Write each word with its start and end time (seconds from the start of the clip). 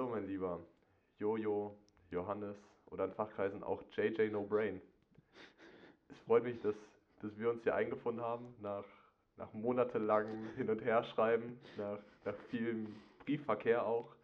So, 0.00 0.06
mein 0.06 0.26
Lieber, 0.26 0.58
Jojo, 1.18 1.76
Johannes 2.10 2.56
oder 2.86 3.04
in 3.04 3.12
Fachkreisen 3.12 3.62
auch 3.62 3.82
JJ 3.94 4.30
No 4.30 4.44
Brain. 4.44 4.80
Es 6.08 6.18
freut 6.20 6.42
mich, 6.42 6.58
dass, 6.62 6.74
dass 7.20 7.38
wir 7.38 7.50
uns 7.50 7.62
hier 7.64 7.74
eingefunden 7.74 8.24
haben, 8.24 8.46
nach, 8.62 8.86
nach 9.36 9.52
monatelangem 9.52 10.54
Hin- 10.56 10.70
und 10.70 10.82
Herschreiben, 10.82 11.60
nach, 11.76 11.98
nach 12.24 12.34
vielem 12.48 12.96
Briefverkehr 13.26 13.84
auch 13.84 14.16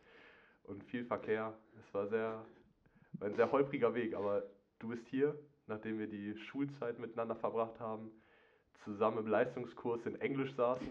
und 0.65 0.83
viel 0.85 1.05
Verkehr. 1.05 1.53
Es 1.79 1.93
war, 1.93 2.09
sehr, 2.09 2.43
war 3.19 3.29
ein 3.29 3.37
sehr 3.37 3.53
holpriger 3.53 3.93
Weg, 3.95 4.15
aber 4.15 4.45
du 4.79 4.89
bist 4.89 5.07
hier, 5.09 5.39
nachdem 5.67 5.99
wir 5.99 6.07
die 6.07 6.39
Schulzeit 6.39 6.99
miteinander 6.99 7.37
verbracht 7.37 7.79
haben, 7.81 8.11
zusammen 8.83 9.19
im 9.19 9.27
Leistungskurs 9.27 10.07
in 10.07 10.19
Englisch 10.23 10.55
saßen 10.55 10.89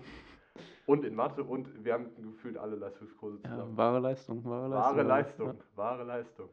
und 0.86 1.04
in 1.06 1.16
Mathe 1.16 1.44
und 1.44 1.84
wir 1.84 1.94
haben 1.94 2.10
gefühlt 2.22 2.58
alle 2.58 2.76
Leistungskurse 2.76 3.40
Ja, 3.44 3.50
zusammen. 3.50 3.78
wahre 3.78 4.00
Leistung, 4.00 4.44
wahre 4.46 4.68
Leistung. 4.68 4.84
Wahre 4.84 4.98
ja. 4.98 5.04
Leistung, 5.04 5.60
wahre 5.76 6.04
Leistung. 6.04 6.50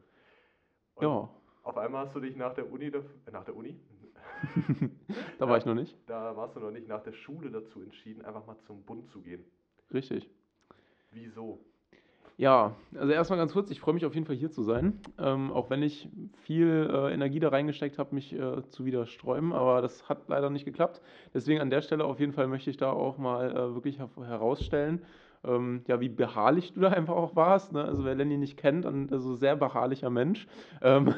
Und 0.95 1.03
Ja, 1.03 1.29
auf 1.63 1.77
einmal 1.77 2.05
hast 2.05 2.15
du 2.15 2.19
dich 2.19 2.35
nach 2.35 2.53
der 2.53 2.71
Uni, 2.71 2.85
äh, 2.87 3.01
nach 3.31 3.45
der 3.45 3.55
Uni, 3.55 3.79
da 5.39 5.47
war 5.47 5.57
ich 5.57 5.65
noch 5.65 5.75
nicht. 5.75 5.97
da 6.07 6.35
warst 6.35 6.55
du 6.55 6.59
noch 6.59 6.71
nicht 6.71 6.87
nach 6.87 7.01
der 7.03 7.13
Schule 7.13 7.49
dazu 7.51 7.81
entschieden, 7.81 8.23
einfach 8.25 8.45
mal 8.45 8.57
zum 8.65 8.83
Bund 8.83 9.09
zu 9.09 9.21
gehen. 9.21 9.43
Richtig. 9.93 10.29
Wieso? 11.11 11.63
Ja, 12.37 12.75
also 12.95 13.13
erstmal 13.13 13.37
ganz 13.37 13.53
kurz, 13.53 13.69
ich 13.69 13.79
freue 13.79 13.93
mich 13.93 14.05
auf 14.05 14.15
jeden 14.15 14.25
Fall 14.25 14.35
hier 14.35 14.49
zu 14.49 14.63
sein. 14.63 14.99
Ähm, 15.19 15.51
auch 15.51 15.69
wenn 15.69 15.83
ich 15.83 16.09
viel 16.41 16.89
äh, 16.91 17.13
Energie 17.13 17.39
da 17.39 17.49
reingesteckt 17.49 17.99
habe, 17.99 18.15
mich 18.15 18.33
äh, 18.33 18.67
zu 18.69 18.85
widersträuben, 18.85 19.53
aber 19.53 19.81
das 19.83 20.09
hat 20.09 20.27
leider 20.29 20.49
nicht 20.49 20.65
geklappt. 20.65 21.01
Deswegen 21.33 21.61
an 21.61 21.69
der 21.69 21.81
Stelle 21.83 22.05
auf 22.05 22.19
jeden 22.19 22.33
Fall 22.33 22.47
möchte 22.47 22.71
ich 22.71 22.77
da 22.77 22.91
auch 22.91 23.19
mal 23.19 23.51
äh, 23.51 23.75
wirklich 23.75 23.99
her 23.99 24.09
herausstellen, 24.17 25.03
ähm, 25.43 25.83
ja, 25.87 25.99
wie 26.01 26.09
beharrlich 26.09 26.73
du 26.73 26.81
da 26.81 26.89
einfach 26.89 27.15
auch 27.15 27.35
warst. 27.35 27.71
Ne? 27.71 27.83
Also 27.83 28.03
wer 28.03 28.15
Lenny 28.15 28.37
nicht 28.37 28.57
kennt, 28.57 28.85
dann 28.85 29.09
also 29.11 29.35
sehr 29.35 29.55
beharrlicher 29.55 30.09
Mensch. 30.09 30.47
Ähm, 30.81 31.13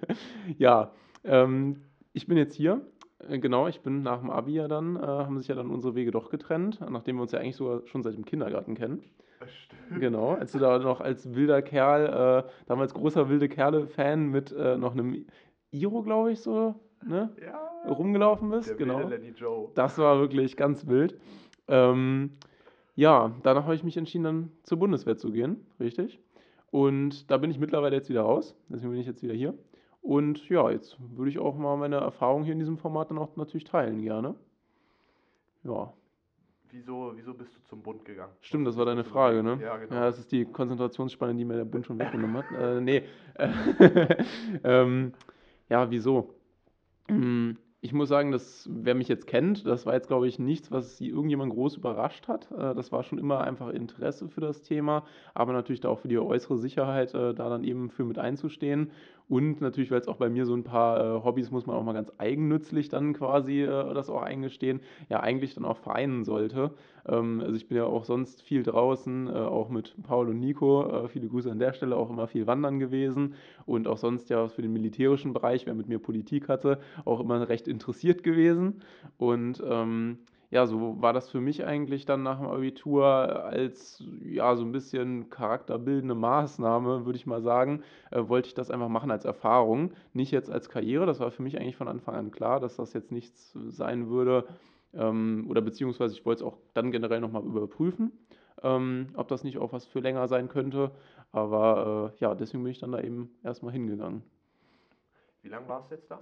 ja, 0.58 0.92
ähm, 1.24 1.80
ich 2.12 2.26
bin 2.28 2.36
jetzt 2.38 2.54
hier. 2.54 2.80
Äh, 3.28 3.38
Genau, 3.40 3.66
ich 3.68 3.80
bin 3.80 4.02
nach 4.02 4.20
dem 4.20 4.30
Abi 4.30 4.52
ja 4.54 4.68
dann, 4.68 4.96
äh, 4.96 5.00
haben 5.00 5.38
sich 5.38 5.48
ja 5.48 5.54
dann 5.56 5.70
unsere 5.70 5.94
Wege 5.96 6.10
doch 6.12 6.30
getrennt, 6.30 6.80
nachdem 6.88 7.16
wir 7.16 7.22
uns 7.22 7.32
ja 7.32 7.40
eigentlich 7.40 7.56
sogar 7.56 7.84
schon 7.86 8.02
seit 8.04 8.14
dem 8.14 8.24
Kindergarten 8.24 8.74
kennen. 8.76 9.02
Genau, 9.98 10.34
als 10.34 10.52
du 10.52 10.58
da 10.58 10.78
noch 10.78 11.00
als 11.00 11.34
wilder 11.34 11.62
Kerl, 11.62 12.44
äh, 12.46 12.50
damals 12.66 12.94
großer 12.94 13.28
wilde 13.28 13.48
Kerle-Fan 13.48 14.26
mit 14.28 14.52
äh, 14.52 14.76
noch 14.76 14.92
einem 14.92 15.26
Iro, 15.70 16.02
glaube 16.02 16.32
ich, 16.32 16.40
so, 16.40 16.74
ne, 17.04 17.30
Ja, 17.40 17.90
rumgelaufen 17.90 18.50
bist. 18.50 18.68
der 18.68 18.76
genau. 18.76 19.08
Lenny 19.08 19.30
Joe. 19.30 19.70
Das 19.74 19.98
war 19.98 20.18
wirklich 20.20 20.56
ganz 20.56 20.86
wild. 20.86 21.18
Ähm, 21.68 22.36
ja, 22.94 23.32
danach 23.42 23.64
habe 23.64 23.74
ich 23.74 23.84
mich 23.84 23.96
entschieden, 23.96 24.24
dann 24.24 24.52
zur 24.62 24.78
Bundeswehr 24.78 25.16
zu 25.16 25.30
gehen, 25.32 25.66
richtig. 25.80 26.20
Und 26.70 27.30
da 27.30 27.38
bin 27.38 27.50
ich 27.50 27.58
mittlerweile 27.58 27.96
jetzt 27.96 28.08
wieder 28.10 28.22
raus, 28.22 28.54
deswegen 28.68 28.90
bin 28.92 29.00
ich 29.00 29.06
jetzt 29.06 29.22
wieder 29.22 29.34
hier. 29.34 29.54
Und 30.02 30.48
ja, 30.48 30.70
jetzt 30.70 30.96
würde 31.16 31.30
ich 31.30 31.38
auch 31.38 31.56
mal 31.56 31.76
meine 31.76 31.96
Erfahrung 31.96 32.44
hier 32.44 32.52
in 32.52 32.58
diesem 32.58 32.78
Format 32.78 33.10
dann 33.10 33.18
auch 33.18 33.36
natürlich 33.36 33.64
teilen, 33.64 34.00
gerne. 34.02 34.34
Ja, 35.64 35.92
Wieso, 36.72 37.12
wieso 37.16 37.34
bist 37.34 37.56
du 37.56 37.60
zum 37.68 37.82
Bund 37.82 38.04
gegangen? 38.04 38.32
Stimmt, 38.40 38.66
das 38.66 38.76
war 38.76 38.86
deine 38.86 39.04
Frage, 39.04 39.42
ne? 39.42 39.58
Ja, 39.60 39.76
genau. 39.76 39.94
Ja, 39.94 40.02
das 40.02 40.18
ist 40.18 40.30
die 40.30 40.44
Konzentrationsspanne, 40.44 41.34
die 41.34 41.44
mir 41.44 41.56
der 41.56 41.64
Bund 41.64 41.84
schon 41.84 41.98
weggenommen 41.98 42.36
hat. 42.36 42.46
Äh, 42.60 42.80
nee. 42.80 43.02
ähm, 44.64 45.12
ja, 45.68 45.90
wieso? 45.90 46.34
Hm, 47.08 47.56
Ich 47.82 47.94
muss 47.94 48.10
sagen, 48.10 48.30
dass 48.30 48.68
wer 48.70 48.94
mich 48.94 49.08
jetzt 49.08 49.26
kennt, 49.26 49.64
das 49.66 49.86
war 49.86 49.94
jetzt, 49.94 50.08
glaube 50.08 50.28
ich, 50.28 50.38
nichts, 50.38 50.70
was 50.70 50.98
sie 50.98 51.08
irgendjemand 51.08 51.50
groß 51.54 51.76
überrascht 51.78 52.28
hat. 52.28 52.50
Äh, 52.50 52.74
Das 52.74 52.92
war 52.92 53.02
schon 53.02 53.18
immer 53.18 53.40
einfach 53.40 53.68
Interesse 53.70 54.28
für 54.28 54.42
das 54.42 54.60
Thema, 54.60 55.04
aber 55.32 55.54
natürlich 55.54 55.80
da 55.80 55.88
auch 55.88 55.98
für 56.00 56.08
die 56.08 56.18
äußere 56.18 56.58
Sicherheit, 56.58 57.14
äh, 57.14 57.32
da 57.32 57.48
dann 57.48 57.64
eben 57.64 57.88
für 57.88 58.04
mit 58.04 58.18
einzustehen. 58.18 58.90
Und 59.28 59.62
natürlich, 59.62 59.90
weil 59.90 60.00
es 60.00 60.08
auch 60.08 60.16
bei 60.16 60.28
mir 60.28 60.44
so 60.44 60.54
ein 60.54 60.64
paar 60.64 60.98
äh, 61.00 61.24
Hobbys, 61.24 61.50
muss 61.50 61.64
man 61.66 61.74
auch 61.76 61.82
mal 61.84 61.94
ganz 61.94 62.12
eigennützlich 62.18 62.90
dann 62.90 63.14
quasi 63.14 63.64
das 63.64 64.10
auch 64.10 64.22
eingestehen, 64.22 64.80
ja 65.08 65.20
eigentlich 65.20 65.54
dann 65.54 65.64
auch 65.64 65.78
vereinen 65.78 66.24
sollte. 66.24 66.72
Ähm, 67.06 67.40
also 67.40 67.56
ich 67.56 67.68
bin 67.68 67.76
ja 67.76 67.84
auch 67.84 68.04
sonst 68.04 68.42
viel 68.42 68.62
draußen, 68.62 69.28
äh, 69.28 69.30
auch 69.32 69.68
mit 69.68 69.94
Paul 70.02 70.28
und 70.28 70.40
Nico, 70.40 71.04
äh, 71.04 71.08
viele 71.08 71.28
Grüße 71.28 71.50
an 71.50 71.58
der 71.58 71.72
Stelle, 71.72 71.96
auch 71.96 72.10
immer 72.10 72.26
viel 72.26 72.46
wandern 72.46 72.78
gewesen 72.78 73.34
und 73.66 73.88
auch 73.88 73.98
sonst 73.98 74.30
ja 74.30 74.48
für 74.48 74.62
den 74.62 74.72
militärischen 74.72 75.32
Bereich, 75.32 75.66
wer 75.66 75.74
mit 75.74 75.88
mir 75.88 75.98
Politik 75.98 76.48
hatte, 76.48 76.80
auch 77.04 77.20
immer 77.20 77.48
recht 77.48 77.68
interessiert 77.68 78.22
gewesen. 78.22 78.82
Und 79.18 79.62
ähm, 79.66 80.18
ja, 80.50 80.66
so 80.66 81.00
war 81.00 81.12
das 81.12 81.28
für 81.30 81.40
mich 81.40 81.64
eigentlich 81.64 82.06
dann 82.06 82.24
nach 82.24 82.38
dem 82.38 82.48
Abitur 82.48 83.04
als 83.44 84.02
ja 84.24 84.56
so 84.56 84.64
ein 84.64 84.72
bisschen 84.72 85.30
charakterbildende 85.30 86.16
Maßnahme, 86.16 87.06
würde 87.06 87.16
ich 87.16 87.26
mal 87.26 87.40
sagen, 87.40 87.82
äh, 88.10 88.28
wollte 88.28 88.48
ich 88.48 88.54
das 88.54 88.70
einfach 88.70 88.88
machen 88.88 89.12
als 89.12 89.24
Erfahrung, 89.24 89.92
nicht 90.12 90.32
jetzt 90.32 90.50
als 90.50 90.68
Karriere. 90.68 91.06
Das 91.06 91.20
war 91.20 91.30
für 91.30 91.42
mich 91.42 91.58
eigentlich 91.60 91.76
von 91.76 91.88
Anfang 91.88 92.16
an 92.16 92.30
klar, 92.32 92.58
dass 92.58 92.76
das 92.76 92.92
jetzt 92.94 93.12
nichts 93.12 93.52
sein 93.68 94.08
würde, 94.10 94.44
ähm, 94.94 95.46
oder 95.48 95.60
beziehungsweise 95.60 96.14
ich 96.14 96.24
wollte 96.24 96.44
es 96.44 96.46
auch 96.46 96.58
dann 96.74 96.90
generell 96.90 97.20
nochmal 97.20 97.44
überprüfen, 97.44 98.12
ähm, 98.62 99.08
ob 99.14 99.28
das 99.28 99.44
nicht 99.44 99.58
auch 99.58 99.72
was 99.72 99.86
für 99.86 100.00
länger 100.00 100.28
sein 100.28 100.48
könnte. 100.48 100.90
Aber 101.32 102.12
äh, 102.14 102.20
ja, 102.20 102.34
deswegen 102.34 102.62
bin 102.62 102.72
ich 102.72 102.80
dann 102.80 102.92
da 102.92 103.00
eben 103.00 103.30
erstmal 103.42 103.72
hingegangen. 103.72 104.22
Wie 105.42 105.48
lange 105.48 105.68
warst 105.68 105.90
du 105.90 105.94
jetzt 105.94 106.10
da? 106.10 106.20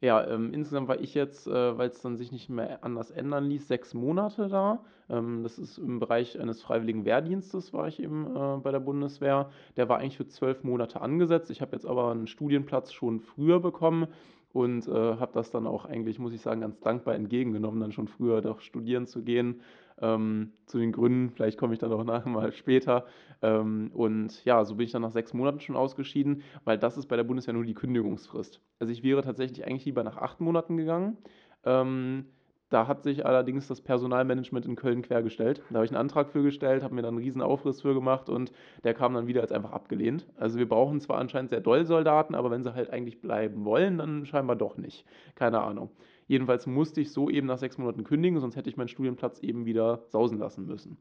Ja, 0.00 0.26
ähm, 0.26 0.52
insgesamt 0.52 0.88
war 0.88 1.00
ich 1.00 1.14
jetzt, 1.14 1.46
äh, 1.46 1.78
weil 1.78 1.88
es 1.88 2.02
dann 2.02 2.16
sich 2.16 2.30
nicht 2.30 2.50
mehr 2.50 2.84
anders 2.84 3.10
ändern 3.10 3.46
ließ, 3.46 3.66
sechs 3.66 3.94
Monate 3.94 4.48
da. 4.48 4.84
Ähm, 5.08 5.42
das 5.42 5.58
ist 5.58 5.78
im 5.78 5.98
Bereich 5.98 6.38
eines 6.38 6.60
freiwilligen 6.60 7.04
Wehrdienstes, 7.04 7.72
war 7.72 7.88
ich 7.88 8.02
eben 8.02 8.26
äh, 8.36 8.58
bei 8.58 8.70
der 8.70 8.80
Bundeswehr. 8.80 9.50
Der 9.76 9.88
war 9.88 9.98
eigentlich 9.98 10.18
für 10.18 10.26
zwölf 10.26 10.62
Monate 10.62 11.00
angesetzt. 11.00 11.50
Ich 11.50 11.62
habe 11.62 11.72
jetzt 11.72 11.86
aber 11.86 12.10
einen 12.10 12.26
Studienplatz 12.26 12.92
schon 12.92 13.20
früher 13.20 13.60
bekommen 13.60 14.08
und 14.54 14.86
äh, 14.86 14.92
habe 14.92 15.32
das 15.34 15.50
dann 15.50 15.66
auch 15.66 15.84
eigentlich, 15.84 16.20
muss 16.20 16.32
ich 16.32 16.40
sagen, 16.40 16.60
ganz 16.60 16.78
dankbar 16.78 17.16
entgegengenommen, 17.16 17.80
dann 17.80 17.90
schon 17.90 18.06
früher 18.06 18.40
doch 18.40 18.60
studieren 18.60 19.06
zu 19.08 19.24
gehen. 19.24 19.60
Ähm, 20.00 20.52
zu 20.66 20.78
den 20.78 20.92
Gründen, 20.92 21.30
vielleicht 21.30 21.58
komme 21.58 21.74
ich 21.74 21.80
dann 21.80 21.92
auch 21.92 22.04
nachher 22.04 22.30
mal 22.30 22.52
später. 22.52 23.04
Ähm, 23.42 23.90
und 23.92 24.44
ja, 24.44 24.64
so 24.64 24.76
bin 24.76 24.86
ich 24.86 24.92
dann 24.92 25.02
nach 25.02 25.10
sechs 25.10 25.34
Monaten 25.34 25.58
schon 25.58 25.74
ausgeschieden, 25.74 26.42
weil 26.64 26.78
das 26.78 26.96
ist 26.96 27.06
bei 27.06 27.16
der 27.16 27.24
Bundeswehr 27.24 27.52
nur 27.52 27.64
die 27.64 27.74
Kündigungsfrist. 27.74 28.60
Also 28.78 28.92
ich 28.92 29.02
wäre 29.02 29.22
tatsächlich 29.22 29.66
eigentlich 29.66 29.86
lieber 29.86 30.04
nach 30.04 30.18
acht 30.18 30.40
Monaten 30.40 30.76
gegangen. 30.76 31.18
Ähm, 31.64 32.26
da 32.74 32.88
hat 32.88 33.04
sich 33.04 33.24
allerdings 33.24 33.68
das 33.68 33.80
Personalmanagement 33.80 34.66
in 34.66 34.74
Köln 34.74 35.02
quergestellt. 35.02 35.62
Da 35.70 35.76
habe 35.76 35.84
ich 35.84 35.92
einen 35.92 36.00
Antrag 36.00 36.28
für 36.28 36.42
gestellt, 36.42 36.82
habe 36.82 36.96
mir 36.96 37.02
dann 37.02 37.14
einen 37.14 37.22
riesen 37.22 37.40
Aufriss 37.40 37.82
für 37.82 37.94
gemacht 37.94 38.28
und 38.28 38.50
der 38.82 38.94
kam 38.94 39.14
dann 39.14 39.28
wieder 39.28 39.42
als 39.42 39.52
einfach 39.52 39.70
abgelehnt. 39.70 40.26
Also 40.36 40.58
wir 40.58 40.68
brauchen 40.68 41.00
zwar 41.00 41.18
anscheinend 41.18 41.50
sehr 41.50 41.60
doll 41.60 41.84
Soldaten, 41.84 42.34
aber 42.34 42.50
wenn 42.50 42.64
sie 42.64 42.74
halt 42.74 42.90
eigentlich 42.90 43.20
bleiben 43.20 43.64
wollen, 43.64 43.98
dann 43.98 44.26
scheinbar 44.26 44.56
doch 44.56 44.76
nicht. 44.76 45.06
Keine 45.36 45.62
Ahnung. 45.62 45.90
Jedenfalls 46.26 46.66
musste 46.66 47.00
ich 47.00 47.12
so 47.12 47.30
eben 47.30 47.46
nach 47.46 47.58
sechs 47.58 47.78
Monaten 47.78 48.02
kündigen, 48.02 48.40
sonst 48.40 48.56
hätte 48.56 48.68
ich 48.68 48.76
meinen 48.76 48.88
Studienplatz 48.88 49.38
eben 49.38 49.66
wieder 49.66 50.02
sausen 50.08 50.38
lassen 50.38 50.66
müssen. 50.66 50.96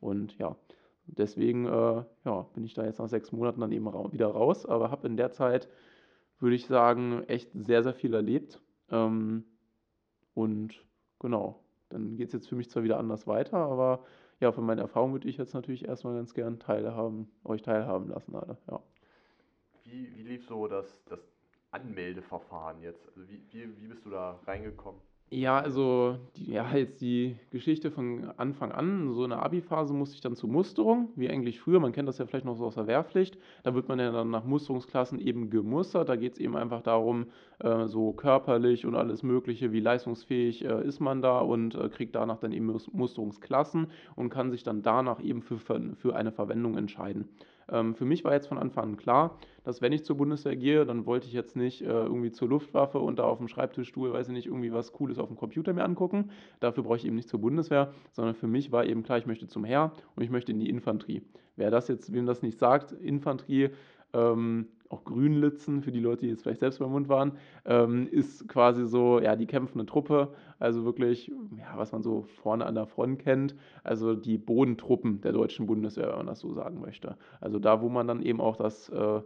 Und 0.00 0.36
ja, 0.36 0.56
deswegen 1.06 1.64
äh, 1.64 2.04
ja, 2.26 2.42
bin 2.52 2.64
ich 2.64 2.74
da 2.74 2.84
jetzt 2.84 2.98
nach 2.98 3.08
sechs 3.08 3.32
Monaten 3.32 3.62
dann 3.62 3.72
eben 3.72 3.88
ra 3.88 4.12
wieder 4.12 4.26
raus, 4.26 4.66
aber 4.66 4.90
habe 4.90 5.06
in 5.06 5.16
der 5.16 5.30
Zeit, 5.30 5.70
würde 6.38 6.56
ich 6.56 6.66
sagen, 6.66 7.22
echt 7.28 7.50
sehr, 7.54 7.82
sehr 7.82 7.94
viel 7.94 8.12
erlebt. 8.12 8.60
Ähm, 8.90 9.44
und 10.34 10.84
genau, 11.24 11.64
dann 11.88 12.16
geht 12.18 12.28
es 12.28 12.34
jetzt 12.34 12.48
für 12.48 12.54
mich 12.54 12.68
zwar 12.68 12.82
wieder 12.82 12.98
anders 12.98 13.26
weiter, 13.26 13.56
aber 13.56 14.04
ja, 14.40 14.52
von 14.52 14.66
meinen 14.66 14.78
Erfahrungen 14.78 15.14
würde 15.14 15.26
ich 15.26 15.38
jetzt 15.38 15.54
natürlich 15.54 15.86
erstmal 15.86 16.14
ganz 16.14 16.34
gern 16.34 16.58
teilhaben, 16.58 17.30
euch 17.44 17.62
teilhaben 17.62 18.08
lassen, 18.10 18.36
alle. 18.36 18.58
Ja. 18.70 18.82
Wie, 19.84 20.14
wie 20.14 20.22
lief 20.22 20.46
so 20.46 20.68
das, 20.68 21.02
das 21.06 21.20
Anmeldeverfahren 21.70 22.82
jetzt? 22.82 23.08
Also 23.08 23.26
wie, 23.26 23.42
wie, 23.50 23.80
wie 23.80 23.88
bist 23.88 24.04
du 24.04 24.10
da 24.10 24.38
reingekommen? 24.46 25.00
Ja, 25.30 25.58
also 25.58 26.16
die, 26.36 26.52
ja, 26.52 26.70
jetzt 26.76 27.00
die 27.00 27.34
Geschichte 27.50 27.90
von 27.90 28.30
Anfang 28.36 28.70
an, 28.70 29.10
so 29.12 29.24
in 29.24 29.30
der 29.30 29.42
Abi-Phase 29.42 29.92
musste 29.92 30.14
ich 30.14 30.20
dann 30.20 30.36
zur 30.36 30.48
Musterung, 30.48 31.08
wie 31.16 31.28
eigentlich 31.28 31.60
früher, 31.60 31.80
man 31.80 31.90
kennt 31.90 32.08
das 32.08 32.18
ja 32.18 32.26
vielleicht 32.26 32.44
noch 32.44 32.54
so 32.54 32.64
aus 32.66 32.76
der 32.76 32.86
Wehrpflicht, 32.86 33.36
da 33.64 33.74
wird 33.74 33.88
man 33.88 33.98
ja 33.98 34.12
dann 34.12 34.30
nach 34.30 34.44
Musterungsklassen 34.44 35.18
eben 35.18 35.50
gemustert, 35.50 36.08
da 36.08 36.14
geht 36.14 36.34
es 36.34 36.38
eben 36.38 36.56
einfach 36.56 36.82
darum, 36.82 37.26
äh, 37.58 37.86
so 37.88 38.12
körperlich 38.12 38.86
und 38.86 38.94
alles 38.94 39.24
mögliche, 39.24 39.72
wie 39.72 39.80
leistungsfähig 39.80 40.64
äh, 40.64 40.86
ist 40.86 41.00
man 41.00 41.20
da 41.20 41.40
und 41.40 41.74
äh, 41.74 41.88
kriegt 41.88 42.14
danach 42.14 42.38
dann 42.38 42.52
eben 42.52 42.66
Mus- 42.66 42.92
Musterungsklassen 42.92 43.88
und 44.14 44.28
kann 44.28 44.52
sich 44.52 44.62
dann 44.62 44.82
danach 44.82 45.20
eben 45.20 45.42
für, 45.42 45.58
für, 45.58 45.80
für 45.96 46.14
eine 46.14 46.30
Verwendung 46.30 46.76
entscheiden. 46.76 47.28
Ähm, 47.70 47.94
für 47.94 48.04
mich 48.04 48.24
war 48.24 48.32
jetzt 48.34 48.46
von 48.48 48.58
Anfang 48.58 48.84
an 48.84 48.96
klar, 48.96 49.38
dass 49.64 49.80
wenn 49.80 49.92
ich 49.92 50.04
zur 50.04 50.16
Bundeswehr 50.16 50.56
gehe, 50.56 50.84
dann 50.84 51.06
wollte 51.06 51.26
ich 51.26 51.32
jetzt 51.32 51.56
nicht 51.56 51.80
äh, 51.82 51.86
irgendwie 51.86 52.30
zur 52.30 52.48
Luftwaffe 52.48 52.98
und 52.98 53.18
da 53.18 53.24
auf 53.24 53.38
dem 53.38 53.48
Schreibtischstuhl, 53.48 54.12
weiß 54.12 54.28
ich 54.28 54.34
nicht, 54.34 54.46
irgendwie 54.46 54.72
was 54.72 54.92
Cooles 54.92 55.13
auf 55.18 55.28
dem 55.28 55.36
Computer 55.36 55.72
mir 55.72 55.84
angucken. 55.84 56.30
Dafür 56.60 56.82
brauche 56.82 56.96
ich 56.96 57.06
eben 57.06 57.16
nicht 57.16 57.28
zur 57.28 57.40
Bundeswehr, 57.40 57.92
sondern 58.12 58.34
für 58.34 58.46
mich 58.46 58.72
war 58.72 58.84
eben 58.84 59.02
klar, 59.02 59.18
ich 59.18 59.26
möchte 59.26 59.46
zum 59.46 59.64
Heer 59.64 59.92
und 60.16 60.22
ich 60.22 60.30
möchte 60.30 60.52
in 60.52 60.60
die 60.60 60.68
Infanterie. 60.68 61.22
Wer 61.56 61.70
das 61.70 61.88
jetzt, 61.88 62.12
wem 62.12 62.26
das 62.26 62.42
nicht 62.42 62.58
sagt, 62.58 62.92
Infanterie, 62.92 63.70
ähm, 64.12 64.68
auch 64.88 65.04
Grünlitzen, 65.04 65.82
für 65.82 65.92
die 65.92 66.00
Leute, 66.00 66.22
die 66.22 66.28
jetzt 66.28 66.42
vielleicht 66.42 66.60
selbst 66.60 66.78
beim 66.78 66.92
Mund 66.92 67.08
waren, 67.08 67.32
ähm, 67.64 68.06
ist 68.10 68.48
quasi 68.48 68.86
so, 68.86 69.20
ja, 69.20 69.34
die 69.34 69.46
kämpfende 69.46 69.86
Truppe, 69.86 70.32
also 70.58 70.84
wirklich, 70.84 71.32
ja, 71.56 71.76
was 71.76 71.92
man 71.92 72.02
so 72.02 72.22
vorne 72.22 72.66
an 72.66 72.74
der 72.74 72.86
Front 72.86 73.18
kennt, 73.20 73.56
also 73.82 74.14
die 74.14 74.38
Bodentruppen 74.38 75.20
der 75.20 75.32
deutschen 75.32 75.66
Bundeswehr, 75.66 76.08
wenn 76.08 76.18
man 76.18 76.26
das 76.26 76.40
so 76.40 76.52
sagen 76.52 76.80
möchte. 76.80 77.16
Also 77.40 77.58
da, 77.58 77.82
wo 77.82 77.88
man 77.88 78.06
dann 78.06 78.22
eben 78.22 78.40
auch 78.40 78.56
das 78.56 78.88
äh, 78.90 79.20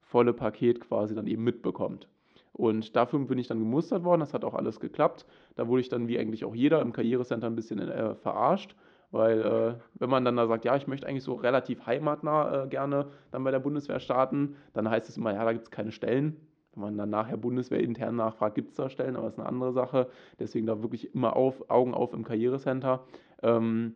volle 0.00 0.32
Paket 0.32 0.80
quasi 0.80 1.14
dann 1.14 1.26
eben 1.26 1.44
mitbekommt. 1.44 2.08
Und 2.52 2.96
dafür 2.96 3.18
bin 3.20 3.38
ich 3.38 3.48
dann 3.48 3.58
gemustert 3.58 4.04
worden, 4.04 4.20
das 4.20 4.34
hat 4.34 4.44
auch 4.44 4.54
alles 4.54 4.78
geklappt. 4.78 5.26
Da 5.56 5.68
wurde 5.68 5.80
ich 5.80 5.88
dann 5.88 6.08
wie 6.08 6.18
eigentlich 6.18 6.44
auch 6.44 6.54
jeder 6.54 6.82
im 6.82 6.92
Karrierecenter 6.92 7.46
ein 7.46 7.56
bisschen 7.56 7.78
äh, 7.78 8.14
verarscht, 8.14 8.76
weil 9.10 9.40
äh, 9.40 9.74
wenn 9.94 10.10
man 10.10 10.24
dann 10.24 10.36
da 10.36 10.46
sagt, 10.46 10.64
ja, 10.64 10.76
ich 10.76 10.86
möchte 10.86 11.06
eigentlich 11.06 11.24
so 11.24 11.34
relativ 11.34 11.86
heimatnah 11.86 12.64
äh, 12.64 12.68
gerne 12.68 13.06
dann 13.30 13.44
bei 13.44 13.50
der 13.50 13.60
Bundeswehr 13.60 14.00
starten, 14.00 14.56
dann 14.74 14.88
heißt 14.88 15.08
es 15.08 15.16
immer, 15.16 15.32
ja, 15.32 15.44
da 15.44 15.52
gibt 15.52 15.64
es 15.64 15.70
keine 15.70 15.92
Stellen. 15.92 16.36
Wenn 16.74 16.82
man 16.82 16.96
dann 16.96 17.10
nachher 17.10 17.36
Bundeswehr 17.36 17.80
intern 17.80 18.16
nachfragt, 18.16 18.54
gibt 18.54 18.70
es 18.70 18.76
da 18.76 18.88
Stellen, 18.88 19.16
aber 19.16 19.26
das 19.26 19.34
ist 19.34 19.40
eine 19.40 19.48
andere 19.48 19.72
Sache. 19.72 20.08
Deswegen 20.38 20.66
da 20.66 20.80
wirklich 20.80 21.14
immer 21.14 21.36
auf, 21.36 21.70
Augen 21.70 21.92
auf 21.92 22.14
im 22.14 22.24
Karrierecenter. 22.24 23.04
Ähm, 23.42 23.94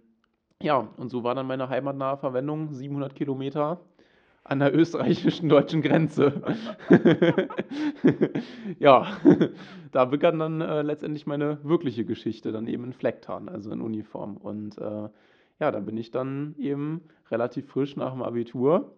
ja, 0.63 0.89
und 0.97 1.11
so 1.11 1.25
war 1.25 1.35
dann 1.35 1.47
meine 1.47 1.69
heimatnahe 1.69 2.19
Verwendung, 2.19 2.73
700 2.73 3.15
Kilometer 3.15 3.81
an 4.49 4.61
der 4.61 4.75
österreichischen 4.75 5.49
deutschen 5.49 5.83
Grenze. 5.83 6.41
ja, 8.79 9.07
da 9.91 10.05
begann 10.05 10.39
dann 10.39 10.61
äh, 10.61 10.83
letztendlich 10.83 11.27
meine 11.27 11.59
wirkliche 11.65 12.05
Geschichte, 12.05 12.53
dann 12.53 12.69
eben 12.69 12.85
in 12.85 12.93
Flecktarn, 12.93 13.49
also 13.49 13.73
in 13.73 13.81
Uniform. 13.81 14.37
Und 14.37 14.79
äh, 14.79 15.09
ja, 15.59 15.71
da 15.73 15.81
bin 15.81 15.97
ich 15.97 16.13
dann 16.13 16.55
eben 16.59 17.03
relativ 17.31 17.69
frisch 17.69 17.97
nach 17.97 18.13
dem 18.13 18.23
Abitur, 18.23 18.93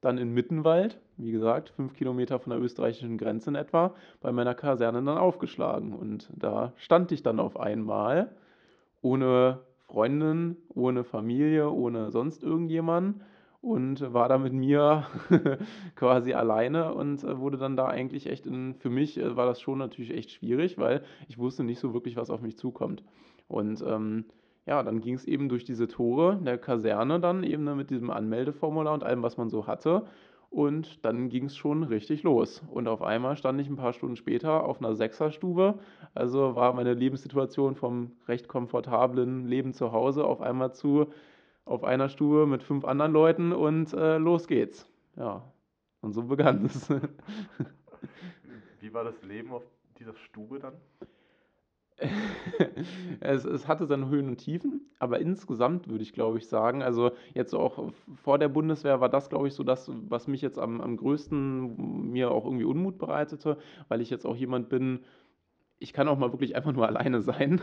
dann 0.00 0.18
in 0.18 0.32
Mittenwald, 0.32 0.98
wie 1.16 1.32
gesagt, 1.32 1.70
fünf 1.70 1.94
Kilometer 1.94 2.38
von 2.38 2.50
der 2.50 2.60
österreichischen 2.60 3.18
Grenze 3.18 3.50
in 3.50 3.56
etwa, 3.56 3.94
bei 4.20 4.30
meiner 4.30 4.54
Kaserne 4.54 5.02
dann 5.02 5.18
aufgeschlagen. 5.18 5.94
Und 5.94 6.28
da 6.36 6.72
stand 6.76 7.10
ich 7.10 7.24
dann 7.24 7.40
auf 7.40 7.58
einmal 7.58 8.30
ohne 9.00 9.60
Freundin, 9.86 10.56
ohne 10.74 11.02
Familie, 11.02 11.70
ohne 11.70 12.12
sonst 12.12 12.44
irgendjemanden 12.44 13.22
und 13.62 14.12
war 14.12 14.28
da 14.28 14.38
mit 14.38 14.52
mir 14.52 15.06
quasi 15.94 16.34
alleine 16.34 16.92
und 16.92 17.22
äh, 17.22 17.38
wurde 17.38 17.56
dann 17.56 17.76
da 17.76 17.86
eigentlich 17.86 18.26
echt 18.26 18.44
in, 18.44 18.74
für 18.74 18.90
mich 18.90 19.18
äh, 19.18 19.36
war 19.36 19.46
das 19.46 19.60
schon 19.60 19.78
natürlich 19.78 20.12
echt 20.12 20.32
schwierig, 20.32 20.78
weil 20.78 21.02
ich 21.28 21.38
wusste 21.38 21.62
nicht 21.62 21.78
so 21.78 21.94
wirklich, 21.94 22.16
was 22.16 22.28
auf 22.28 22.42
mich 22.42 22.58
zukommt. 22.58 23.04
Und 23.46 23.82
ähm, 23.86 24.24
ja, 24.66 24.82
dann 24.82 25.00
ging 25.00 25.14
es 25.14 25.24
eben 25.24 25.48
durch 25.48 25.64
diese 25.64 25.86
Tore 25.86 26.40
der 26.44 26.58
Kaserne 26.58 27.20
dann 27.20 27.44
eben 27.44 27.62
ne, 27.62 27.76
mit 27.76 27.90
diesem 27.90 28.10
Anmeldeformular 28.10 28.94
und 28.94 29.04
allem, 29.04 29.22
was 29.22 29.36
man 29.36 29.48
so 29.48 29.66
hatte. 29.66 30.06
Und 30.50 31.04
dann 31.04 31.28
ging 31.30 31.46
es 31.46 31.56
schon 31.56 31.84
richtig 31.84 32.24
los. 32.24 32.62
Und 32.70 32.88
auf 32.88 33.00
einmal 33.00 33.36
stand 33.36 33.60
ich 33.60 33.68
ein 33.68 33.76
paar 33.76 33.92
Stunden 33.92 34.16
später 34.16 34.64
auf 34.64 34.80
einer 34.80 34.94
Sechserstube. 34.94 35.78
Also 36.14 36.56
war 36.56 36.74
meine 36.74 36.94
Lebenssituation 36.94 37.76
vom 37.76 38.12
recht 38.28 38.48
komfortablen 38.48 39.46
Leben 39.46 39.72
zu 39.72 39.92
Hause 39.92 40.24
auf 40.24 40.40
einmal 40.42 40.74
zu, 40.74 41.06
auf 41.64 41.84
einer 41.84 42.08
Stube 42.08 42.46
mit 42.46 42.62
fünf 42.62 42.84
anderen 42.84 43.12
Leuten 43.12 43.52
und 43.52 43.92
äh, 43.92 44.18
los 44.18 44.46
geht's. 44.46 44.88
Ja, 45.16 45.42
und 46.00 46.12
so 46.12 46.22
begann 46.24 46.64
es. 46.64 46.88
Wie 48.80 48.92
war 48.92 49.04
das 49.04 49.22
Leben 49.22 49.52
auf 49.52 49.62
dieser 49.98 50.14
Stube 50.16 50.58
dann? 50.58 50.74
es, 53.20 53.44
es, 53.44 53.68
hatte 53.68 53.86
seine 53.86 54.08
Höhen 54.08 54.28
und 54.28 54.38
Tiefen, 54.38 54.80
aber 54.98 55.20
insgesamt 55.20 55.88
würde 55.88 56.02
ich, 56.02 56.12
glaube 56.12 56.38
ich, 56.38 56.48
sagen, 56.48 56.82
also 56.82 57.12
jetzt 57.34 57.54
auch 57.54 57.92
vor 58.16 58.38
der 58.38 58.48
Bundeswehr 58.48 59.00
war 59.00 59.08
das, 59.08 59.28
glaube 59.28 59.48
ich, 59.48 59.54
so 59.54 59.62
das, 59.62 59.90
was 60.08 60.26
mich 60.26 60.40
jetzt 60.40 60.58
am, 60.58 60.80
am 60.80 60.96
größten 60.96 62.10
mir 62.10 62.30
auch 62.30 62.44
irgendwie 62.44 62.64
Unmut 62.64 62.98
bereitete, 62.98 63.58
weil 63.88 64.00
ich 64.00 64.10
jetzt 64.10 64.26
auch 64.26 64.36
jemand 64.36 64.68
bin, 64.68 65.00
ich 65.82 65.92
kann 65.92 66.08
auch 66.08 66.18
mal 66.18 66.32
wirklich 66.32 66.54
einfach 66.56 66.72
nur 66.72 66.86
alleine 66.88 67.20
sein. 67.20 67.60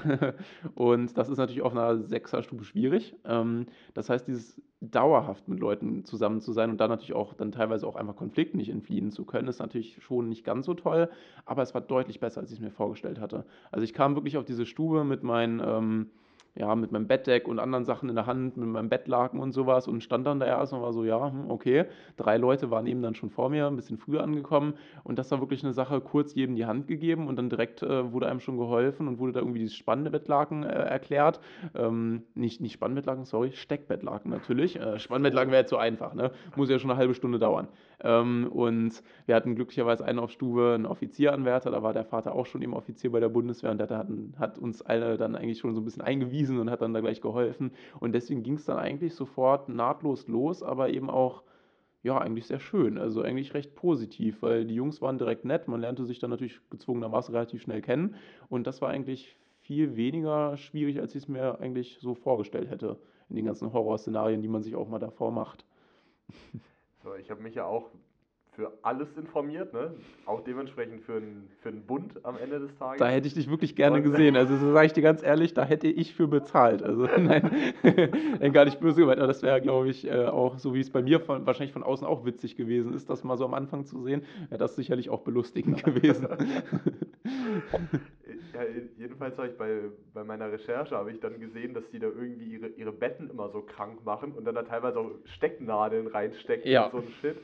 und 0.75 1.17
das 1.17 1.29
ist 1.29 1.37
natürlich 1.37 1.61
auf 1.61 1.71
einer 1.71 1.97
Sechserstube 1.97 2.63
schwierig. 2.63 3.15
Ähm, 3.25 3.67
das 3.93 4.09
heißt, 4.09 4.27
dieses 4.27 4.61
dauerhaft 4.81 5.47
mit 5.47 5.59
Leuten 5.59 6.05
zusammen 6.05 6.39
zu 6.39 6.53
sein 6.53 6.69
und 6.69 6.79
dann 6.79 6.89
natürlich 6.89 7.13
auch 7.13 7.33
dann 7.33 7.51
teilweise 7.51 7.85
auch 7.85 7.95
einfach 7.95 8.15
Konflikten 8.15 8.57
nicht 8.57 8.69
entfliehen 8.69 9.11
zu 9.11 9.25
können, 9.25 9.47
ist 9.47 9.59
natürlich 9.59 10.01
schon 10.01 10.29
nicht 10.29 10.45
ganz 10.45 10.65
so 10.65 10.73
toll, 10.73 11.09
aber 11.45 11.61
es 11.61 11.73
war 11.73 11.81
deutlich 11.81 12.19
besser, 12.19 12.41
als 12.41 12.51
ich 12.51 12.59
es 12.59 12.63
mir 12.63 12.71
vorgestellt 12.71 13.19
hatte. 13.19 13.45
Also 13.71 13.83
ich 13.83 13.93
kam 13.93 14.15
wirklich 14.15 14.37
auf 14.37 14.45
diese 14.45 14.65
Stube 14.65 15.03
mit 15.03 15.23
meinen 15.23 15.61
ähm, 15.63 16.09
ja, 16.59 16.75
mit 16.75 16.91
meinem 16.91 17.07
Bettdeck 17.07 17.47
und 17.47 17.57
anderen 17.57 17.85
Sachen 17.85 18.09
in 18.09 18.15
der 18.15 18.25
Hand, 18.25 18.57
mit 18.57 18.67
meinem 18.67 18.89
Bettlaken 18.89 19.39
und 19.39 19.53
sowas 19.53 19.87
und 19.87 20.03
stand 20.03 20.27
dann 20.27 20.41
da 20.41 20.45
erst 20.45 20.73
und 20.73 20.81
war 20.81 20.91
so, 20.91 21.05
ja, 21.05 21.31
hm, 21.31 21.49
okay. 21.49 21.85
Drei 22.17 22.35
Leute 22.35 22.69
waren 22.69 22.85
eben 22.85 23.01
dann 23.01 23.15
schon 23.15 23.29
vor 23.29 23.49
mir, 23.49 23.67
ein 23.67 23.77
bisschen 23.77 23.97
früher 23.97 24.21
angekommen 24.21 24.73
und 25.05 25.17
das 25.17 25.31
war 25.31 25.39
wirklich 25.39 25.63
eine 25.63 25.71
Sache, 25.71 26.01
kurz 26.01 26.35
jedem 26.35 26.55
die 26.55 26.65
Hand 26.65 26.87
gegeben 26.87 27.27
und 27.27 27.37
dann 27.37 27.49
direkt 27.49 27.81
äh, 27.81 28.11
wurde 28.11 28.27
einem 28.27 28.41
schon 28.41 28.57
geholfen 28.57 29.07
und 29.07 29.19
wurde 29.19 29.31
da 29.31 29.39
irgendwie 29.39 29.59
dieses 29.59 29.75
spannende 29.75 30.11
Bettlaken 30.11 30.63
äh, 30.63 30.67
erklärt. 30.67 31.39
Ähm, 31.75 32.23
nicht, 32.35 32.59
nicht 32.59 32.73
Spannbettlaken, 32.73 33.23
sorry, 33.23 33.53
Steckbettlaken 33.53 34.29
natürlich. 34.29 34.77
Äh, 34.77 34.99
Spannbettlaken 34.99 35.53
wäre 35.53 35.65
so 35.65 35.77
einfach, 35.77 36.13
ne? 36.13 36.31
Muss 36.57 36.69
ja 36.69 36.77
schon 36.77 36.91
eine 36.91 36.99
halbe 36.99 37.13
Stunde 37.13 37.39
dauern. 37.39 37.69
Ähm, 38.01 38.49
und 38.51 39.01
wir 39.25 39.35
hatten 39.35 39.55
glücklicherweise 39.55 40.03
einen 40.03 40.19
auf 40.19 40.31
Stube, 40.31 40.73
einen 40.75 40.85
Offizieranwärter, 40.85 41.71
da 41.71 41.83
war 41.83 41.93
der 41.93 42.05
Vater 42.05 42.33
auch 42.33 42.45
schon 42.45 42.61
eben 42.61 42.73
Offizier 42.73 43.11
bei 43.11 43.19
der 43.19 43.29
Bundeswehr 43.29 43.71
und 43.71 43.77
der 43.77 43.89
hat, 43.89 44.07
hat 44.37 44.57
uns 44.57 44.81
alle 44.81 45.17
dann 45.17 45.35
eigentlich 45.35 45.59
schon 45.59 45.73
so 45.73 45.81
ein 45.81 45.85
bisschen 45.85 46.01
eingewiesen 46.01 46.48
und 46.57 46.71
hat 46.71 46.81
dann 46.81 46.93
da 46.93 47.01
gleich 47.01 47.21
geholfen. 47.21 47.71
Und 47.99 48.13
deswegen 48.13 48.43
ging 48.43 48.55
es 48.55 48.65
dann 48.65 48.77
eigentlich 48.77 49.13
sofort 49.13 49.69
nahtlos 49.69 50.27
los, 50.27 50.63
aber 50.63 50.89
eben 50.89 51.09
auch 51.09 51.43
ja, 52.01 52.17
eigentlich 52.17 52.47
sehr 52.47 52.59
schön. 52.59 52.97
Also 52.97 53.21
eigentlich 53.21 53.53
recht 53.53 53.75
positiv, 53.75 54.41
weil 54.41 54.65
die 54.65 54.75
Jungs 54.75 55.01
waren 55.01 55.17
direkt 55.17 55.45
nett. 55.45 55.67
Man 55.67 55.81
lernte 55.81 56.05
sich 56.05 56.19
dann 56.19 56.29
natürlich 56.29 56.61
gezwungenermaßen 56.69 57.33
relativ 57.33 57.61
schnell 57.61 57.81
kennen. 57.81 58.15
Und 58.47 58.67
das 58.67 58.81
war 58.81 58.89
eigentlich 58.89 59.37
viel 59.59 59.95
weniger 59.97 60.55
schwierig, 60.57 60.99
als 60.99 61.13
ich 61.13 61.23
es 61.23 61.27
mir 61.27 61.59
eigentlich 61.59 61.99
so 61.99 62.15
vorgestellt 62.15 62.69
hätte. 62.69 62.97
In 63.29 63.35
den 63.35 63.45
ganzen 63.45 63.73
Horrorszenarien, 63.73 64.41
die 64.41 64.47
man 64.47 64.63
sich 64.63 64.75
auch 64.75 64.87
mal 64.87 64.99
davor 64.99 65.31
macht. 65.31 65.65
So, 67.01 67.15
ich 67.15 67.31
habe 67.31 67.41
mich 67.41 67.55
ja 67.55 67.63
auch 67.63 67.91
für 68.59 68.73
alles 68.81 69.07
informiert, 69.15 69.71
ne? 69.73 69.93
Auch 70.25 70.41
dementsprechend 70.41 71.01
für 71.03 71.15
einen 71.15 71.47
für 71.61 71.71
Bund 71.71 72.13
am 72.23 72.37
Ende 72.37 72.59
des 72.59 72.75
Tages. 72.75 72.99
Da 72.99 73.07
hätte 73.07 73.25
ich 73.25 73.33
dich 73.33 73.49
wirklich 73.49 73.73
gerne 73.73 74.01
gesehen. 74.01 74.35
Also 74.35 74.57
so 74.57 74.73
sage 74.73 74.87
ich 74.87 74.91
dir 74.91 75.01
ganz 75.01 75.23
ehrlich, 75.23 75.53
da 75.53 75.63
hätte 75.63 75.87
ich 75.87 76.13
für 76.13 76.27
bezahlt. 76.27 76.83
Also 76.83 77.03
nein, 77.17 77.49
gar 78.51 78.65
nicht 78.65 78.81
böse 78.81 78.99
gemeint, 78.99 79.19
aber 79.19 79.27
das 79.27 79.43
wäre, 79.43 79.61
glaube 79.61 79.87
ich, 79.87 80.05
äh, 80.05 80.25
auch 80.25 80.59
so 80.59 80.73
wie 80.73 80.81
es 80.81 80.89
bei 80.89 81.01
mir 81.01 81.21
von, 81.21 81.45
wahrscheinlich 81.45 81.71
von 81.71 81.83
außen 81.83 82.05
auch 82.05 82.25
witzig 82.25 82.57
gewesen 82.57 82.93
ist, 82.93 83.09
das 83.09 83.23
mal 83.23 83.37
so 83.37 83.45
am 83.45 83.53
Anfang 83.53 83.85
zu 83.85 84.01
sehen, 84.01 84.23
wäre 84.49 84.59
das 84.59 84.75
sicherlich 84.75 85.09
auch 85.09 85.21
belustigend 85.21 85.81
gewesen. 85.85 86.27
ja, 88.53 88.61
jedenfalls 88.97 89.37
habe 89.37 89.47
ich 89.47 89.57
bei, 89.57 89.83
bei 90.13 90.25
meiner 90.25 90.51
Recherche 90.51 90.97
habe 90.97 91.13
ich 91.13 91.21
dann 91.21 91.39
gesehen, 91.39 91.73
dass 91.73 91.89
die 91.91 91.99
da 91.99 92.07
irgendwie 92.07 92.55
ihre, 92.55 92.67
ihre 92.67 92.91
Betten 92.91 93.29
immer 93.29 93.47
so 93.51 93.61
krank 93.61 94.03
machen 94.03 94.33
und 94.33 94.43
dann 94.43 94.55
da 94.55 94.63
teilweise 94.63 94.99
auch 94.99 95.11
Stecknadeln 95.37 96.07
reinstecken 96.07 96.69
ja. 96.69 96.87
und 96.87 96.91
so 96.91 96.97
ein 96.97 97.13
Shit. 97.21 97.37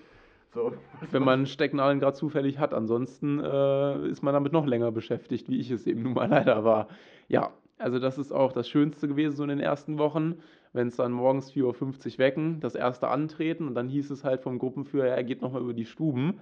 So. 0.55 0.71
Wenn 1.11 1.23
man 1.23 1.45
Stecknadeln 1.45 1.99
gerade 1.99 2.15
zufällig 2.15 2.59
hat, 2.59 2.73
ansonsten 2.73 3.39
äh, 3.39 4.07
ist 4.07 4.23
man 4.23 4.33
damit 4.33 4.53
noch 4.53 4.65
länger 4.65 4.89
beschäftigt, 4.91 5.49
wie 5.49 5.59
ich 5.59 5.69
es 5.69 5.85
eben 5.85 6.01
nun 6.01 6.13
mal 6.13 6.29
leider 6.29 6.63
war. 6.63 6.87
Ja, 7.27 7.51
also 7.77 7.99
das 7.99 8.17
ist 8.17 8.31
auch 8.31 8.53
das 8.53 8.69
Schönste 8.69 9.09
gewesen 9.09 9.35
so 9.35 9.43
in 9.43 9.49
den 9.49 9.59
ersten 9.59 9.97
Wochen, 9.97 10.35
wenn 10.71 10.87
es 10.87 10.95
dann 10.95 11.11
morgens 11.11 11.51
4.50 11.51 12.13
Uhr 12.13 12.19
wecken, 12.19 12.61
das 12.61 12.73
erste 12.73 13.09
antreten 13.09 13.67
und 13.67 13.75
dann 13.75 13.89
hieß 13.89 14.09
es 14.11 14.23
halt 14.23 14.41
vom 14.41 14.57
Gruppenführer, 14.57 15.07
er 15.07 15.23
geht 15.25 15.41
nochmal 15.41 15.61
über 15.61 15.73
die 15.73 15.85
Stuben. 15.85 16.39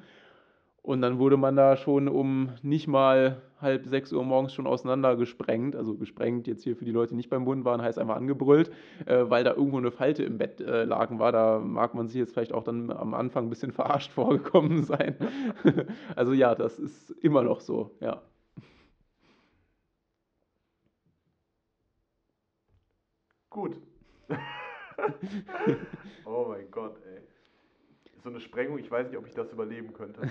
Und 0.84 1.02
dann 1.02 1.18
wurde 1.18 1.38
man 1.38 1.56
da 1.56 1.78
schon 1.78 2.10
um 2.10 2.50
nicht 2.62 2.88
mal 2.88 3.42
halb 3.62 3.86
sechs 3.86 4.12
Uhr 4.12 4.24
morgens 4.26 4.54
schon 4.54 4.68
auseinandergesprengt. 4.68 5.78
Also 5.78 5.96
gesprengt 5.96 6.46
jetzt 6.46 6.64
hier 6.66 6.76
für 6.76 6.84
die 6.84 6.92
Leute, 6.92 7.12
die 7.12 7.16
nicht 7.16 7.30
beim 7.30 7.46
Bund 7.46 7.64
waren, 7.64 7.82
heißt 7.82 7.98
einfach 7.98 8.18
angebrüllt, 8.18 8.70
äh, 9.06 9.24
weil 9.30 9.46
da 9.46 9.54
irgendwo 9.54 9.78
eine 9.78 9.92
Falte 9.92 10.24
im 10.24 10.38
Bettlaken 10.38 11.18
äh, 11.18 11.20
war. 11.20 11.32
Da 11.32 11.60
mag 11.60 11.96
man 11.96 12.10
sich 12.10 12.18
jetzt 12.18 12.34
vielleicht 12.34 12.54
auch 12.54 12.64
dann 12.64 12.92
am 12.92 13.14
Anfang 13.14 13.46
ein 13.46 13.50
bisschen 13.50 13.72
verarscht 13.74 14.12
vorgekommen 14.12 14.84
sein. 14.84 15.16
also 16.18 16.34
ja, 16.34 16.54
das 16.54 16.78
ist 16.80 17.12
immer 17.12 17.44
noch 17.44 17.62
so, 17.62 17.92
ja. 18.02 18.22
Gut. 23.50 23.78
oh 26.26 26.46
mein 26.50 26.70
Gott, 26.72 26.98
so 28.24 28.30
eine 28.30 28.40
Sprengung, 28.40 28.80
ich 28.80 28.90
weiß 28.90 29.10
nicht, 29.10 29.18
ob 29.18 29.28
ich 29.28 29.34
das 29.34 29.52
überleben 29.52 29.94
könnte. 29.94 30.22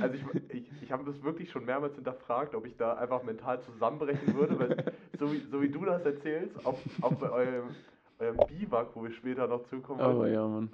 Also 0.00 0.14
ich, 0.14 0.54
ich, 0.54 0.82
ich 0.82 0.92
habe 0.92 1.04
das 1.04 1.22
wirklich 1.22 1.50
schon 1.50 1.64
mehrmals 1.64 1.94
hinterfragt, 1.94 2.54
ob 2.54 2.66
ich 2.66 2.76
da 2.76 2.94
einfach 2.94 3.22
mental 3.22 3.60
zusammenbrechen 3.62 4.34
würde, 4.34 4.58
weil 4.58 4.92
so 5.18 5.32
wie, 5.32 5.40
so 5.50 5.62
wie 5.62 5.68
du 5.68 5.84
das 5.84 6.04
erzählst, 6.04 6.54
auch, 6.66 6.78
bei 7.14 7.30
eurem, 7.30 7.70
eurem 8.18 8.36
Biwak, 8.48 8.94
wo 8.94 9.02
wir 9.02 9.10
später 9.10 9.46
noch 9.46 9.64
zukommen. 9.64 10.00
Oh 10.00 10.24
ja, 10.24 10.46
Mann. 10.46 10.70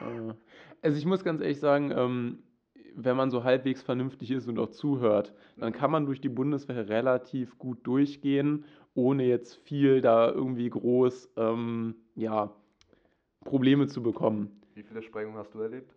Oh. 0.00 0.32
Also 0.82 0.98
ich 0.98 1.06
muss 1.06 1.24
ganz 1.24 1.40
ehrlich 1.40 1.60
sagen, 1.60 1.92
ähm, 1.96 2.38
wenn 2.94 3.16
man 3.16 3.30
so 3.30 3.44
halbwegs 3.44 3.82
vernünftig 3.82 4.30
ist 4.30 4.48
und 4.48 4.58
auch 4.58 4.70
zuhört, 4.70 5.32
dann 5.56 5.72
kann 5.72 5.90
man 5.90 6.06
durch 6.06 6.20
die 6.20 6.28
Bundeswehr 6.28 6.88
relativ 6.88 7.58
gut 7.58 7.86
durchgehen, 7.86 8.64
ohne 8.94 9.24
jetzt 9.24 9.54
viel 9.54 10.00
da 10.00 10.30
irgendwie 10.30 10.68
groß, 10.68 11.30
ähm, 11.36 11.94
ja, 12.14 12.52
Probleme 13.44 13.86
zu 13.86 14.02
bekommen. 14.02 14.61
Wie 14.74 14.82
viele 14.82 15.02
Sprengungen 15.02 15.38
hast 15.38 15.54
du 15.54 15.60
erlebt? 15.60 15.94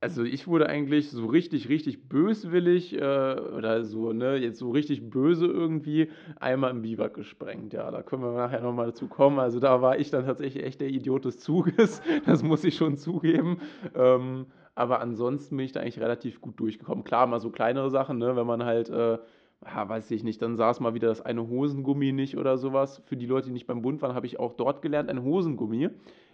also 0.00 0.22
ich 0.24 0.46
wurde 0.46 0.68
eigentlich 0.68 1.10
so 1.10 1.26
richtig, 1.26 1.68
richtig 1.68 2.08
böswillig 2.08 2.94
äh, 2.94 3.00
oder 3.00 3.84
so, 3.84 4.12
ne, 4.12 4.36
jetzt 4.36 4.58
so 4.58 4.70
richtig 4.70 5.08
böse 5.10 5.46
irgendwie 5.46 6.10
einmal 6.38 6.70
im 6.70 6.82
Biwak 6.82 7.14
gesprengt. 7.14 7.72
Ja, 7.72 7.90
da 7.90 8.02
können 8.02 8.22
wir 8.22 8.32
nachher 8.32 8.60
nochmal 8.60 8.86
dazu 8.86 9.08
kommen. 9.08 9.38
Also 9.38 9.58
da 9.58 9.80
war 9.82 9.98
ich 9.98 10.10
dann 10.10 10.26
tatsächlich 10.26 10.64
echt 10.64 10.80
der 10.80 10.88
Idiot 10.88 11.24
des 11.24 11.38
Zuges, 11.40 12.02
das 12.26 12.42
muss 12.42 12.64
ich 12.64 12.76
schon 12.76 12.96
zugeben. 12.96 13.60
Ähm, 13.94 14.46
aber 14.74 15.00
ansonsten 15.00 15.56
bin 15.56 15.64
ich 15.64 15.72
da 15.72 15.80
eigentlich 15.80 16.00
relativ 16.00 16.40
gut 16.40 16.60
durchgekommen. 16.60 17.02
Klar, 17.02 17.26
mal 17.26 17.40
so 17.40 17.50
kleinere 17.50 17.90
Sachen, 17.90 18.18
ne, 18.18 18.36
wenn 18.36 18.46
man 18.46 18.64
halt. 18.64 18.90
Äh, 18.90 19.18
ja, 19.64 19.88
weiß 19.88 20.10
ich 20.10 20.22
nicht, 20.22 20.42
dann 20.42 20.54
saß 20.54 20.80
mal 20.80 20.92
wieder 20.92 21.08
das 21.08 21.22
eine 21.22 21.48
Hosengummi 21.48 22.12
nicht 22.12 22.36
oder 22.36 22.58
sowas. 22.58 23.02
Für 23.06 23.16
die 23.16 23.24
Leute, 23.24 23.46
die 23.46 23.54
nicht 23.54 23.66
beim 23.66 23.80
Bund 23.80 24.02
waren, 24.02 24.14
habe 24.14 24.26
ich 24.26 24.38
auch 24.38 24.52
dort 24.52 24.82
gelernt, 24.82 25.08
ein 25.08 25.22
Hosengummi 25.22 25.88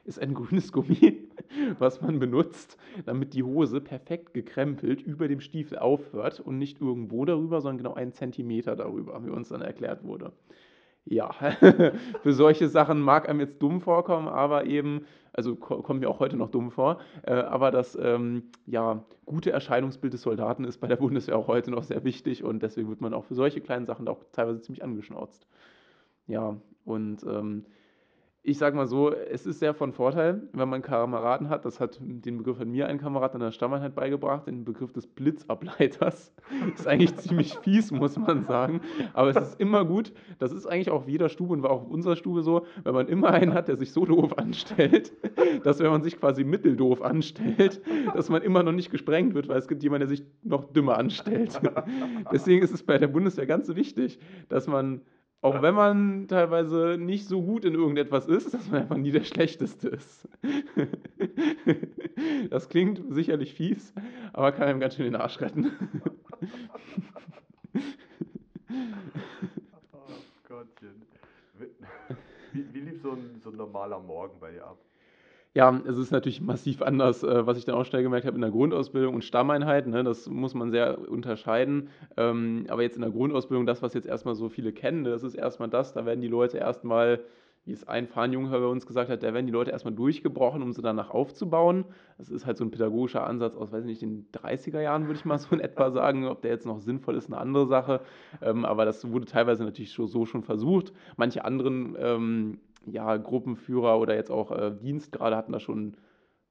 ist 0.05 0.21
ein 0.21 0.35
grünes 0.35 0.73
Gummi, 0.73 1.29
was 1.79 2.01
man 2.01 2.19
benutzt, 2.19 2.77
damit 3.05 3.35
die 3.35 3.43
Hose 3.43 3.81
perfekt 3.81 4.35
gekrempelt 4.35 5.01
über 5.03 5.29
dem 5.29 5.41
Stiefel 5.41 5.79
aufhört 5.79 6.41
und 6.41 6.59
nicht 6.59 6.81
irgendwo 6.81 7.25
darüber, 7.25 7.61
sondern 7.61 7.79
genau 7.79 7.95
einen 7.95 8.13
Zentimeter 8.13 8.77
darüber, 8.77 9.25
wie 9.25 9.31
uns 9.31 9.49
dann 9.49 9.63
erklärt 9.63 10.05
wurde. 10.05 10.33
Ja, 11.05 11.33
für 12.23 12.33
solche 12.33 12.69
Sachen 12.69 13.01
mag 13.01 13.29
einem 13.29 13.41
jetzt 13.41 13.61
dumm 13.61 13.81
vorkommen, 13.81 14.29
aber 14.29 14.67
eben, 14.67 15.05
also 15.33 15.57
kommt 15.57 16.01
mir 16.01 16.09
auch 16.09 16.21
heute 16.21 16.37
noch 16.37 16.51
dumm 16.51 16.71
vor, 16.71 17.01
äh, 17.23 17.33
aber 17.33 17.73
das 17.73 17.99
ähm, 18.01 18.45
ja, 18.67 19.05
gute 19.27 19.51
Erscheinungsbild 19.51 20.13
des 20.13 20.23
Soldaten 20.23 20.65
ist 20.65 20.79
bei 20.79 20.87
der 20.87 20.97
Bundeswehr 20.97 21.37
auch 21.37 21.49
heute 21.49 21.73
noch 21.73 21.83
sehr 21.83 22.05
wichtig 22.05 22.45
und 22.45 22.63
deswegen 22.63 22.89
wird 22.89 23.01
man 23.01 23.15
auch 23.15 23.25
für 23.25 23.35
solche 23.35 23.61
kleinen 23.61 23.87
Sachen 23.87 24.07
auch 24.07 24.21
teilweise 24.31 24.61
ziemlich 24.61 24.85
angeschnauzt. 24.85 25.47
Ja, 26.29 26.57
und 26.85 27.25
ähm, 27.25 27.65
ich 28.45 28.59
sage 28.59 28.75
mal 28.75 28.89
so, 28.89 29.13
es 29.13 29.47
ist 29.47 29.61
sehr 29.61 29.73
von 29.73 29.93
Vorteil, 29.93 30.43
wenn 30.53 30.69
man 30.69 30.83
Kameraden 30.83 31.49
hat. 31.49 31.65
Das 31.65 31.79
hat 31.79 32.01
den 32.01 32.39
Begriff 32.39 32.59
hat 32.59 32.67
mir 32.67 32.89
ein 32.89 32.99
Kamerad 32.99 33.35
an 33.35 33.41
der 33.41 33.53
Stammeinheit 33.53 33.95
beigebracht, 33.95 34.49
den 34.49 34.65
Begriff 34.65 34.93
des 34.93 35.07
Blitzableiters. 35.07 36.35
ist 36.75 36.89
eigentlich 36.89 37.15
ziemlich 37.19 37.55
fies, 37.59 37.93
muss 37.93 38.19
man 38.19 38.45
sagen. 38.45 38.81
Aber 39.13 39.31
es 39.31 39.37
ist 39.37 39.61
immer 39.61 39.85
gut. 39.85 40.13
Das 40.41 40.51
ist 40.51 40.67
eigentlich 40.67 40.91
auch 40.91 41.03
auf 41.03 41.09
jeder 41.09 41.29
Stube 41.29 41.53
und 41.53 41.63
war 41.63 41.71
auch 41.71 41.89
unserer 41.89 42.17
Stube 42.17 42.43
so, 42.43 42.67
wenn 42.83 42.95
man 42.95 43.07
immer 43.07 43.31
einen 43.31 43.55
hat, 43.55 43.69
der 43.69 43.77
sich 43.77 43.93
so 43.93 44.05
doof 44.05 44.37
anstellt, 44.37 45.13
dass 45.63 45.79
wenn 45.79 45.91
man 45.91 46.03
sich 46.03 46.19
quasi 46.19 46.43
mitteldoof 46.43 47.01
anstellt, 47.01 47.81
dass 48.13 48.29
man 48.29 48.43
immer 48.43 48.65
noch 48.65 48.73
nicht 48.73 48.91
gesprengt 48.91 49.35
wird, 49.35 49.47
weil 49.47 49.59
es 49.59 49.69
gibt 49.69 49.85
jemanden, 49.85 50.09
der 50.09 50.17
sich 50.17 50.27
noch 50.43 50.65
dümmer 50.73 50.99
anstellt. 50.99 51.61
Deswegen 52.33 52.61
ist 52.63 52.75
es 52.75 52.83
bei 52.83 52.99
der 52.99 53.07
Bundeswehr 53.07 53.47
ganz 53.47 53.73
wichtig, 53.77 54.19
dass 54.49 54.67
man 54.67 55.03
auch 55.43 55.61
wenn 55.61 55.75
man 55.75 56.29
teilweise 56.29 56.97
nicht 56.99 57.27
so 57.27 57.43
gut 57.43 57.65
in 57.65 57.75
irgendetwas 57.75 58.29
ist, 58.29 58.55
dass 58.55 58.71
man 58.71 58.83
einfach 58.83 58.97
nie 58.97 59.11
der 59.11 59.25
Schlechteste 59.25 59.89
ist. 59.89 60.29
das 62.51 62.69
klingt 62.69 63.03
sicherlich 63.13 63.53
fies, 63.53 63.93
aber 64.33 64.53
kann 64.53 64.69
einem 64.69 64.79
ganz 64.79 64.95
schön 64.95 65.05
den 65.05 65.17
Arsch 65.17 65.41
retten. 65.41 65.73
oh 69.93 69.99
Gottchen. 70.49 71.03
Wie, 72.53 72.73
wie 72.73 72.81
lief 72.81 73.03
so 73.03 73.11
ein, 73.11 73.41
so 73.43 73.51
ein 73.51 73.57
normaler 73.57 73.99
Morgen 73.99 74.39
bei 74.39 74.53
dir 74.53 74.65
ab? 74.65 74.79
Ja, 75.55 75.79
es 75.87 75.99
ist 75.99 76.11
natürlich 76.13 76.41
massiv 76.41 76.81
anders, 76.81 77.23
äh, 77.23 77.47
was 77.47 77.59
ich 77.59 77.67
dann 77.67 77.75
auch 77.75 77.85
schnell 77.85 78.03
gemerkt 78.03 78.25
habe 78.27 78.37
in 78.37 78.41
der 78.41 78.51
Grundausbildung 78.51 79.15
und 79.17 79.25
Stammeinheit. 79.25 79.87
Ne, 79.87 80.03
das 80.03 80.27
muss 80.29 80.55
man 80.55 80.71
sehr 80.71 80.99
unterscheiden. 81.11 81.91
Ähm, 82.17 82.65
aber 82.71 82.83
jetzt 82.83 82.97
in 82.97 83.03
der 83.03 83.11
Grundausbildung, 83.11 83.67
das, 83.67 83.83
was 83.83 83.93
jetzt 83.93 84.07
erstmal 84.07 84.35
so 84.35 84.49
viele 84.49 84.73
kennen, 84.73 85.05
das 85.05 85.23
ist 85.23 85.35
erstmal 85.35 85.69
das, 85.69 85.93
da 85.93 86.07
werden 86.07 86.23
die 86.23 86.29
Leute 86.29 86.57
erstmal, 86.57 87.21
wie 87.67 87.73
es 87.73 87.87
ein 87.87 88.09
Fahnenjunge 88.09 88.49
bei 88.49 88.65
uns 88.67 88.87
gesagt 88.87 89.11
hat, 89.11 89.23
da 89.23 89.35
werden 89.35 89.45
die 89.47 89.53
Leute 89.53 89.73
erstmal 89.73 89.95
durchgebrochen, 89.95 90.63
um 90.63 90.73
sie 90.73 90.81
danach 90.81 91.11
aufzubauen. 91.11 91.85
Das 92.17 92.31
ist 92.31 92.47
halt 92.47 92.57
so 92.57 92.65
ein 92.65 92.71
pädagogischer 92.71 93.27
Ansatz 93.27 93.55
aus, 93.55 93.73
weiß 93.73 93.83
ich 93.85 93.91
nicht, 93.91 94.03
den 94.03 94.27
30er 94.33 94.81
Jahren, 94.81 95.07
würde 95.07 95.19
ich 95.19 95.27
mal 95.27 95.39
so 95.39 95.55
in 95.55 95.61
etwa 95.61 95.91
sagen. 95.91 96.27
Ob 96.27 96.41
der 96.41 96.51
jetzt 96.51 96.65
noch 96.65 96.81
sinnvoll 96.81 97.17
ist, 97.17 97.27
eine 97.27 97.37
andere 97.37 97.67
Sache. 97.67 98.01
Ähm, 98.41 98.65
aber 98.65 98.87
das 98.87 99.07
wurde 99.13 99.27
teilweise 99.27 99.65
natürlich 99.65 99.93
so 99.93 100.25
schon 100.25 100.43
versucht. 100.43 100.95
Manche 101.19 101.45
anderen 101.45 101.95
ähm, 101.99 102.59
ja, 102.87 103.17
Gruppenführer 103.17 103.99
oder 103.99 104.15
jetzt 104.15 104.31
auch 104.31 104.51
äh, 104.51 104.73
Dienstgrade 104.73 105.37
hatten 105.37 105.53
da 105.53 105.61
schon 105.61 105.97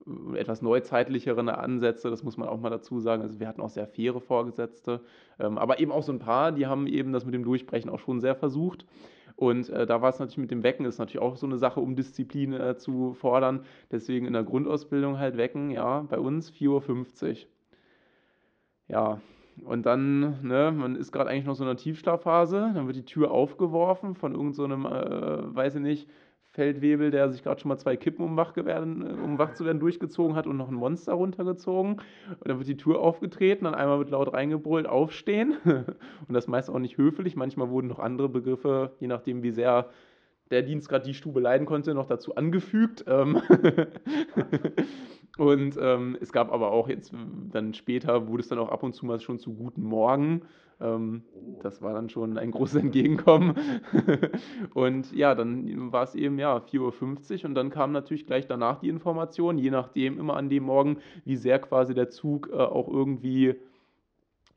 äh, 0.05 0.37
etwas 0.37 0.61
neuzeitlichere 0.61 1.57
Ansätze, 1.57 2.09
das 2.09 2.23
muss 2.23 2.37
man 2.37 2.47
auch 2.47 2.59
mal 2.59 2.69
dazu 2.69 2.99
sagen. 2.99 3.21
Also 3.21 3.39
wir 3.39 3.47
hatten 3.47 3.61
auch 3.61 3.69
sehr 3.69 3.87
faire 3.87 4.19
Vorgesetzte, 4.19 5.01
ähm, 5.39 5.57
aber 5.57 5.79
eben 5.79 5.91
auch 5.91 6.03
so 6.03 6.11
ein 6.11 6.19
paar, 6.19 6.51
die 6.51 6.67
haben 6.67 6.87
eben 6.87 7.13
das 7.13 7.25
mit 7.25 7.33
dem 7.33 7.43
Durchbrechen 7.43 7.89
auch 7.89 7.99
schon 7.99 8.19
sehr 8.19 8.35
versucht. 8.35 8.85
Und 9.35 9.69
äh, 9.69 9.85
da 9.87 10.01
war 10.01 10.09
es 10.09 10.19
natürlich 10.19 10.37
mit 10.37 10.51
dem 10.51 10.63
Wecken, 10.63 10.85
ist 10.85 10.99
natürlich 10.99 11.21
auch 11.21 11.35
so 11.35 11.47
eine 11.47 11.57
Sache, 11.57 11.79
um 11.79 11.95
Disziplin 11.95 12.53
äh, 12.53 12.77
zu 12.77 13.13
fordern. 13.13 13.65
Deswegen 13.89 14.27
in 14.27 14.33
der 14.33 14.43
Grundausbildung 14.43 15.17
halt 15.17 15.35
wecken, 15.37 15.71
ja, 15.71 16.01
bei 16.01 16.19
uns 16.19 16.51
4.50 16.51 17.29
Uhr. 17.29 17.35
Ja, 18.87 19.21
und 19.65 19.85
dann, 19.85 20.41
ne, 20.41 20.73
man 20.75 20.95
ist 20.95 21.11
gerade 21.11 21.29
eigentlich 21.29 21.45
noch 21.45 21.55
so 21.55 21.63
in 21.63 21.69
einer 21.69 21.77
Tiefschlafphase, 21.77 22.71
dann 22.73 22.87
wird 22.87 22.97
die 22.97 23.05
Tür 23.05 23.31
aufgeworfen 23.31 24.15
von 24.15 24.33
irgendeinem, 24.33 24.83
so 24.83 24.89
äh, 24.89 25.55
weiß 25.55 25.75
ich 25.75 25.81
nicht, 25.81 26.09
Feldwebel, 26.51 27.11
der 27.11 27.29
sich 27.29 27.43
gerade 27.43 27.61
schon 27.61 27.69
mal 27.69 27.77
zwei 27.77 27.95
Kippen, 27.95 28.25
um 28.25 28.35
wach, 28.35 28.55
werden, 28.57 29.05
äh, 29.05 29.13
um 29.21 29.39
wach 29.39 29.53
zu 29.53 29.63
werden, 29.63 29.79
durchgezogen 29.79 30.35
hat 30.35 30.47
und 30.47 30.57
noch 30.57 30.67
ein 30.67 30.75
Monster 30.75 31.13
runtergezogen. 31.13 31.93
Und 31.93 32.47
dann 32.47 32.57
wird 32.57 32.67
die 32.67 32.75
Tür 32.77 32.99
aufgetreten, 32.99 33.63
dann 33.63 33.73
einmal 33.73 33.99
wird 33.99 34.09
laut 34.09 34.33
reingebrüllt, 34.33 34.85
aufstehen. 34.85 35.55
und 35.65 36.33
das 36.33 36.47
meist 36.47 36.69
auch 36.69 36.79
nicht 36.79 36.97
höflich. 36.97 37.37
Manchmal 37.37 37.69
wurden 37.69 37.87
noch 37.87 37.99
andere 37.99 38.27
Begriffe, 38.27 38.91
je 38.99 39.07
nachdem, 39.07 39.43
wie 39.43 39.51
sehr 39.51 39.89
der 40.49 40.61
Dienst 40.61 40.89
gerade 40.89 41.05
die 41.05 41.13
Stube 41.13 41.39
leiden 41.39 41.65
konnte, 41.65 41.93
noch 41.93 42.07
dazu 42.07 42.35
angefügt. 42.35 43.05
Und 45.41 45.75
ähm, 45.81 46.15
es 46.21 46.31
gab 46.31 46.51
aber 46.51 46.69
auch 46.71 46.87
jetzt 46.87 47.11
dann 47.51 47.73
später, 47.73 48.27
wurde 48.27 48.41
es 48.43 48.49
dann 48.49 48.59
auch 48.59 48.69
ab 48.69 48.83
und 48.83 48.93
zu 48.93 49.07
mal 49.07 49.19
schon 49.19 49.39
zu 49.39 49.55
guten 49.55 49.81
Morgen. 49.81 50.43
Ähm, 50.79 51.23
das 51.63 51.81
war 51.81 51.95
dann 51.95 52.11
schon 52.11 52.37
ein 52.37 52.51
großes 52.51 52.75
Entgegenkommen. 52.83 53.55
und 54.75 55.11
ja, 55.13 55.33
dann 55.33 55.91
war 55.91 56.03
es 56.03 56.13
eben 56.13 56.37
ja 56.37 56.57
4.50 56.57 57.39
Uhr 57.39 57.45
und 57.45 57.55
dann 57.55 57.71
kam 57.71 57.91
natürlich 57.91 58.27
gleich 58.27 58.45
danach 58.45 58.81
die 58.81 58.89
Information, 58.89 59.57
je 59.57 59.71
nachdem 59.71 60.19
immer 60.19 60.37
an 60.37 60.47
dem 60.47 60.65
Morgen, 60.65 60.97
wie 61.25 61.37
sehr 61.37 61.57
quasi 61.57 61.95
der 61.95 62.11
Zug 62.11 62.51
äh, 62.53 62.57
auch 62.57 62.87
irgendwie 62.87 63.55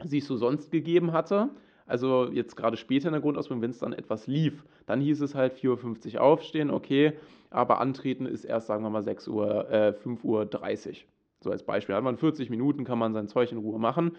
sich 0.04 0.26
so 0.26 0.36
sonst 0.36 0.70
gegeben 0.70 1.12
hatte. 1.14 1.48
Also 1.86 2.28
jetzt 2.30 2.56
gerade 2.56 2.76
später 2.76 3.08
in 3.08 3.12
der 3.12 3.22
Grundausbildung, 3.22 3.62
wenn 3.62 3.70
es 3.70 3.78
dann 3.78 3.94
etwas 3.94 4.26
lief, 4.26 4.64
dann 4.84 5.00
hieß 5.00 5.22
es 5.22 5.34
halt 5.34 5.54
4.50 5.54 6.16
Uhr 6.16 6.20
aufstehen, 6.20 6.70
okay, 6.70 7.14
aber 7.54 7.80
antreten 7.80 8.26
ist 8.26 8.44
erst, 8.44 8.66
sagen 8.66 8.82
wir 8.82 8.90
mal, 8.90 9.02
6 9.02 9.28
Uhr, 9.28 9.70
äh, 9.70 9.92
5.30 9.92 10.88
Uhr. 10.88 10.94
So 11.40 11.50
als 11.50 11.62
Beispiel. 11.62 11.94
Hat 11.94 12.02
man 12.02 12.16
40 12.16 12.50
Minuten, 12.50 12.84
kann 12.84 12.98
man 12.98 13.12
sein 13.12 13.28
Zeug 13.28 13.52
in 13.52 13.58
Ruhe 13.58 13.78
machen. 13.78 14.16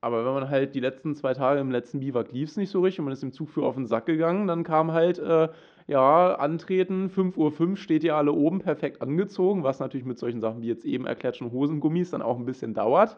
Aber 0.00 0.24
wenn 0.24 0.34
man 0.34 0.50
halt 0.50 0.74
die 0.74 0.80
letzten 0.80 1.14
zwei 1.14 1.32
Tage 1.32 1.60
im 1.60 1.70
letzten 1.70 2.00
Biwak 2.00 2.30
lief 2.30 2.50
es 2.50 2.56
nicht 2.56 2.70
so 2.70 2.82
richtig 2.82 3.00
und 3.00 3.06
man 3.06 3.12
ist 3.14 3.22
dem 3.22 3.32
Zugführer 3.32 3.66
auf 3.66 3.74
den 3.74 3.86
Sack 3.86 4.06
gegangen, 4.06 4.46
dann 4.46 4.62
kam 4.62 4.92
halt, 4.92 5.18
äh, 5.18 5.48
ja, 5.86 6.34
antreten, 6.34 7.08
5.05 7.08 7.60
Uhr 7.70 7.76
steht 7.76 8.04
ihr 8.04 8.14
alle 8.14 8.32
oben, 8.32 8.60
perfekt 8.60 9.00
angezogen, 9.00 9.62
was 9.62 9.80
natürlich 9.80 10.06
mit 10.06 10.18
solchen 10.18 10.40
Sachen 10.40 10.60
wie 10.60 10.68
jetzt 10.68 10.84
eben 10.84 11.06
erklärt 11.06 11.36
schon 11.36 11.52
Hosengummis 11.52 12.10
dann 12.10 12.22
auch 12.22 12.38
ein 12.38 12.44
bisschen 12.44 12.74
dauert, 12.74 13.16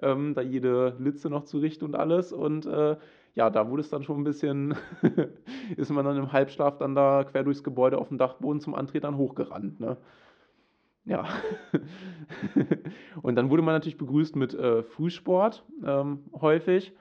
ähm, 0.00 0.34
da 0.34 0.40
jede 0.40 0.96
Litze 0.98 1.28
noch 1.28 1.44
zu 1.44 1.58
richten 1.58 1.84
und 1.84 1.96
alles. 1.96 2.32
Und 2.32 2.66
äh, 2.66 2.96
ja, 3.38 3.50
da 3.50 3.70
wurde 3.70 3.82
es 3.82 3.88
dann 3.88 4.02
schon 4.02 4.20
ein 4.20 4.24
bisschen, 4.24 4.74
ist 5.76 5.92
man 5.92 6.04
dann 6.04 6.16
im 6.16 6.32
Halbschlaf 6.32 6.76
dann 6.76 6.96
da 6.96 7.22
quer 7.22 7.44
durchs 7.44 7.62
Gebäude 7.62 7.98
auf 7.98 8.08
dem 8.08 8.18
Dachboden 8.18 8.60
zum 8.60 8.74
Antritt 8.74 9.04
dann 9.04 9.16
hochgerannt. 9.16 9.78
Ne? 9.78 9.96
Ja. 11.04 11.24
und 13.22 13.36
dann 13.36 13.48
wurde 13.48 13.62
man 13.62 13.76
natürlich 13.76 13.96
begrüßt 13.96 14.34
mit 14.34 14.54
äh, 14.54 14.82
Frühsport 14.82 15.64
ähm, 15.86 16.24
häufig. 16.40 16.92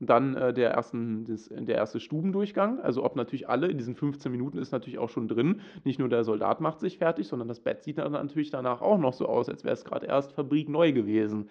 Dann 0.00 0.34
äh, 0.34 0.54
der, 0.54 0.70
ersten, 0.70 1.26
des, 1.26 1.50
der 1.50 1.76
erste 1.76 2.00
Stubendurchgang. 2.00 2.80
Also 2.80 3.04
ob 3.04 3.14
natürlich 3.14 3.50
alle, 3.50 3.66
in 3.66 3.76
diesen 3.76 3.94
15 3.94 4.32
Minuten 4.32 4.56
ist 4.56 4.72
natürlich 4.72 4.98
auch 4.98 5.10
schon 5.10 5.28
drin. 5.28 5.60
Nicht 5.84 5.98
nur 5.98 6.08
der 6.08 6.24
Soldat 6.24 6.62
macht 6.62 6.80
sich 6.80 6.96
fertig, 6.96 7.28
sondern 7.28 7.48
das 7.48 7.60
Bett 7.60 7.82
sieht 7.82 7.98
dann 7.98 8.12
natürlich 8.12 8.50
danach 8.50 8.80
auch 8.80 8.98
noch 8.98 9.12
so 9.12 9.26
aus, 9.26 9.50
als 9.50 9.62
wäre 9.62 9.74
es 9.74 9.84
gerade 9.84 10.06
erst 10.06 10.32
Fabrik 10.32 10.70
neu 10.70 10.92
gewesen. 10.92 11.50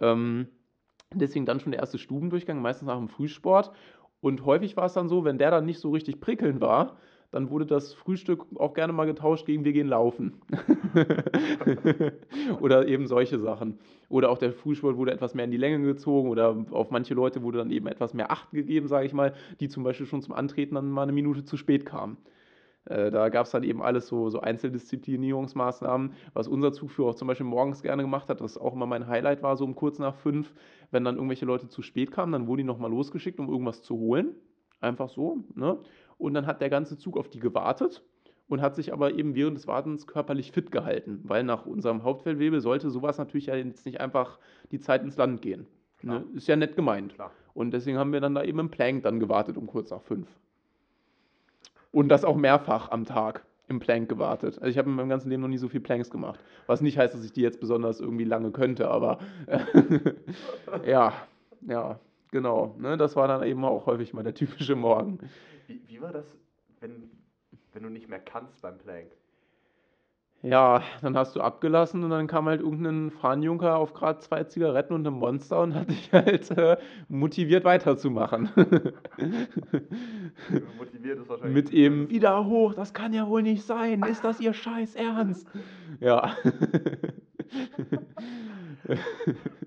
Ähm, 0.00 0.46
Deswegen 1.14 1.46
dann 1.46 1.60
schon 1.60 1.72
der 1.72 1.80
erste 1.80 1.98
Stubendurchgang, 1.98 2.60
meistens 2.60 2.86
nach 2.86 2.98
dem 2.98 3.08
Frühsport. 3.08 3.72
Und 4.20 4.44
häufig 4.44 4.76
war 4.76 4.86
es 4.86 4.92
dann 4.92 5.08
so, 5.08 5.24
wenn 5.24 5.38
der 5.38 5.50
dann 5.50 5.66
nicht 5.66 5.80
so 5.80 5.90
richtig 5.90 6.20
prickelnd 6.20 6.60
war, 6.60 6.96
dann 7.32 7.48
wurde 7.48 7.64
das 7.64 7.94
Frühstück 7.94 8.44
auch 8.56 8.74
gerne 8.74 8.92
mal 8.92 9.06
getauscht 9.06 9.46
gegen 9.46 9.64
wir 9.64 9.72
gehen 9.72 9.88
laufen. 9.88 10.34
oder 12.60 12.86
eben 12.86 13.06
solche 13.06 13.38
Sachen. 13.38 13.78
Oder 14.10 14.28
auch 14.28 14.36
der 14.36 14.52
Frühsport 14.52 14.98
wurde 14.98 15.12
etwas 15.12 15.34
mehr 15.34 15.46
in 15.46 15.50
die 15.50 15.56
Länge 15.56 15.82
gezogen 15.82 16.28
oder 16.28 16.66
auf 16.70 16.90
manche 16.90 17.14
Leute 17.14 17.42
wurde 17.42 17.58
dann 17.58 17.70
eben 17.70 17.86
etwas 17.86 18.12
mehr 18.12 18.30
Acht 18.30 18.50
gegeben, 18.50 18.86
sage 18.86 19.06
ich 19.06 19.14
mal, 19.14 19.32
die 19.60 19.68
zum 19.68 19.82
Beispiel 19.82 20.06
schon 20.06 20.20
zum 20.20 20.34
Antreten 20.34 20.74
dann 20.74 20.90
mal 20.90 21.04
eine 21.04 21.12
Minute 21.12 21.44
zu 21.44 21.56
spät 21.56 21.86
kamen. 21.86 22.18
Äh, 22.86 23.10
da 23.10 23.28
gab 23.28 23.46
es 23.46 23.52
dann 23.52 23.62
eben 23.62 23.82
alles 23.82 24.08
so, 24.08 24.30
so 24.30 24.40
Einzeldisziplinierungsmaßnahmen, 24.40 26.14
was 26.32 26.48
unser 26.48 26.72
Zugführer 26.72 27.10
auch 27.10 27.14
zum 27.14 27.28
Beispiel 27.28 27.46
morgens 27.46 27.82
gerne 27.82 28.02
gemacht 28.02 28.28
hat, 28.28 28.40
was 28.40 28.58
auch 28.58 28.74
immer 28.74 28.86
mein 28.86 29.06
Highlight 29.06 29.42
war, 29.42 29.56
so 29.56 29.64
um 29.64 29.74
kurz 29.74 29.98
nach 29.98 30.14
fünf, 30.14 30.52
wenn 30.90 31.04
dann 31.04 31.16
irgendwelche 31.16 31.46
Leute 31.46 31.68
zu 31.68 31.82
spät 31.82 32.10
kamen, 32.10 32.32
dann 32.32 32.46
wurden 32.46 32.58
die 32.58 32.64
nochmal 32.64 32.90
losgeschickt, 32.90 33.38
um 33.38 33.48
irgendwas 33.48 33.82
zu 33.82 33.96
holen. 33.98 34.34
Einfach 34.80 35.08
so. 35.08 35.44
Ne? 35.54 35.78
Und 36.18 36.34
dann 36.34 36.46
hat 36.46 36.60
der 36.60 36.70
ganze 36.70 36.98
Zug 36.98 37.16
auf 37.16 37.28
die 37.28 37.38
gewartet 37.38 38.02
und 38.48 38.60
hat 38.60 38.74
sich 38.74 38.92
aber 38.92 39.14
eben 39.14 39.34
während 39.34 39.56
des 39.56 39.68
Wartens 39.68 40.06
körperlich 40.06 40.50
fit 40.50 40.72
gehalten, 40.72 41.20
weil 41.22 41.44
nach 41.44 41.66
unserem 41.66 42.02
Hauptfeldwebel 42.02 42.60
sollte 42.60 42.90
sowas 42.90 43.16
natürlich 43.16 43.46
ja 43.46 43.54
jetzt 43.54 43.86
nicht 43.86 44.00
einfach 44.00 44.38
die 44.72 44.80
Zeit 44.80 45.02
ins 45.02 45.16
Land 45.16 45.40
gehen. 45.40 45.66
Ne? 46.02 46.24
Ist 46.34 46.48
ja 46.48 46.56
nett 46.56 46.74
gemeint. 46.74 47.14
Klar. 47.14 47.30
Und 47.54 47.70
deswegen 47.72 47.96
haben 47.96 48.12
wir 48.12 48.20
dann 48.20 48.34
da 48.34 48.42
eben 48.42 48.58
im 48.58 48.70
Plank 48.70 49.04
dann 49.04 49.20
gewartet 49.20 49.56
um 49.56 49.66
kurz 49.66 49.90
nach 49.90 50.02
fünf. 50.02 50.28
Und 51.92 52.08
das 52.08 52.24
auch 52.24 52.36
mehrfach 52.36 52.90
am 52.90 53.04
Tag 53.04 53.44
im 53.68 53.78
Plank 53.78 54.08
gewartet. 54.08 54.58
Also 54.58 54.68
ich 54.68 54.78
habe 54.78 54.90
in 54.90 54.96
meinem 54.96 55.08
ganzen 55.08 55.30
Leben 55.30 55.42
noch 55.42 55.48
nie 55.48 55.58
so 55.58 55.68
viel 55.68 55.80
Planks 55.80 56.10
gemacht. 56.10 56.40
Was 56.66 56.80
nicht 56.80 56.98
heißt, 56.98 57.14
dass 57.14 57.24
ich 57.24 57.32
die 57.32 57.42
jetzt 57.42 57.60
besonders 57.60 58.00
irgendwie 58.00 58.24
lange 58.24 58.50
könnte, 58.50 58.88
aber 58.88 59.18
ja, 60.86 61.12
ja, 61.62 62.00
genau. 62.30 62.74
Ne, 62.78 62.96
das 62.96 63.16
war 63.16 63.28
dann 63.28 63.42
eben 63.44 63.64
auch 63.64 63.86
häufig 63.86 64.12
mal 64.12 64.22
der 64.22 64.34
typische 64.34 64.74
Morgen. 64.74 65.18
Wie, 65.66 65.80
wie 65.86 66.00
war 66.00 66.12
das, 66.12 66.36
wenn, 66.80 67.10
wenn 67.72 67.82
du 67.82 67.88
nicht 67.88 68.08
mehr 68.08 68.20
kannst 68.20 68.62
beim 68.62 68.78
Plank? 68.78 69.12
Ja, 70.44 70.82
dann 71.02 71.16
hast 71.16 71.36
du 71.36 71.40
abgelassen 71.40 72.02
und 72.02 72.10
dann 72.10 72.26
kam 72.26 72.46
halt 72.46 72.60
irgendein 72.60 73.12
Fahnenjunker 73.12 73.76
auf 73.76 73.94
gerade 73.94 74.18
zwei 74.18 74.42
Zigaretten 74.42 74.92
und 74.92 75.06
ein 75.06 75.12
Monster 75.12 75.60
und 75.60 75.74
hat 75.74 75.88
dich 75.88 76.12
halt 76.12 76.50
äh, 76.50 76.76
motiviert 77.08 77.64
weiterzumachen. 77.64 78.50
Motiviert 80.76 81.20
ist 81.20 81.28
wahrscheinlich. 81.28 81.54
Mit 81.54 81.72
eben 81.72 82.10
wieder 82.10 82.44
hoch, 82.44 82.74
das 82.74 82.92
kann 82.92 83.12
ja 83.12 83.28
wohl 83.28 83.42
nicht 83.42 83.62
sein. 83.62 84.02
Ist 84.10 84.24
das 84.24 84.40
ihr 84.40 84.52
Scheiß 84.52 84.96
Ernst? 84.96 85.46
Ja. 86.00 86.34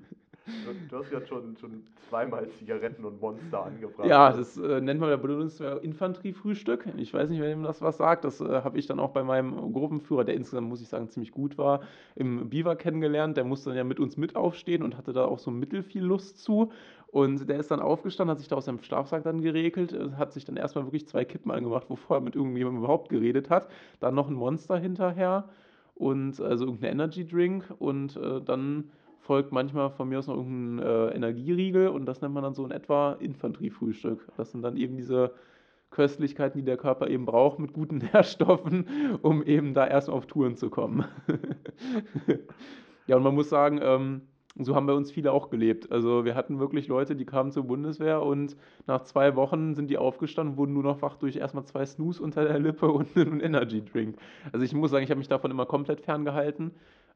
Du, 0.96 1.04
hast 1.04 1.12
ja 1.12 1.20
schon, 1.28 1.58
schon 1.58 1.84
zweimal 2.08 2.48
Zigaretten 2.52 3.04
und 3.04 3.20
Monster 3.20 3.66
angebracht. 3.66 4.08
Ja, 4.08 4.32
das 4.32 4.56
äh, 4.56 4.80
nennt 4.80 5.02
man 5.02 5.10
bei 5.10 5.18
Bundeswehr 5.18 5.84
Infanteriefrühstück. 5.84 6.86
Ich 6.96 7.14
weiß 7.14 7.30
nicht, 7.30 7.42
wer 7.42 7.52
ihm 7.52 7.64
das 7.64 7.82
was 7.82 7.98
sagt. 7.98 8.24
Das 8.24 8.40
äh, 8.40 8.46
habe 8.46 8.80
ich 8.80 8.88
dann 8.88 9.02
auch 9.02 9.10
bei 9.10 9.22
meinem 9.22 9.74
Gruppenführer, 9.74 10.24
der 10.24 10.36
insgesamt, 10.36 10.70
muss 10.70 10.82
ich 10.82 10.88
sagen, 10.88 11.10
ziemlich 11.10 11.34
gut 11.34 11.58
war, 11.58 11.82
im 12.16 12.48
Biber 12.50 12.78
kennengelernt. 12.78 13.36
Der 13.36 13.44
musste 13.44 13.72
dann 13.72 13.78
ja 13.78 13.84
mit 13.84 14.00
uns 14.00 14.16
mit 14.16 14.38
aufstehen 14.38 14.84
und 14.84 14.96
hatte 14.96 15.12
da 15.12 15.25
auch 15.25 15.40
so 15.40 15.52
mittel 15.52 15.84
viel 15.84 16.02
Lust 16.02 16.42
zu. 16.42 16.72
Und 17.08 17.50
der 17.50 17.60
ist 17.60 17.72
dann 17.72 17.82
aufgestanden, 17.82 18.32
hat 18.32 18.40
sich 18.40 18.48
da 18.48 18.56
aus 18.56 18.64
seinem 18.64 18.82
Schlafsack 18.82 19.24
dann 19.24 19.42
geregelt, 19.42 19.92
äh, 19.92 20.12
hat 20.12 20.32
sich 20.32 20.46
dann 20.46 20.56
erstmal 20.56 20.86
wirklich 20.86 21.10
zwei 21.10 21.25
Kippen 21.25 21.52
angemacht, 21.52 21.90
wovor 21.90 22.18
er 22.18 22.22
mit 22.22 22.38
irgendjemandem 22.38 22.84
überhaupt 22.84 23.10
geredet 23.10 23.50
hat. 23.50 23.68
Dann 24.00 24.16
noch 24.16 24.30
ein 24.30 24.34
Monster 24.34 24.78
hinterher 24.78 25.50
und 25.94 26.40
also 26.40 26.64
irgendein 26.64 26.94
Energy 26.94 27.28
Drink 27.28 27.66
und 27.80 28.16
äh, 28.16 28.40
dann 28.40 28.92
folgt 29.25 29.51
manchmal 29.51 29.89
von 29.89 30.08
mir 30.08 30.20
aus 30.20 30.27
noch 30.27 30.38
irgendein 30.38 30.86
äh, 30.86 31.08
Energieriegel 31.15 31.88
und 31.88 32.05
das 32.05 32.22
nennt 32.22 32.34
man 32.34 32.44
dann 32.44 32.53
so 32.53 32.63
in 32.63 32.72
etwa 32.72 33.13
Infanteriefrühstück. 33.13 34.27
Das 34.38 34.51
sind 34.51 34.62
dann 34.62 34.77
eben 34.77 34.98
diese 34.98 35.34
Köstlichkeiten, 35.89 36.60
die 36.60 36.65
der 36.65 36.77
Körper 36.77 37.08
eben 37.08 37.25
braucht 37.25 37.58
mit 37.58 37.74
guten 37.74 37.98
Nährstoffen, 38.13 38.86
um 39.24 39.41
eben 39.44 39.74
da 39.74 39.88
erstmal 39.88 40.17
auf 40.17 40.27
Touren 40.27 40.55
zu 40.55 40.70
kommen. 40.70 41.05
ja, 43.08 43.15
und 43.15 43.24
man 43.24 43.34
muss 43.34 43.50
sagen, 43.50 43.79
ähm, 43.82 44.22
so 44.57 44.75
haben 44.75 44.88
bei 44.88 44.93
uns 44.93 45.12
viele 45.12 45.33
auch 45.33 45.50
gelebt. 45.50 45.91
Also 45.91 46.24
wir 46.24 46.35
hatten 46.35 46.59
wirklich 46.59 46.88
Leute, 46.88 47.15
die 47.15 47.25
kamen 47.25 47.51
zur 47.51 47.65
Bundeswehr 47.65 48.21
und 48.21 48.55
nach 48.88 49.01
zwei 49.03 49.35
Wochen 49.35 49.75
sind 49.75 49.89
die 49.89 49.97
aufgestanden, 49.97 50.55
wurden 50.55 50.74
nur 50.74 50.83
noch 50.83 51.01
wach 51.01 51.17
durch 51.17 51.35
erstmal 51.35 51.65
zwei 51.65 51.85
Snooze 51.85 52.24
unter 52.24 52.45
der 52.45 52.59
Lippe 52.59 52.88
und 52.91 53.15
einen 53.17 53.41
Energy 53.41 53.83
Drink. 53.83 54.17
Also 54.53 54.63
ich 54.63 54.74
muss 54.74 54.91
sagen, 54.91 55.03
ich 55.03 55.09
habe 55.09 55.19
mich 55.19 55.27
davon 55.27 55.51
immer 55.51 55.65
komplett 55.65 56.01
ferngehalten. 56.01 56.71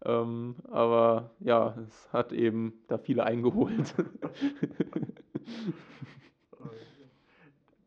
Ähm, 0.05 0.55
aber 0.69 1.31
ja, 1.39 1.75
es 1.88 2.12
hat 2.12 2.31
eben 2.31 2.74
da 2.88 2.98
viele 2.98 3.24
eingeholt. 3.24 3.93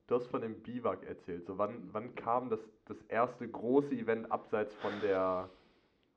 Du 0.07 0.15
hast 0.17 0.27
von 0.27 0.43
dem 0.43 0.61
Biwak 0.61 1.07
erzählt. 1.07 1.47
So, 1.47 1.57
wann, 1.57 1.89
wann 1.93 2.15
kam 2.15 2.51
das, 2.51 2.61
das 2.85 3.01
erste 3.09 3.49
große 3.49 3.95
Event 3.95 4.31
abseits 4.31 4.75
von 4.75 4.93
der, 5.03 5.49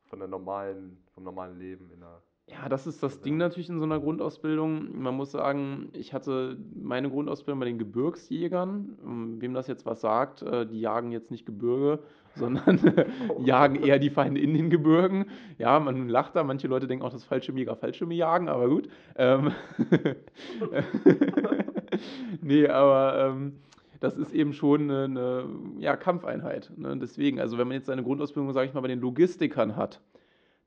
von 0.09 0.19
der 0.19 0.27
normalen, 0.27 1.01
vom 1.13 1.23
normalen 1.23 1.57
Leben 1.57 1.89
in 1.91 2.01
der 2.01 2.21
ja, 2.47 2.69
das 2.69 2.85
ist 2.85 3.01
das 3.01 3.21
Ding 3.21 3.37
natürlich 3.37 3.69
in 3.69 3.79
so 3.79 3.85
einer 3.85 3.99
Grundausbildung. 3.99 5.01
Man 5.01 5.15
muss 5.15 5.31
sagen, 5.31 5.89
ich 5.93 6.13
hatte 6.13 6.57
meine 6.79 7.09
Grundausbildung 7.09 7.59
bei 7.59 7.65
den 7.65 7.79
Gebirgsjägern. 7.79 8.97
Ähm, 9.03 9.41
wem 9.41 9.55
das 9.55 9.67
jetzt 9.67 9.85
was 9.87 10.01
sagt, 10.01 10.43
äh, 10.43 10.67
die 10.67 10.79
jagen 10.79 11.11
jetzt 11.11 11.31
nicht 11.31 11.47
Gebirge, 11.47 11.99
sondern 12.35 12.79
jagen 13.39 13.75
eher 13.75 13.97
die 13.97 14.11
Feinde 14.11 14.41
in 14.41 14.53
den 14.53 14.69
Gebirgen. 14.69 15.25
Ja, 15.57 15.79
man 15.79 16.07
lacht 16.07 16.35
da, 16.35 16.43
manche 16.43 16.67
Leute 16.67 16.85
denken 16.85 17.03
auch, 17.03 17.11
dass 17.11 17.23
Fallschirmjäger 17.23 17.75
Fallschirme 17.75 18.13
jagen, 18.13 18.47
aber 18.47 18.69
gut. 18.69 18.89
Ähm 19.15 19.51
nee, 22.41 22.67
aber 22.67 23.31
ähm, 23.31 23.53
das 24.01 24.17
ist 24.17 24.33
eben 24.33 24.53
schon 24.53 24.83
eine, 24.83 25.05
eine 25.05 25.45
ja, 25.79 25.95
Kampfeinheit. 25.95 26.71
Ne? 26.77 26.95
Deswegen, 26.97 27.39
also 27.39 27.57
wenn 27.57 27.67
man 27.67 27.75
jetzt 27.75 27.87
seine 27.87 28.03
Grundausbildung, 28.03 28.53
sage 28.53 28.67
ich 28.67 28.73
mal, 28.75 28.81
bei 28.81 28.87
den 28.87 28.99
Logistikern 28.99 29.75
hat, 29.75 29.99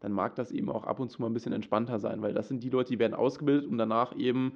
dann 0.00 0.12
mag 0.12 0.34
das 0.36 0.52
eben 0.52 0.70
auch 0.70 0.84
ab 0.84 1.00
und 1.00 1.10
zu 1.10 1.20
mal 1.20 1.28
ein 1.28 1.34
bisschen 1.34 1.52
entspannter 1.52 1.98
sein, 1.98 2.22
weil 2.22 2.34
das 2.34 2.48
sind 2.48 2.62
die 2.62 2.70
Leute, 2.70 2.90
die 2.90 2.98
werden 2.98 3.14
ausgebildet, 3.14 3.66
um 3.68 3.78
danach 3.78 4.16
eben 4.16 4.52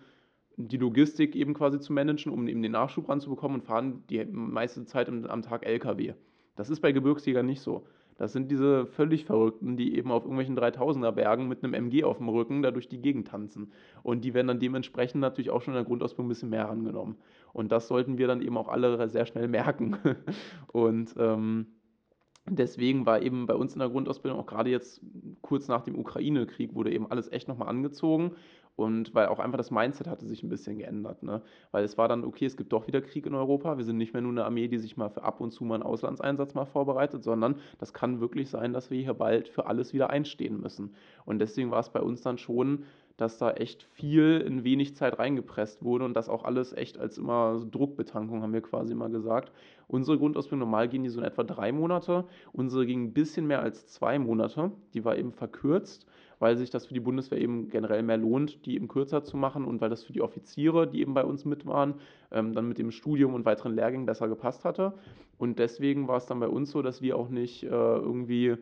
die 0.56 0.76
Logistik 0.76 1.34
eben 1.34 1.54
quasi 1.54 1.80
zu 1.80 1.92
managen, 1.92 2.32
um 2.32 2.46
eben 2.46 2.62
den 2.62 2.72
Nachschub 2.72 3.08
ranzubekommen 3.08 3.60
und 3.60 3.66
fahren 3.66 4.04
die 4.10 4.24
meiste 4.24 4.84
Zeit 4.84 5.08
am 5.08 5.42
Tag 5.42 5.66
LKW. 5.66 6.14
Das 6.56 6.70
ist 6.70 6.80
bei 6.80 6.92
Gebirgsjägern 6.92 7.46
nicht 7.46 7.62
so. 7.62 7.86
Das 8.18 8.32
sind 8.32 8.50
diese 8.50 8.86
völlig 8.86 9.24
Verrückten, 9.24 9.76
die 9.76 9.96
eben 9.96 10.12
auf 10.12 10.24
irgendwelchen 10.24 10.56
3000er 10.56 11.12
Bergen 11.12 11.48
mit 11.48 11.64
einem 11.64 11.74
MG 11.74 12.04
auf 12.04 12.18
dem 12.18 12.28
Rücken 12.28 12.62
da 12.62 12.70
durch 12.70 12.88
die 12.88 13.00
Gegend 13.00 13.28
tanzen. 13.28 13.72
Und 14.02 14.22
die 14.22 14.34
werden 14.34 14.48
dann 14.48 14.60
dementsprechend 14.60 15.20
natürlich 15.20 15.50
auch 15.50 15.62
schon 15.62 15.72
in 15.72 15.78
der 15.78 15.86
Grundausbildung 15.86 16.26
ein 16.26 16.28
bisschen 16.28 16.50
mehr 16.50 16.68
rangenommen. 16.68 17.16
Und 17.52 17.72
das 17.72 17.88
sollten 17.88 18.18
wir 18.18 18.26
dann 18.26 18.42
eben 18.42 18.56
auch 18.58 18.68
alle 18.68 19.08
sehr 19.08 19.26
schnell 19.26 19.48
merken. 19.48 19.96
Und 20.72 21.14
ähm, 21.18 21.66
Deswegen 22.48 23.06
war 23.06 23.22
eben 23.22 23.46
bei 23.46 23.54
uns 23.54 23.72
in 23.74 23.78
der 23.78 23.88
Grundausbildung 23.88 24.40
auch 24.40 24.46
gerade 24.46 24.70
jetzt 24.70 25.00
kurz 25.42 25.68
nach 25.68 25.82
dem 25.82 25.96
Ukraine-Krieg 25.98 26.74
wurde 26.74 26.92
eben 26.92 27.10
alles 27.10 27.30
echt 27.30 27.46
nochmal 27.46 27.68
angezogen 27.68 28.32
und 28.76 29.14
weil 29.14 29.26
auch 29.26 29.38
einfach 29.38 29.58
das 29.58 29.70
Mindset 29.70 30.06
hatte 30.06 30.26
sich 30.26 30.42
ein 30.42 30.48
bisschen 30.48 30.78
geändert. 30.78 31.22
Ne? 31.22 31.42
Weil 31.70 31.84
es 31.84 31.98
war 31.98 32.08
dann, 32.08 32.24
okay, 32.24 32.46
es 32.46 32.56
gibt 32.56 32.72
doch 32.72 32.86
wieder 32.86 33.02
Krieg 33.02 33.26
in 33.26 33.34
Europa. 33.34 33.76
Wir 33.76 33.84
sind 33.84 33.98
nicht 33.98 34.12
mehr 34.12 34.22
nur 34.22 34.32
eine 34.32 34.44
Armee, 34.44 34.68
die 34.68 34.78
sich 34.78 34.96
mal 34.96 35.10
für 35.10 35.22
ab 35.22 35.40
und 35.40 35.50
zu 35.50 35.64
mal 35.64 35.74
einen 35.74 35.82
Auslandseinsatz 35.82 36.54
mal 36.54 36.64
vorbereitet, 36.64 37.22
sondern 37.22 37.56
das 37.78 37.92
kann 37.92 38.20
wirklich 38.20 38.48
sein, 38.48 38.72
dass 38.72 38.90
wir 38.90 39.00
hier 39.00 39.14
bald 39.14 39.48
für 39.48 39.66
alles 39.66 39.92
wieder 39.92 40.10
einstehen 40.10 40.60
müssen. 40.60 40.94
Und 41.24 41.38
deswegen 41.38 41.70
war 41.70 41.80
es 41.80 41.90
bei 41.90 42.00
uns 42.00 42.22
dann 42.22 42.38
schon 42.38 42.84
dass 43.16 43.38
da 43.38 43.52
echt 43.52 43.82
viel 43.82 44.42
in 44.46 44.64
wenig 44.64 44.96
Zeit 44.96 45.18
reingepresst 45.18 45.82
wurde 45.82 46.04
und 46.04 46.14
das 46.14 46.28
auch 46.28 46.44
alles 46.44 46.72
echt 46.72 46.98
als 46.98 47.18
immer 47.18 47.58
so 47.58 47.66
Druckbetankung, 47.70 48.42
haben 48.42 48.52
wir 48.52 48.62
quasi 48.62 48.94
mal 48.94 49.10
gesagt. 49.10 49.52
Unsere 49.88 50.18
Grundausbildung, 50.18 50.60
normal 50.60 50.88
gehen 50.88 51.02
die 51.02 51.10
so 51.10 51.20
in 51.20 51.26
etwa 51.26 51.44
drei 51.44 51.72
Monate, 51.72 52.24
unsere 52.52 52.86
ging 52.86 53.04
ein 53.04 53.12
bisschen 53.12 53.46
mehr 53.46 53.62
als 53.62 53.86
zwei 53.86 54.18
Monate, 54.18 54.72
die 54.94 55.04
war 55.04 55.16
eben 55.16 55.32
verkürzt, 55.32 56.06
weil 56.42 56.56
sich 56.56 56.70
das 56.70 56.86
für 56.86 56.94
die 56.94 56.98
Bundeswehr 56.98 57.40
eben 57.40 57.68
generell 57.68 58.02
mehr 58.02 58.16
lohnt, 58.16 58.66
die 58.66 58.74
eben 58.74 58.88
kürzer 58.88 59.22
zu 59.22 59.36
machen 59.36 59.64
und 59.64 59.80
weil 59.80 59.90
das 59.90 60.02
für 60.02 60.12
die 60.12 60.22
Offiziere, 60.22 60.88
die 60.88 61.00
eben 61.00 61.14
bei 61.14 61.24
uns 61.24 61.44
mit 61.44 61.66
waren, 61.66 61.94
ähm, 62.32 62.52
dann 62.52 62.66
mit 62.66 62.78
dem 62.78 62.90
Studium 62.90 63.34
und 63.34 63.44
weiteren 63.44 63.76
Lehrgängen 63.76 64.06
besser 64.06 64.26
gepasst 64.26 64.64
hatte. 64.64 64.92
Und 65.38 65.60
deswegen 65.60 66.08
war 66.08 66.16
es 66.16 66.26
dann 66.26 66.40
bei 66.40 66.48
uns 66.48 66.72
so, 66.72 66.82
dass 66.82 67.00
wir 67.00 67.16
auch 67.16 67.28
nicht 67.28 67.62
äh, 67.62 67.68
irgendwie 67.68 68.56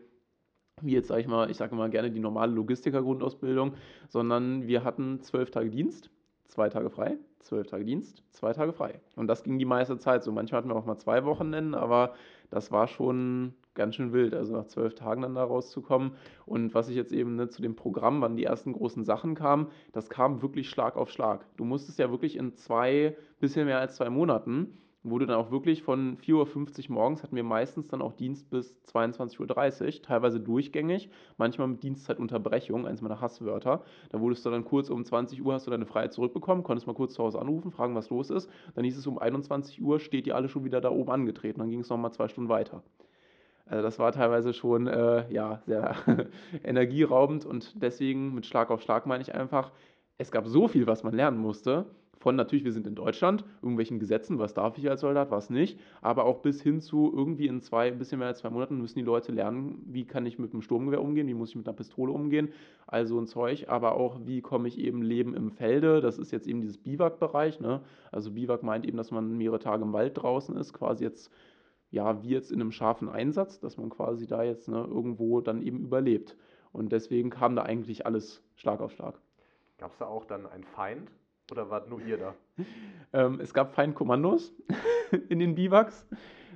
wie 0.82 0.92
jetzt 0.92 1.08
sage 1.08 1.22
ich 1.22 1.26
mal, 1.26 1.50
ich 1.50 1.56
sage 1.56 1.74
mal 1.74 1.88
gerne 1.88 2.10
die 2.10 2.20
normale 2.20 2.52
Logistiker-Grundausbildung, 2.52 3.72
sondern 4.08 4.66
wir 4.66 4.84
hatten 4.84 5.20
zwölf 5.22 5.50
Tage 5.50 5.70
Dienst, 5.70 6.10
zwei 6.48 6.68
Tage 6.68 6.90
frei, 6.90 7.16
zwölf 7.38 7.66
Tage 7.66 7.84
Dienst, 7.86 8.22
zwei 8.30 8.52
Tage 8.52 8.74
frei. 8.74 9.00
Und 9.16 9.26
das 9.26 9.42
ging 9.42 9.58
die 9.58 9.64
meiste 9.64 9.98
Zeit 9.98 10.22
so. 10.22 10.32
Manchmal 10.32 10.58
hatten 10.58 10.70
wir 10.70 10.76
auch 10.76 10.86
mal 10.86 10.98
zwei 10.98 11.24
Wochenenden, 11.24 11.74
aber 11.74 12.14
das 12.50 12.72
war 12.72 12.88
schon 12.88 13.54
ganz 13.74 13.94
schön 13.94 14.12
wild, 14.12 14.34
also 14.34 14.52
nach 14.52 14.66
zwölf 14.66 14.94
Tagen 14.94 15.22
dann 15.22 15.34
da 15.34 15.44
rauszukommen. 15.44 16.12
Und 16.46 16.74
was 16.74 16.88
ich 16.88 16.96
jetzt 16.96 17.12
eben 17.12 17.36
ne, 17.36 17.48
zu 17.48 17.62
dem 17.62 17.76
Programm, 17.76 18.20
wann 18.20 18.36
die 18.36 18.44
ersten 18.44 18.72
großen 18.72 19.04
Sachen 19.04 19.34
kamen, 19.34 19.68
das 19.92 20.10
kam 20.10 20.42
wirklich 20.42 20.68
Schlag 20.68 20.96
auf 20.96 21.10
Schlag. 21.10 21.46
Du 21.56 21.64
musstest 21.64 21.98
ja 21.98 22.10
wirklich 22.10 22.36
in 22.36 22.54
zwei, 22.54 23.16
bisschen 23.38 23.66
mehr 23.66 23.78
als 23.78 23.96
zwei 23.96 24.10
Monaten 24.10 24.78
wurde 25.02 25.26
dann 25.26 25.36
auch 25.36 25.50
wirklich 25.50 25.82
von 25.82 26.18
4.50 26.18 26.88
Uhr 26.88 26.94
morgens, 26.94 27.22
hatten 27.22 27.36
wir 27.36 27.42
meistens 27.42 27.88
dann 27.88 28.02
auch 28.02 28.12
Dienst 28.12 28.50
bis 28.50 28.76
22.30 28.92 29.40
Uhr, 29.40 30.02
teilweise 30.02 30.40
durchgängig, 30.40 31.10
manchmal 31.38 31.68
mit 31.68 31.82
Dienstzeitunterbrechung, 31.82 32.86
eins 32.86 33.00
meiner 33.00 33.20
Hasswörter. 33.20 33.82
Da 34.10 34.20
wurdest 34.20 34.44
du 34.44 34.50
dann 34.50 34.64
kurz 34.64 34.90
um 34.90 35.04
20 35.04 35.44
Uhr, 35.44 35.54
hast 35.54 35.66
du 35.66 35.70
deine 35.70 35.86
Freiheit 35.86 36.12
zurückbekommen, 36.12 36.64
konntest 36.64 36.86
mal 36.86 36.94
kurz 36.94 37.14
zu 37.14 37.22
Hause 37.22 37.40
anrufen, 37.40 37.70
fragen, 37.70 37.94
was 37.94 38.10
los 38.10 38.30
ist. 38.30 38.50
Dann 38.74 38.84
hieß 38.84 38.98
es 38.98 39.06
um 39.06 39.18
21 39.18 39.82
Uhr, 39.82 40.00
steht 40.00 40.26
ihr 40.26 40.36
alle 40.36 40.48
schon 40.48 40.64
wieder 40.64 40.80
da 40.80 40.90
oben 40.90 41.10
angetreten. 41.10 41.60
Dann 41.60 41.70
ging 41.70 41.80
es 41.80 41.88
nochmal 41.88 42.12
zwei 42.12 42.28
Stunden 42.28 42.50
weiter. 42.50 42.82
Also 43.70 43.82
das 43.84 44.00
war 44.00 44.10
teilweise 44.10 44.52
schon 44.52 44.88
äh, 44.88 45.32
ja, 45.32 45.62
sehr 45.64 45.94
energieraubend 46.64 47.46
und 47.46 47.80
deswegen 47.80 48.34
mit 48.34 48.44
Schlag 48.44 48.70
auf 48.70 48.82
Schlag 48.82 49.06
meine 49.06 49.22
ich 49.22 49.32
einfach, 49.32 49.70
es 50.18 50.32
gab 50.32 50.48
so 50.48 50.66
viel, 50.66 50.88
was 50.88 51.04
man 51.04 51.14
lernen 51.14 51.38
musste, 51.38 51.86
von 52.18 52.36
natürlich, 52.36 52.64
wir 52.64 52.72
sind 52.72 52.86
in 52.86 52.96
Deutschland, 52.96 53.44
irgendwelchen 53.62 53.98
Gesetzen, 53.98 54.38
was 54.38 54.52
darf 54.52 54.76
ich 54.76 54.90
als 54.90 55.00
Soldat, 55.00 55.30
was 55.30 55.48
nicht, 55.48 55.78
aber 56.02 56.24
auch 56.24 56.40
bis 56.40 56.60
hin 56.60 56.80
zu 56.80 57.10
irgendwie 57.14 57.46
in 57.46 57.62
zwei, 57.62 57.86
ein 57.86 57.98
bisschen 57.98 58.18
mehr 58.18 58.28
als 58.28 58.40
zwei 58.40 58.50
Monaten 58.50 58.76
müssen 58.76 58.98
die 58.98 59.04
Leute 59.04 59.32
lernen, 59.32 59.82
wie 59.86 60.04
kann 60.04 60.26
ich 60.26 60.38
mit 60.38 60.52
einem 60.52 60.62
Sturmgewehr 60.62 61.00
umgehen, 61.00 61.28
wie 61.28 61.34
muss 61.34 61.50
ich 61.50 61.56
mit 61.56 61.66
einer 61.66 61.76
Pistole 61.76 62.12
umgehen, 62.12 62.52
also 62.88 63.18
ein 63.18 63.26
Zeug, 63.26 63.66
aber 63.68 63.94
auch 63.94 64.18
wie 64.26 64.42
komme 64.42 64.66
ich 64.68 64.78
eben 64.78 65.00
leben 65.00 65.34
im 65.34 65.52
Felde, 65.52 66.00
das 66.00 66.18
ist 66.18 66.32
jetzt 66.32 66.46
eben 66.46 66.60
dieses 66.60 66.76
Biwak-Bereich, 66.76 67.60
ne? 67.60 67.80
also 68.10 68.32
Biwak 68.32 68.64
meint 68.64 68.84
eben, 68.84 68.98
dass 68.98 69.12
man 69.12 69.38
mehrere 69.38 69.60
Tage 69.60 69.84
im 69.84 69.92
Wald 69.94 70.20
draußen 70.20 70.56
ist, 70.56 70.74
quasi 70.74 71.04
jetzt 71.04 71.30
ja, 71.90 72.22
wie 72.22 72.28
jetzt 72.28 72.52
in 72.52 72.60
einem 72.60 72.72
scharfen 72.72 73.08
Einsatz, 73.08 73.60
dass 73.60 73.76
man 73.76 73.90
quasi 73.90 74.26
da 74.26 74.42
jetzt 74.42 74.68
ne, 74.68 74.78
irgendwo 74.78 75.40
dann 75.40 75.62
eben 75.62 75.80
überlebt. 75.80 76.36
Und 76.72 76.92
deswegen 76.92 77.30
kam 77.30 77.56
da 77.56 77.62
eigentlich 77.62 78.06
alles 78.06 78.42
Schlag 78.54 78.80
auf 78.80 78.92
Schlag. 78.92 79.20
Gab 79.78 79.92
es 79.92 79.98
da 79.98 80.06
auch 80.06 80.24
dann 80.24 80.46
einen 80.46 80.64
Feind 80.64 81.10
oder 81.50 81.68
wart 81.70 81.88
nur 81.88 82.00
ihr 82.00 82.18
da? 82.18 82.34
ähm, 83.12 83.40
es 83.40 83.52
gab 83.52 83.74
Feindkommandos 83.74 84.54
in 85.28 85.40
den 85.40 85.54
Biwaks. 85.54 86.06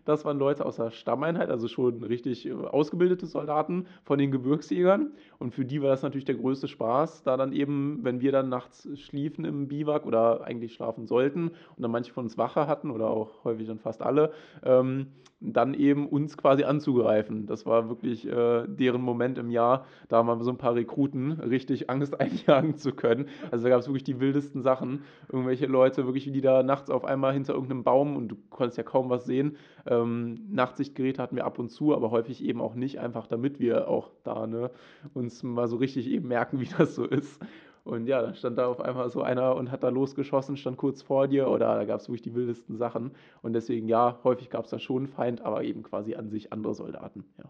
Das 0.05 0.25
waren 0.25 0.39
Leute 0.39 0.67
aus 0.67 0.77
der 0.77 0.91
Stammeinheit, 0.91 1.51
also 1.51 1.69
schon 1.69 2.03
richtig 2.03 2.47
äh, 2.47 2.53
ausgebildete 2.53 3.27
Soldaten 3.27 3.87
von 4.03 4.19
den 4.19 4.31
Gebirgsjägern. 4.31 5.13
Und 5.39 5.55
für 5.55 5.65
die 5.65 5.83
war 5.83 5.91
das 5.91 6.03
natürlich 6.03 6.25
der 6.25 6.37
größte 6.37 6.69
Spaß, 6.69 7.23
da 7.23 7.37
dann 7.37 7.53
eben, 7.53 8.01
wenn 8.03 8.21
wir 8.21 8.33
dann 8.33 8.49
nachts 8.49 8.89
schliefen 8.97 9.45
im 9.45 9.69
Biwak 9.69 10.07
oder 10.07 10.45
eigentlich 10.45 10.75
schlafen 10.75 11.07
sollten 11.07 11.49
und 11.49 11.83
dann 11.83 11.91
manche 11.91 12.13
von 12.13 12.25
uns 12.25 12.39
Wache 12.39 12.67
hatten 12.67 12.91
oder 12.91 13.09
auch 13.09 13.45
häufig 13.45 13.67
dann 13.67 13.79
fast 13.79 14.03
alle, 14.03 14.33
ähm, 14.63 15.07
dann 15.41 15.75
eben 15.75 16.09
uns 16.09 16.37
quasi 16.37 16.65
anzugreifen. 16.65 17.47
Das 17.47 17.67
war 17.67 17.89
wirklich 17.89 18.27
äh, 18.27 18.67
deren 18.67 19.03
Moment 19.03 19.39
im 19.39 19.51
Jahr, 19.51 19.87
da 20.09 20.23
mal 20.23 20.43
so 20.43 20.51
ein 20.51 20.57
paar 20.57 20.75
Rekruten 20.75 21.33
richtig 21.33 21.91
Angst 21.91 22.19
einjagen 22.21 22.77
zu 22.77 22.93
können. 22.93 23.29
Also 23.51 23.65
da 23.65 23.71
gab 23.71 23.81
es 23.81 23.87
wirklich 23.87 24.05
die 24.05 24.21
wildesten 24.21 24.63
Sachen. 24.63 25.03
Irgendwelche 25.31 25.67
Leute, 25.67 26.07
wirklich, 26.07 26.31
die 26.31 26.41
da 26.41 26.63
nachts 26.63 26.91
auf 26.91 27.05
einmal 27.05 27.33
hinter 27.33 27.55
irgendeinem 27.55 27.85
Baum 27.85 28.17
und 28.17 28.29
du 28.29 28.37
konntest 28.51 28.79
ja 28.79 28.85
kaum 28.85 29.11
was 29.11 29.25
sehen, 29.25 29.57
ähm, 30.03 30.47
Nachtsichtgeräte 30.51 31.23
hatten 31.23 31.37
wir 31.37 31.45
ab 31.45 31.59
und 31.59 31.71
zu, 31.71 31.95
aber 31.95 32.11
häufig 32.11 32.45
eben 32.45 32.61
auch 32.61 32.75
nicht, 32.75 32.99
einfach 32.99 33.27
damit 33.27 33.61
wir 33.61 33.89
auch 33.89 34.11
da 34.23 34.47
ne, 34.47 34.71
uns 35.15 35.43
mal 35.43 35.69
so 35.69 35.77
richtig 35.77 36.09
eben 36.09 36.29
merken, 36.29 36.61
wie 36.61 36.69
das 36.79 36.95
so 36.95 37.05
ist. 37.05 37.41
Und 37.85 38.07
ja, 38.07 38.23
dann 38.23 38.35
stand 38.35 38.57
da 38.57 38.67
auf 38.67 38.81
einmal 38.81 39.11
so 39.11 39.23
einer 39.23 39.57
und 39.57 39.71
hat 39.71 39.83
da 39.83 39.91
losgeschossen, 39.91 40.57
stand 40.57 40.79
kurz 40.79 41.03
vor 41.03 41.29
dir 41.29 41.49
oder 41.49 41.75
da 41.75 41.85
gab 41.85 42.01
es 42.01 42.09
wirklich 42.09 42.23
die 42.23 42.35
wildesten 42.35 42.77
Sachen. 42.77 43.13
Und 43.43 43.53
deswegen, 43.53 43.89
ja, 43.89 44.19
häufig 44.25 44.49
gab 44.49 44.65
es 44.65 44.71
da 44.71 44.79
schon 44.79 45.05
einen 45.05 45.09
Feind, 45.09 45.43
aber 45.43 45.65
eben 45.65 45.83
quasi 45.83 46.15
an 46.15 46.31
sich 46.31 46.53
andere 46.53 46.75
Soldaten, 46.75 47.25
ja. 47.39 47.45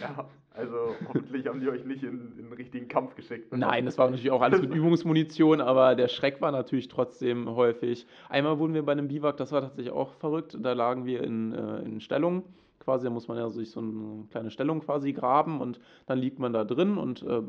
Ja, 0.00 0.28
also 0.50 0.94
hoffentlich 1.08 1.46
haben 1.46 1.60
die 1.60 1.68
euch 1.68 1.84
nicht 1.84 2.02
in, 2.02 2.32
in 2.38 2.44
einen 2.44 2.52
richtigen 2.52 2.88
Kampf 2.88 3.14
geschickt. 3.14 3.52
Ne? 3.52 3.58
Nein, 3.58 3.84
das 3.84 3.98
war 3.98 4.06
natürlich 4.06 4.30
auch 4.30 4.42
alles 4.42 4.60
mit 4.60 4.72
Übungsmunition, 4.74 5.60
aber 5.60 5.94
der 5.94 6.08
Schreck 6.08 6.40
war 6.40 6.52
natürlich 6.52 6.88
trotzdem 6.88 7.48
häufig. 7.48 8.06
Einmal 8.28 8.58
wurden 8.58 8.74
wir 8.74 8.84
bei 8.84 8.92
einem 8.92 9.08
Biwak, 9.08 9.36
das 9.36 9.52
war 9.52 9.62
tatsächlich 9.62 9.92
auch 9.92 10.14
verrückt, 10.14 10.56
da 10.60 10.72
lagen 10.72 11.06
wir 11.06 11.22
in, 11.22 11.52
äh, 11.52 11.82
in 11.82 12.00
Stellung 12.00 12.44
quasi, 12.84 13.04
da 13.04 13.10
muss 13.10 13.28
man 13.28 13.38
ja 13.38 13.48
sich 13.48 13.70
so 13.70 13.80
eine 13.80 14.26
kleine 14.30 14.50
Stellung 14.50 14.80
quasi 14.80 15.12
graben 15.12 15.60
und 15.60 15.80
dann 16.06 16.18
liegt 16.18 16.38
man 16.38 16.52
da 16.52 16.64
drin 16.64 16.98
und 16.98 17.22
äh, 17.22 17.40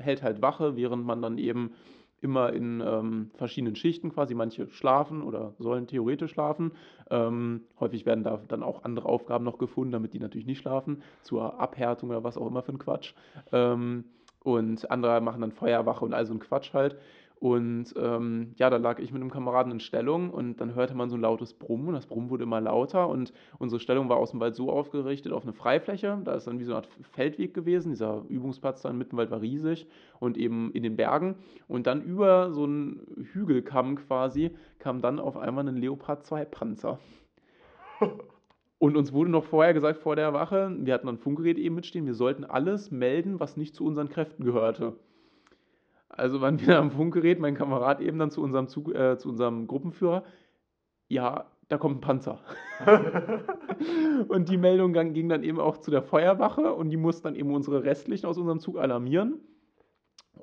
hält 0.00 0.22
halt 0.22 0.42
Wache, 0.42 0.76
während 0.76 1.04
man 1.04 1.22
dann 1.22 1.38
eben 1.38 1.72
immer 2.20 2.52
in 2.52 2.82
ähm, 2.84 3.30
verschiedenen 3.34 3.76
Schichten 3.76 4.12
quasi. 4.12 4.34
Manche 4.34 4.68
schlafen 4.70 5.22
oder 5.22 5.54
sollen 5.58 5.86
theoretisch 5.86 6.32
schlafen. 6.32 6.72
Ähm, 7.10 7.62
häufig 7.78 8.06
werden 8.06 8.24
da 8.24 8.40
dann 8.48 8.62
auch 8.62 8.84
andere 8.84 9.08
Aufgaben 9.08 9.44
noch 9.44 9.58
gefunden, 9.58 9.92
damit 9.92 10.14
die 10.14 10.20
natürlich 10.20 10.46
nicht 10.46 10.60
schlafen, 10.60 11.02
zur 11.22 11.58
Abhärtung 11.60 12.10
oder 12.10 12.24
was 12.24 12.36
auch 12.36 12.46
immer 12.46 12.62
für 12.62 12.72
ein 12.72 12.78
Quatsch. 12.78 13.14
Ähm, 13.52 14.04
und 14.42 14.90
andere 14.90 15.20
machen 15.20 15.42
dann 15.42 15.52
Feuerwache 15.52 16.04
und 16.04 16.14
all 16.14 16.24
so 16.26 16.32
ein 16.32 16.40
Quatsch 16.40 16.72
halt. 16.72 16.96
Und 17.40 17.94
ähm, 17.96 18.52
ja, 18.56 18.68
da 18.68 18.76
lag 18.76 18.98
ich 18.98 19.12
mit 19.12 19.22
einem 19.22 19.30
Kameraden 19.30 19.72
in 19.72 19.80
Stellung 19.80 20.28
und 20.28 20.60
dann 20.60 20.74
hörte 20.74 20.94
man 20.94 21.08
so 21.08 21.16
ein 21.16 21.22
lautes 21.22 21.54
Brummen 21.54 21.88
und 21.88 21.94
das 21.94 22.04
Brummen 22.04 22.28
wurde 22.28 22.44
immer 22.44 22.60
lauter 22.60 23.08
und 23.08 23.32
unsere 23.58 23.80
Stellung 23.80 24.10
war 24.10 24.18
aus 24.18 24.32
dem 24.32 24.40
Wald 24.40 24.54
so 24.54 24.70
aufgerichtet 24.70 25.32
auf 25.32 25.44
eine 25.44 25.54
Freifläche. 25.54 26.20
Da 26.22 26.34
ist 26.34 26.46
dann 26.46 26.58
wie 26.58 26.64
so 26.64 26.72
eine 26.72 26.82
Art 26.82 26.88
Feldweg 27.12 27.54
gewesen. 27.54 27.92
Dieser 27.92 28.24
Übungsplatz 28.28 28.82
da 28.82 28.90
im 28.90 28.98
Mittenwald 28.98 29.30
war 29.30 29.40
riesig 29.40 29.86
und 30.18 30.36
eben 30.36 30.70
in 30.72 30.82
den 30.82 30.96
Bergen. 30.96 31.36
Und 31.66 31.86
dann 31.86 32.02
über 32.02 32.52
so 32.52 32.64
einen 32.64 33.26
Hügelkamm 33.32 33.96
quasi 33.96 34.50
kam 34.78 35.00
dann 35.00 35.18
auf 35.18 35.38
einmal 35.38 35.66
ein 35.66 35.76
Leopard 35.76 36.26
2 36.26 36.44
Panzer. 36.44 36.98
Und 38.78 38.96
uns 38.96 39.12
wurde 39.12 39.30
noch 39.30 39.44
vorher 39.44 39.74
gesagt, 39.74 39.98
vor 39.98 40.16
der 40.16 40.32
Wache, 40.32 40.74
wir 40.80 40.94
hatten 40.94 41.06
ein 41.06 41.18
Funkgerät 41.18 41.58
eben 41.58 41.74
mitstehen, 41.74 42.06
wir 42.06 42.14
sollten 42.14 42.44
alles 42.44 42.90
melden, 42.90 43.38
was 43.38 43.58
nicht 43.58 43.74
zu 43.74 43.84
unseren 43.84 44.08
Kräften 44.08 44.42
gehörte. 44.42 44.94
Also 46.10 46.40
waren 46.40 46.60
wir 46.60 46.78
am 46.78 46.90
Funkgerät, 46.90 47.38
mein 47.38 47.54
Kamerad 47.54 48.00
eben 48.00 48.18
dann 48.18 48.30
zu 48.30 48.42
unserem, 48.42 48.68
Zug, 48.68 48.94
äh, 48.94 49.16
zu 49.16 49.30
unserem 49.30 49.66
Gruppenführer. 49.66 50.24
Ja, 51.08 51.46
da 51.68 51.78
kommt 51.78 51.98
ein 51.98 52.00
Panzer. 52.00 52.40
und 54.28 54.48
die 54.48 54.58
Meldung 54.58 54.92
ging 54.92 55.28
dann 55.28 55.44
eben 55.44 55.60
auch 55.60 55.78
zu 55.78 55.90
der 55.90 56.02
Feuerwache 56.02 56.74
und 56.74 56.90
die 56.90 56.96
mussten 56.96 57.24
dann 57.24 57.36
eben 57.36 57.54
unsere 57.54 57.84
Restlichen 57.84 58.26
aus 58.26 58.38
unserem 58.38 58.58
Zug 58.58 58.76
alarmieren. 58.76 59.40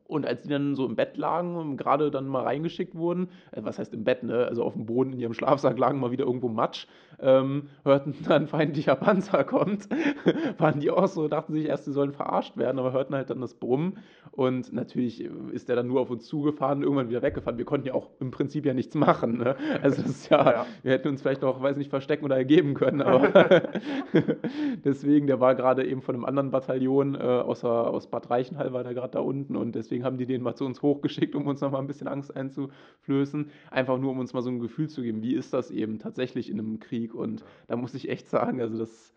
Und 0.07 0.25
als 0.25 0.43
die 0.43 0.49
dann 0.49 0.75
so 0.75 0.85
im 0.85 0.95
Bett 0.95 1.17
lagen 1.17 1.55
und 1.55 1.77
gerade 1.77 2.11
dann 2.11 2.27
mal 2.27 2.43
reingeschickt 2.43 2.95
wurden, 2.95 3.29
äh, 3.51 3.61
was 3.63 3.79
heißt 3.79 3.93
im 3.93 4.03
Bett, 4.03 4.23
ne? 4.23 4.45
Also 4.45 4.63
auf 4.63 4.73
dem 4.73 4.85
Boden 4.85 5.13
in 5.13 5.19
ihrem 5.19 5.33
Schlafsack 5.33 5.77
lagen 5.77 5.99
mal 5.99 6.11
wieder 6.11 6.25
irgendwo 6.25 6.49
Matsch, 6.49 6.87
ähm, 7.19 7.69
hörten 7.83 8.15
dann 8.27 8.47
feindlicher 8.47 8.95
Panzer 8.95 9.43
kommt, 9.43 9.89
waren 10.57 10.79
die 10.79 10.91
auch 10.91 11.07
so, 11.07 11.27
dachten 11.27 11.53
sich 11.53 11.65
erst, 11.65 11.85
sie 11.85 11.91
sollen 11.91 12.13
verarscht 12.13 12.57
werden, 12.57 12.79
aber 12.79 12.93
hörten 12.93 13.15
halt 13.15 13.29
dann 13.29 13.41
das 13.41 13.53
Brummen. 13.53 13.97
Und 14.31 14.71
natürlich 14.71 15.27
ist 15.51 15.67
der 15.67 15.75
dann 15.75 15.87
nur 15.87 15.99
auf 15.99 16.11
uns 16.11 16.25
zugefahren, 16.27 16.83
irgendwann 16.83 17.09
wieder 17.09 17.23
weggefahren. 17.23 17.57
Wir 17.57 17.65
konnten 17.65 17.87
ja 17.87 17.95
auch 17.95 18.09
im 18.19 18.29
Prinzip 18.29 18.67
ja 18.67 18.75
nichts 18.75 18.93
machen. 18.93 19.39
Ne? 19.39 19.55
Also 19.81 20.01
das 20.01 20.11
ist 20.11 20.29
ja, 20.29 20.51
ja, 20.51 20.65
wir 20.83 20.91
hätten 20.91 21.07
uns 21.07 21.21
vielleicht 21.21 21.41
noch, 21.41 21.61
weiß 21.61 21.75
nicht, 21.77 21.89
verstecken 21.89 22.23
oder 22.23 22.37
ergeben 22.37 22.75
können, 22.75 23.01
aber 23.01 23.63
deswegen, 24.85 25.25
der 25.25 25.39
war 25.39 25.55
gerade 25.55 25.87
eben 25.87 26.01
von 26.01 26.13
einem 26.13 26.25
anderen 26.25 26.51
Bataillon 26.51 27.15
äh, 27.15 27.17
außer, 27.17 27.89
aus 27.89 28.07
Bad 28.07 28.29
Reichenhall 28.29 28.73
war 28.73 28.83
der 28.83 28.93
gerade 28.93 29.11
da 29.13 29.19
unten 29.19 29.55
und 29.55 29.73
deswegen 29.73 29.96
deswegen 29.97 30.05
haben 30.05 30.17
die 30.17 30.25
den 30.25 30.41
mal 30.43 30.55
zu 30.55 30.65
uns 30.65 30.81
hochgeschickt, 30.81 31.35
um 31.35 31.47
uns 31.47 31.61
nochmal 31.61 31.81
ein 31.81 31.87
bisschen 31.87 32.07
Angst 32.07 32.35
einzuflößen. 32.35 33.49
Einfach 33.71 33.97
nur, 33.97 34.11
um 34.11 34.19
uns 34.19 34.33
mal 34.33 34.41
so 34.41 34.49
ein 34.49 34.59
Gefühl 34.59 34.89
zu 34.89 35.01
geben, 35.01 35.23
wie 35.23 35.33
ist 35.33 35.53
das 35.53 35.71
eben 35.71 35.99
tatsächlich 35.99 36.49
in 36.49 36.59
einem 36.59 36.79
Krieg. 36.79 37.13
Und 37.15 37.43
da 37.67 37.75
muss 37.75 37.93
ich 37.93 38.09
echt 38.09 38.29
sagen, 38.29 38.61
also 38.61 38.77
das 38.77 39.13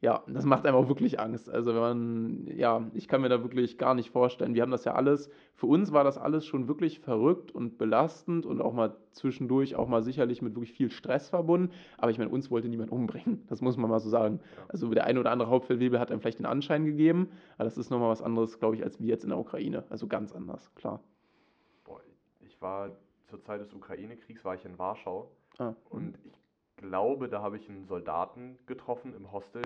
ja, 0.00 0.22
das 0.28 0.44
macht 0.44 0.64
einem 0.64 0.76
auch 0.76 0.86
wirklich 0.86 1.18
Angst. 1.18 1.50
Also 1.50 1.74
wenn 1.74 1.80
man, 1.80 2.46
ja, 2.56 2.88
ich 2.94 3.08
kann 3.08 3.20
mir 3.20 3.28
da 3.28 3.42
wirklich 3.42 3.78
gar 3.78 3.94
nicht 3.94 4.10
vorstellen. 4.10 4.54
Wir 4.54 4.62
haben 4.62 4.70
das 4.70 4.84
ja 4.84 4.94
alles, 4.94 5.28
für 5.54 5.66
uns 5.66 5.92
war 5.92 6.04
das 6.04 6.18
alles 6.18 6.46
schon 6.46 6.68
wirklich 6.68 7.00
verrückt 7.00 7.50
und 7.50 7.78
belastend 7.78 8.46
und 8.46 8.60
auch 8.60 8.72
mal 8.72 8.96
zwischendurch 9.10 9.74
auch 9.74 9.88
mal 9.88 10.02
sicherlich 10.02 10.40
mit 10.40 10.54
wirklich 10.54 10.72
viel 10.72 10.90
Stress 10.90 11.30
verbunden. 11.30 11.72
Aber 11.96 12.12
ich 12.12 12.18
meine, 12.18 12.30
uns 12.30 12.48
wollte 12.48 12.68
niemand 12.68 12.92
umbringen. 12.92 13.44
Das 13.48 13.62
muss 13.62 13.76
man 13.76 13.90
mal 13.90 13.98
so 13.98 14.10
sagen. 14.10 14.40
Also 14.68 14.88
der 14.90 15.04
eine 15.04 15.18
oder 15.18 15.32
andere 15.32 15.48
Hauptfeldwebel 15.48 15.98
hat 15.98 16.12
einem 16.12 16.20
vielleicht 16.20 16.38
den 16.38 16.46
Anschein 16.46 16.84
gegeben, 16.84 17.30
aber 17.56 17.64
das 17.64 17.78
ist 17.78 17.90
nochmal 17.90 18.10
was 18.10 18.22
anderes, 18.22 18.58
glaube 18.58 18.76
ich, 18.76 18.84
als 18.84 19.00
wir 19.00 19.08
jetzt 19.08 19.24
in 19.24 19.30
der 19.30 19.38
Ukraine. 19.38 19.84
Also 19.88 20.06
ganz 20.06 20.32
anders, 20.32 20.72
klar. 20.74 21.00
Boah, 21.84 22.00
ich 22.40 22.60
war 22.60 22.90
zur 23.26 23.42
Zeit 23.42 23.60
des 23.60 23.72
Ukraine-Kriegs 23.72 24.44
war 24.44 24.54
ich 24.54 24.64
in 24.64 24.78
Warschau 24.78 25.30
ah. 25.58 25.74
und 25.88 26.18
ich 26.24 26.38
glaube, 26.76 27.28
da 27.28 27.42
habe 27.42 27.56
ich 27.56 27.68
einen 27.68 27.86
Soldaten 27.86 28.58
getroffen 28.66 29.14
im 29.14 29.32
Hostel 29.32 29.62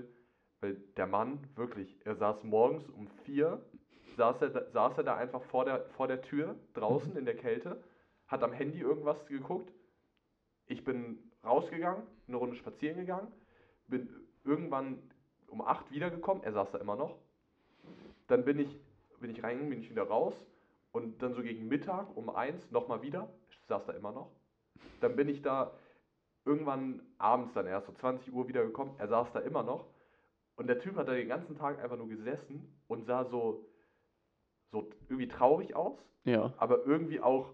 weil 0.63 0.77
der 0.97 1.09
Mann, 1.09 1.41
wirklich, 1.57 1.99
er 2.05 2.15
saß 2.15 2.45
morgens 2.45 2.89
um 2.89 3.09
vier, 3.25 3.61
saß 4.17 4.41
er, 4.43 4.71
saß 4.71 4.97
er 4.97 5.05
da 5.05 5.17
einfach 5.17 5.43
vor 5.43 5.65
der, 5.65 5.85
vor 5.97 6.07
der 6.07 6.23
Tür, 6.23 6.55
draußen 6.75 7.17
in 7.17 7.25
der 7.25 7.37
Kälte, 7.37 7.83
hat 8.29 8.45
am 8.45 8.53
Handy 8.53 8.81
irgendwas 8.81 9.27
geguckt. 9.27 9.73
Ich 10.67 10.85
bin 10.85 11.19
rausgegangen, 11.45 12.05
eine 12.29 12.37
Runde 12.37 12.57
spazieren 12.57 12.97
gegangen, 12.97 13.27
bin 13.89 14.09
irgendwann 14.45 14.99
um 15.49 15.61
acht 15.61 15.91
wiedergekommen, 15.91 16.45
er 16.45 16.53
saß 16.53 16.71
da 16.71 16.79
immer 16.79 16.97
noch. 16.97 17.19
Dann 18.29 18.45
bin 18.45 18.61
ich, 18.61 18.81
bin 19.21 19.31
ich 19.31 19.43
rein, 19.43 19.69
bin 19.69 19.81
ich 19.81 19.91
wieder 19.91 20.05
raus 20.05 20.35
und 20.93 21.21
dann 21.23 21.35
so 21.35 21.43
gegen 21.43 21.67
Mittag 21.67 22.17
um 22.17 22.31
eins 22.31 22.71
nochmal 22.71 23.03
wieder, 23.03 23.29
saß 23.67 23.85
da 23.87 23.93
immer 23.95 24.13
noch. 24.13 24.31
Dann 25.01 25.17
bin 25.17 25.29
ich 25.29 25.43
da 25.43 25.73
irgendwann 26.45 27.03
abends 27.19 27.53
dann 27.53 27.67
erst 27.67 27.89
so 27.89 27.93
20 27.93 28.33
Uhr 28.33 28.47
wiedergekommen, 28.47 28.95
er 28.99 29.09
saß 29.09 29.33
da 29.33 29.41
immer 29.41 29.65
noch. 29.65 29.92
Und 30.57 30.67
der 30.67 30.79
Typ 30.79 30.97
hat 30.97 31.09
da 31.09 31.15
den 31.15 31.29
ganzen 31.29 31.57
Tag 31.57 31.83
einfach 31.83 31.97
nur 31.97 32.09
gesessen 32.09 32.79
und 32.87 33.05
sah 33.05 33.25
so, 33.25 33.67
so 34.71 34.91
irgendwie 35.09 35.29
traurig 35.29 35.75
aus, 35.75 36.07
ja. 36.25 36.53
aber 36.57 36.85
irgendwie 36.87 37.21
auch 37.21 37.53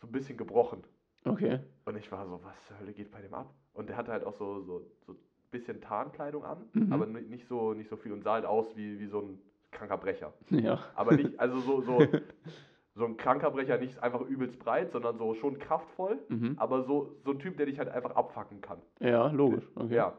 so 0.00 0.06
ein 0.06 0.12
bisschen 0.12 0.36
gebrochen. 0.36 0.84
Okay. 1.24 1.60
Und 1.84 1.96
ich 1.96 2.10
war 2.10 2.26
so, 2.26 2.40
was 2.42 2.66
zur 2.66 2.78
Hölle 2.78 2.92
geht 2.92 3.10
bei 3.10 3.20
dem 3.20 3.34
ab? 3.34 3.52
Und 3.74 3.88
der 3.88 3.96
hatte 3.96 4.12
halt 4.12 4.24
auch 4.24 4.34
so, 4.34 4.60
so, 4.62 4.86
so 5.06 5.12
ein 5.12 5.18
bisschen 5.50 5.80
Tarnkleidung 5.80 6.44
an, 6.44 6.68
mhm. 6.72 6.92
aber 6.92 7.06
nicht 7.06 7.46
so, 7.46 7.74
nicht 7.74 7.88
so 7.90 7.96
viel 7.96 8.12
und 8.12 8.22
sah 8.22 8.34
halt 8.34 8.44
aus 8.44 8.76
wie, 8.76 8.98
wie 8.98 9.06
so 9.06 9.20
ein 9.20 9.38
kranker 9.70 9.98
Brecher. 9.98 10.32
Ja. 10.50 10.80
Aber 10.94 11.14
nicht, 11.14 11.38
also 11.38 11.60
so, 11.60 11.80
so, 11.82 11.98
so 12.94 13.04
ein 13.04 13.16
kranker 13.16 13.50
Brecher 13.50 13.78
nicht 13.78 14.02
einfach 14.02 14.20
übelst 14.22 14.58
breit, 14.58 14.92
sondern 14.92 15.18
so 15.18 15.34
schon 15.34 15.58
kraftvoll, 15.58 16.18
mhm. 16.28 16.54
aber 16.58 16.82
so, 16.82 17.16
so 17.24 17.32
ein 17.32 17.38
Typ, 17.38 17.56
der 17.56 17.66
dich 17.66 17.78
halt 17.78 17.88
einfach 17.88 18.16
abfacken 18.16 18.60
kann. 18.60 18.80
Ja, 19.00 19.28
logisch. 19.28 19.68
Okay. 19.74 19.94
Ja. 19.94 20.16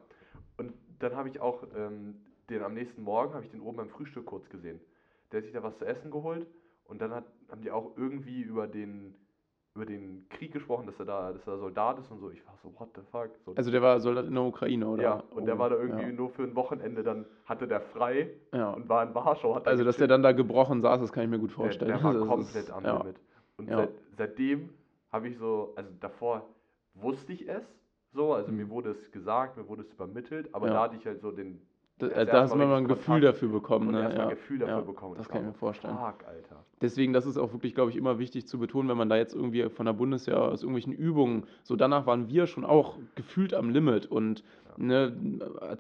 Dann 1.00 1.16
habe 1.16 1.30
ich 1.30 1.40
auch 1.40 1.64
ähm, 1.76 2.16
den 2.50 2.64
am 2.64 2.74
nächsten 2.74 3.04
Morgen, 3.04 3.34
habe 3.34 3.46
ich 3.46 3.52
den 3.52 3.62
oben 3.62 3.78
beim 3.78 3.90
Frühstück 3.90 4.26
kurz 4.26 4.50
gesehen. 4.50 4.80
Der 5.32 5.40
hat 5.40 5.46
sich 5.46 5.54
da 5.54 5.64
was 5.64 5.78
zu 5.78 5.86
essen 5.86 6.12
geholt 6.12 6.48
und 6.86 7.02
dann 7.02 7.12
hat, 7.12 7.26
haben 7.50 7.62
die 7.62 7.72
auch 7.72 7.92
irgendwie 7.96 8.42
über 8.42 8.68
den, 8.68 9.14
über 9.76 9.86
den 9.86 10.28
Krieg 10.30 10.52
gesprochen, 10.52 10.88
dass 10.88 11.00
er 11.00 11.06
da, 11.06 11.32
dass 11.32 11.46
er 11.48 11.58
Soldat 11.60 12.00
ist 12.00 12.10
und 12.12 12.20
so. 12.20 12.32
Ich 12.32 12.46
war 12.46 12.56
so, 12.64 12.74
what 12.80 12.90
the 12.96 13.02
fuck? 13.12 13.30
So, 13.46 13.54
also 13.56 13.72
der 13.72 13.82
war 13.82 14.00
Soldat 14.00 14.26
in 14.26 14.34
der 14.34 14.44
Ukraine, 14.44 14.88
oder? 14.88 15.04
Ja, 15.04 15.24
und 15.32 15.44
oh, 15.44 15.46
der 15.46 15.60
war 15.60 15.70
da 15.70 15.76
irgendwie 15.78 16.04
ja. 16.04 16.12
nur 16.12 16.30
für 16.32 16.44
ein 16.44 16.56
Wochenende, 16.56 17.04
dann 17.04 17.26
hatte 17.46 17.68
der 17.68 17.82
frei 17.82 18.32
ja. 18.54 18.72
und 18.72 18.90
war 18.90 19.04
in 19.04 19.14
Warschau. 19.14 19.54
also, 19.54 19.84
dass 19.84 19.98
der 19.98 20.08
dann 20.08 20.24
da 20.24 20.32
gebrochen 20.32 20.82
saß, 20.82 21.00
das 21.00 21.14
kann 21.14 21.24
ich 21.24 21.30
mir 21.30 21.40
gut 21.40 21.52
vorstellen. 21.52 21.92
Der, 21.92 22.00
der 22.00 22.20
war 22.20 22.28
komplett 22.36 22.70
am 22.72 22.84
Limit. 22.84 23.20
Und 23.58 23.70
seit, 23.70 23.90
seitdem 24.18 24.70
habe 25.12 25.28
ich 25.28 25.38
so, 25.38 25.74
also 25.76 25.90
davor 26.00 26.46
wusste 26.96 27.34
ich 27.34 27.48
es, 27.48 27.64
So, 28.12 28.34
also 28.34 28.52
mir 28.52 28.70
wurde 28.70 28.90
es 28.92 29.12
gesagt, 29.12 29.58
mir 29.58 29.68
wurde 29.68 29.84
es 29.84 29.92
übermittelt, 29.92 30.54
aber 30.54 30.68
Ja. 30.68 30.74
da 30.74 30.82
hatte 30.84 30.96
ich 30.96 31.06
halt 31.06 31.22
so 31.22 31.32
den. 31.32 31.62
Da, 32.00 32.08
äh, 32.08 32.26
da 32.26 32.44
hast 32.44 32.54
du 32.54 32.58
mal 32.58 32.74
ein 32.76 32.88
Gefühl 32.88 33.16
Kontakt 33.16 33.36
dafür 33.36 33.50
bekommen. 33.50 33.92
Ne? 33.92 34.02
Ja. 34.02 34.24
ein 34.24 34.30
Gefühl 34.30 34.60
dafür 34.60 34.76
ja, 34.78 34.82
bekommen. 34.82 35.16
Das 35.18 35.28
kann 35.28 35.42
ich 35.42 35.48
mir 35.48 35.54
vorstellen. 35.54 35.96
Fuck, 35.96 36.26
Alter. 36.26 36.64
Deswegen, 36.82 37.12
das 37.12 37.26
ist 37.26 37.38
auch 37.38 37.52
wirklich, 37.52 37.76
glaube 37.76 37.92
ich, 37.92 37.98
immer 37.98 38.20
wichtig 38.20 38.48
zu 38.48 38.58
betonen, 38.58 38.88
wenn 38.88 38.98
man 38.98 39.10
da 39.10 39.18
jetzt 39.18 39.36
irgendwie 39.36 39.70
von 39.70 39.86
der 39.86 39.94
Bundeswehr 39.94 40.42
aus 40.42 40.64
irgendwelchen 40.64 40.94
Übungen, 40.94 41.44
so 41.62 41.76
danach 41.76 42.06
waren 42.06 42.30
wir 42.30 42.48
schon 42.48 42.64
auch 42.64 42.98
gefühlt 43.16 43.54
am 43.54 43.70
Limit 43.70 44.06
und, 44.06 44.46
ne, 44.78 45.14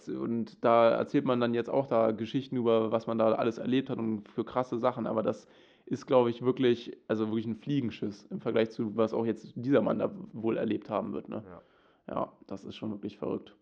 und 0.09 0.63
da 0.63 0.89
erzählt 0.89 1.23
man 1.23 1.39
dann 1.39 1.53
jetzt 1.53 1.69
auch 1.69 1.87
da 1.87 2.11
Geschichten 2.11 2.57
über, 2.57 2.91
was 2.91 3.07
man 3.07 3.17
da 3.17 3.31
alles 3.31 3.57
erlebt 3.57 3.89
hat 3.89 3.97
und 3.97 4.27
für 4.27 4.43
krasse 4.43 4.77
Sachen, 4.77 5.07
aber 5.07 5.23
das 5.23 5.47
ist, 5.85 6.05
glaube 6.05 6.29
ich, 6.29 6.43
wirklich, 6.43 6.97
also 7.07 7.27
wirklich 7.27 7.47
ein 7.47 7.55
Fliegenschiss 7.55 8.27
im 8.29 8.41
Vergleich 8.41 8.71
zu, 8.71 8.95
was 8.97 9.13
auch 9.13 9.25
jetzt 9.25 9.53
dieser 9.55 9.81
Mann 9.81 9.99
da 9.99 10.11
wohl 10.33 10.57
erlebt 10.57 10.89
haben 10.89 11.13
wird, 11.13 11.29
ne? 11.29 11.43
Ja. 11.45 11.61
Ja, 12.09 12.31
das 12.47 12.63
ist 12.63 12.75
schon 12.75 12.91
wirklich 12.91 13.17
verrückt. 13.17 13.55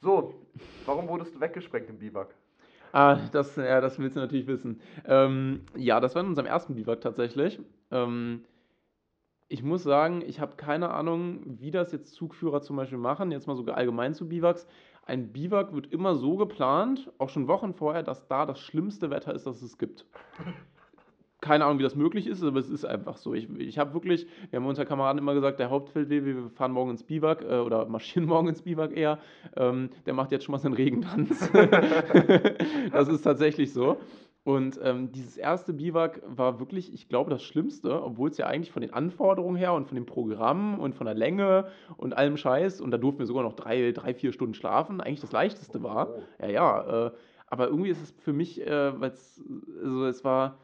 So, 0.00 0.34
warum 0.86 1.08
wurdest 1.08 1.34
du 1.34 1.40
weggesprengt 1.40 1.88
im 1.88 1.98
Biwak? 1.98 2.34
Ah, 2.92 3.16
das, 3.32 3.56
ja, 3.56 3.80
das 3.80 3.98
willst 3.98 4.16
du 4.16 4.20
natürlich 4.20 4.46
wissen. 4.46 4.80
Ähm, 5.04 5.64
ja, 5.76 6.00
das 6.00 6.14
war 6.14 6.22
in 6.22 6.28
unserem 6.28 6.46
ersten 6.46 6.74
Biwak 6.74 7.00
tatsächlich. 7.00 7.60
Ähm, 7.90 8.44
ich 9.48 9.62
muss 9.62 9.82
sagen, 9.82 10.22
ich 10.26 10.40
habe 10.40 10.56
keine 10.56 10.90
Ahnung, 10.90 11.42
wie 11.44 11.70
das 11.70 11.92
jetzt 11.92 12.14
Zugführer 12.14 12.60
zum 12.60 12.76
Beispiel 12.76 12.98
machen, 12.98 13.30
jetzt 13.30 13.46
mal 13.46 13.56
so 13.56 13.64
allgemein 13.64 14.14
zu 14.14 14.28
Biwaks. 14.28 14.66
Ein 15.06 15.32
Biwak 15.32 15.72
wird 15.72 15.92
immer 15.92 16.14
so 16.14 16.36
geplant, 16.36 17.10
auch 17.18 17.30
schon 17.30 17.48
Wochen 17.48 17.72
vorher, 17.72 18.02
dass 18.02 18.26
da 18.26 18.46
das 18.46 18.60
schlimmste 18.60 19.10
Wetter 19.10 19.34
ist, 19.34 19.46
das 19.46 19.62
es 19.62 19.78
gibt. 19.78 20.06
Keine 21.40 21.64
Ahnung, 21.64 21.78
wie 21.78 21.84
das 21.84 21.94
möglich 21.94 22.26
ist, 22.26 22.42
aber 22.42 22.58
es 22.58 22.68
ist 22.68 22.84
einfach 22.84 23.16
so. 23.16 23.32
Ich, 23.32 23.48
ich 23.58 23.78
habe 23.78 23.94
wirklich, 23.94 24.26
wir 24.50 24.58
haben 24.58 24.66
unter 24.66 24.84
Kameraden 24.84 25.18
immer 25.18 25.34
gesagt, 25.34 25.60
der 25.60 25.70
Hauptfeldwebel, 25.70 26.34
wir 26.34 26.50
fahren 26.50 26.72
morgen 26.72 26.90
ins 26.90 27.04
Biwak 27.04 27.42
äh, 27.42 27.58
oder 27.58 27.86
marschieren 27.86 28.26
morgen 28.28 28.48
ins 28.48 28.62
Biwak 28.62 28.96
eher, 28.96 29.18
ähm, 29.56 29.90
der 30.06 30.14
macht 30.14 30.32
jetzt 30.32 30.44
schon 30.44 30.52
mal 30.52 30.58
seinen 30.58 30.74
Regentanz. 30.74 31.48
das 32.92 33.08
ist 33.08 33.22
tatsächlich 33.22 33.72
so. 33.72 33.98
Und 34.48 34.80
ähm, 34.82 35.12
dieses 35.12 35.36
erste 35.36 35.74
Biwak 35.74 36.22
war 36.26 36.58
wirklich, 36.58 36.94
ich 36.94 37.08
glaube, 37.08 37.28
das 37.28 37.42
Schlimmste, 37.42 38.02
obwohl 38.02 38.30
es 38.30 38.38
ja 38.38 38.46
eigentlich 38.46 38.72
von 38.72 38.80
den 38.80 38.94
Anforderungen 38.94 39.56
her 39.56 39.74
und 39.74 39.86
von 39.86 39.94
dem 39.94 40.06
Programm 40.06 40.78
und 40.78 40.94
von 40.94 41.04
der 41.04 41.14
Länge 41.14 41.68
und 41.98 42.16
allem 42.16 42.38
Scheiß, 42.38 42.80
und 42.80 42.90
da 42.90 42.96
durften 42.96 43.18
wir 43.18 43.26
sogar 43.26 43.42
noch 43.42 43.52
drei, 43.52 43.92
drei 43.92 44.14
vier 44.14 44.32
Stunden 44.32 44.54
schlafen, 44.54 45.02
eigentlich 45.02 45.20
das 45.20 45.32
leichteste 45.32 45.82
war. 45.82 46.08
Oh. 46.08 46.22
Ja, 46.40 46.48
ja, 46.48 47.06
äh, 47.06 47.10
aber 47.48 47.68
irgendwie 47.68 47.90
ist 47.90 48.02
es 48.02 48.10
für 48.22 48.32
mich, 48.32 48.66
äh, 48.66 48.98
weil 48.98 49.10
es, 49.10 49.42
also 49.82 50.06
es 50.06 50.24
war 50.24 50.56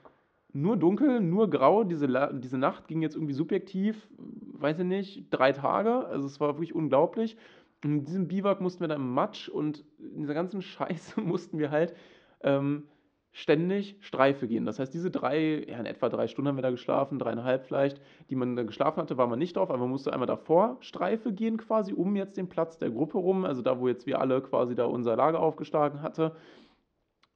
nur 0.55 0.77
dunkel, 0.77 1.21
nur 1.21 1.51
grau. 1.51 1.85
Diese, 1.85 2.09
diese 2.35 2.59
Nacht 2.59 2.89
ging 2.89 3.03
jetzt 3.03 3.17
irgendwie 3.17 3.35
subjektiv, 3.35 4.09
weiß 4.53 4.79
ich 4.79 4.87
nicht, 4.87 5.27
drei 5.31 5.53
Tage. 5.53 6.07
Also 6.07 6.27
es 6.27 6.41
war 6.41 6.49
wirklich 6.49 6.75
unglaublich. 6.75 7.37
In 7.83 8.05
diesem 8.05 8.29
Biwak 8.29 8.61
mussten 8.61 8.81
wir 8.81 8.89
dann 8.89 9.01
im 9.01 9.13
Matsch 9.13 9.49
und 9.49 9.85
in 9.99 10.21
dieser 10.21 10.35
ganzen 10.35 10.63
Scheiße 10.63 11.21
mussten 11.21 11.59
wir 11.59 11.71
halt 11.71 11.95
ähm, 12.43 12.85
ständig 13.33 13.97
Streife 13.99 14.47
gehen. 14.47 14.65
Das 14.65 14.79
heißt, 14.79 14.95
diese 14.95 15.11
drei, 15.11 15.65
ja, 15.69 15.81
in 15.81 15.87
etwa 15.87 16.09
drei 16.09 16.29
Stunden 16.29 16.49
haben 16.49 16.57
wir 16.57 16.63
da 16.63 16.71
geschlafen, 16.71 17.19
dreieinhalb 17.19 17.67
vielleicht, 17.67 18.01
die 18.31 18.37
man 18.37 18.55
da 18.55 18.63
geschlafen 18.63 19.03
hatte, 19.03 19.19
war 19.19 19.27
man 19.27 19.41
nicht 19.41 19.57
drauf, 19.57 19.71
aber 19.71 19.81
man 19.81 19.91
musste 19.91 20.13
einmal 20.13 20.29
davor 20.29 20.77
Streife 20.79 21.33
gehen 21.33 21.57
quasi, 21.57 21.93
um 21.93 22.15
jetzt 22.15 22.37
den 22.37 22.49
Platz 22.49 22.79
der 22.79 22.91
Gruppe 22.91 23.19
rum, 23.19 23.45
also 23.45 23.61
da, 23.61 23.81
wo 23.81 23.89
jetzt 23.89 24.07
wir 24.07 24.21
alle 24.21 24.41
quasi 24.41 24.77
da 24.77 24.85
unser 24.85 25.17
Lager 25.17 25.41
aufgeschlagen 25.41 26.01
hatte. 26.01 26.37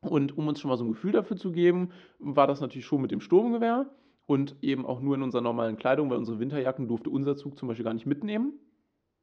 Und 0.01 0.37
um 0.39 0.47
uns 0.47 0.61
schon 0.61 0.69
mal 0.69 0.77
so 0.77 0.85
ein 0.85 0.93
Gefühl 0.93 1.13
dafür 1.13 1.37
zu 1.37 1.53
geben, 1.53 1.91
war 2.19 2.47
das 2.47 2.61
natürlich 2.61 2.87
schon 2.87 3.03
mit 3.03 3.11
dem 3.11 3.21
Sturmgewehr 3.21 3.91
und 4.27 4.57
eben 4.63 4.87
auch 4.87 5.01
nur 5.01 5.17
in 5.17 5.23
unserer 5.23 5.43
normalen 5.43 5.77
Kleidung, 5.77 6.11
weil 6.11 6.19
unsere 6.19 6.39
Winterjacken 6.39 6.87
durfte 6.87 7.11
unser 7.11 7.37
Zug 7.37 7.59
zum 7.59 7.69
Beispiel 7.69 7.85
gar 7.85 7.95
nicht 7.95 8.07
mitnehmen. 8.07 8.53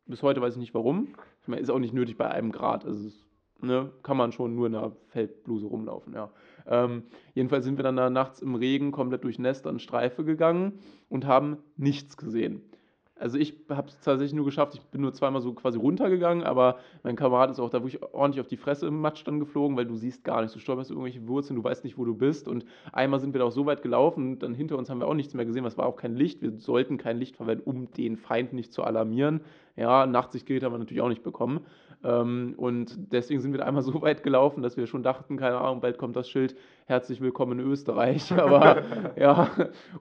Bis 0.06 0.22
heute 0.22 0.42
weiß 0.42 0.54
ich 0.56 0.60
nicht 0.60 0.74
warum. 0.74 1.16
Ich 1.42 1.48
meine, 1.48 1.62
ist 1.62 1.70
auch 1.70 1.80
nicht 1.80 1.94
nötig 1.94 2.18
bei 2.18 2.30
einem 2.30 2.52
Grad. 2.52 2.86
Also 2.86 3.08
es, 3.08 3.26
ne, 3.62 3.92
kann 4.04 4.18
man 4.18 4.32
schon 4.32 4.56
nur 4.56 4.68
in 4.68 4.76
einer 4.76 4.92
Feldbluse 5.08 5.68
rumlaufen, 5.68 6.14
ja. 6.14 6.32
Ähm, 6.68 7.04
jedenfalls 7.34 7.66
sind 7.66 7.78
wir 7.78 7.84
dann 7.84 7.96
da 7.96 8.10
nachts 8.10 8.42
im 8.42 8.56
Regen 8.56 8.92
komplett 8.92 9.24
durchnässt 9.24 9.66
an 9.68 9.80
Streife 9.80 10.26
gegangen 10.26 10.80
und 11.08 11.26
haben 11.26 11.58
nichts 11.78 12.18
gesehen. 12.18 12.62
Also 13.18 13.38
ich 13.38 13.56
habe 13.70 13.88
es 13.88 13.98
tatsächlich 14.02 14.34
nur 14.34 14.44
geschafft, 14.44 14.76
ich 14.76 14.82
bin 14.82 15.00
nur 15.00 15.14
zweimal 15.14 15.42
so 15.42 15.54
quasi 15.54 15.78
runtergegangen, 15.78 16.44
aber 16.44 16.80
mein 17.04 17.16
Kamerad 17.16 17.50
ist 17.50 17.62
auch 17.62 17.70
da 17.70 17.82
wirklich 17.82 18.04
ordentlich 18.04 18.42
auf 18.42 18.48
die 18.48 18.58
Fresse 18.58 18.88
im 18.88 19.00
Matsch 19.00 19.24
dann 19.26 19.40
geflogen, 19.40 19.78
weil 19.78 19.86
du 19.86 19.96
siehst 19.96 20.26
gar 20.26 20.42
nichts, 20.42 20.54
du 20.54 20.60
stolperst 20.60 20.92
irgendwelche 20.92 21.26
Wurzeln, 21.26 21.56
du 21.56 21.64
weißt 21.64 21.86
nicht, 21.86 21.98
wo 21.98 22.04
du 22.04 22.14
bist 22.14 22.50
und 22.50 22.66
einmal 22.92 23.22
sind 23.22 23.34
wir 23.34 23.40
da 23.40 23.46
auch 23.46 23.54
so 23.54 23.66
weit 23.66 23.82
gelaufen 23.82 24.34
und 24.34 24.44
dann 24.44 24.54
hinter 24.54 24.78
uns 24.78 24.90
haben 24.90 25.00
wir 25.00 25.08
auch 25.08 25.14
nichts 25.14 25.34
mehr 25.34 25.46
gesehen, 25.46 25.64
es 25.64 25.78
war 25.78 25.86
auch 25.86 25.96
kein 25.96 26.14
Licht, 26.14 26.42
wir 26.42 26.52
sollten 26.58 26.98
kein 26.98 27.18
Licht 27.18 27.38
verwenden, 27.38 27.64
um 27.70 27.92
den 27.94 28.18
Feind 28.18 28.52
nicht 28.52 28.74
zu 28.74 28.84
alarmieren. 28.84 29.42
Ja, 29.78 30.06
Nachtsichtgerät 30.06 30.64
haben 30.64 30.74
wir 30.74 30.80
natürlich 30.80 31.02
auch 31.02 31.10
nicht 31.10 31.24
bekommen 31.24 31.62
und 32.06 33.12
deswegen 33.12 33.42
sind 33.42 33.54
wir 33.54 33.66
einmal 33.66 33.82
so 33.82 34.00
weit 34.02 34.22
gelaufen, 34.22 34.62
dass 34.62 34.78
wir 34.78 34.86
schon 34.86 35.02
dachten, 35.02 35.38
keine 35.38 35.58
Ahnung, 35.58 35.82
bald 35.82 35.98
kommt 35.98 36.16
das 36.16 36.30
Schild, 36.30 36.56
herzlich 36.86 37.20
willkommen 37.20 37.60
in 37.60 37.66
Österreich, 37.66 38.32
aber 38.38 38.84
ja, 39.18 39.50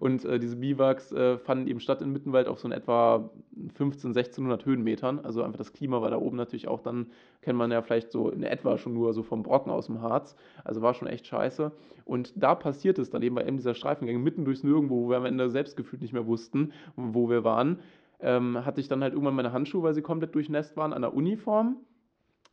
und 0.00 0.22
äh, 0.26 0.38
diese 0.38 0.56
Biwaks 0.56 1.12
äh, 1.12 1.38
fanden 1.38 1.66
eben 1.66 1.80
statt 1.80 2.02
in 2.02 2.12
Mittenwald 2.12 2.46
auf 2.46 2.58
so 2.58 2.68
in 2.68 2.72
etwa 2.72 3.30
15, 3.76 4.10
1600 4.10 4.66
Höhenmetern. 4.66 5.20
Also 5.20 5.42
einfach 5.42 5.56
das 5.56 5.72
Klima 5.72 6.02
war 6.02 6.10
da 6.10 6.18
oben 6.18 6.36
natürlich 6.36 6.68
auch 6.68 6.80
dann, 6.80 7.06
kennt 7.40 7.56
man 7.56 7.70
ja 7.70 7.80
vielleicht 7.80 8.12
so 8.12 8.28
in 8.28 8.42
etwa 8.42 8.76
schon 8.76 8.92
nur 8.92 9.14
so 9.14 9.22
vom 9.22 9.42
Brocken 9.42 9.72
aus 9.72 9.86
dem 9.86 10.02
Harz. 10.02 10.36
Also 10.62 10.82
war 10.82 10.92
schon 10.92 11.08
echt 11.08 11.26
scheiße. 11.26 11.72
Und 12.04 12.34
da 12.36 12.54
passiert 12.54 12.98
es 12.98 13.08
dann 13.08 13.22
eben 13.22 13.34
bei 13.34 13.46
einem 13.46 13.56
dieser 13.56 13.74
Streifengänge 13.74 14.18
mitten 14.18 14.44
durchs 14.44 14.62
Nirgendwo, 14.62 15.06
wo 15.06 15.10
wir 15.10 15.16
am 15.16 15.24
Ende 15.24 15.48
selbst 15.48 15.74
gefühlt 15.74 16.02
nicht 16.02 16.12
mehr 16.12 16.26
wussten, 16.26 16.72
wo 16.96 17.30
wir 17.30 17.44
waren, 17.44 17.78
ähm, 18.20 18.62
hatte 18.64 18.80
ich 18.82 18.88
dann 18.88 19.02
halt 19.02 19.14
irgendwann 19.14 19.34
meine 19.34 19.52
Handschuhe, 19.52 19.82
weil 19.82 19.94
sie 19.94 20.02
komplett 20.02 20.34
durchnässt 20.34 20.76
waren, 20.76 20.92
an 20.92 21.00
der 21.00 21.14
Uniform 21.14 21.76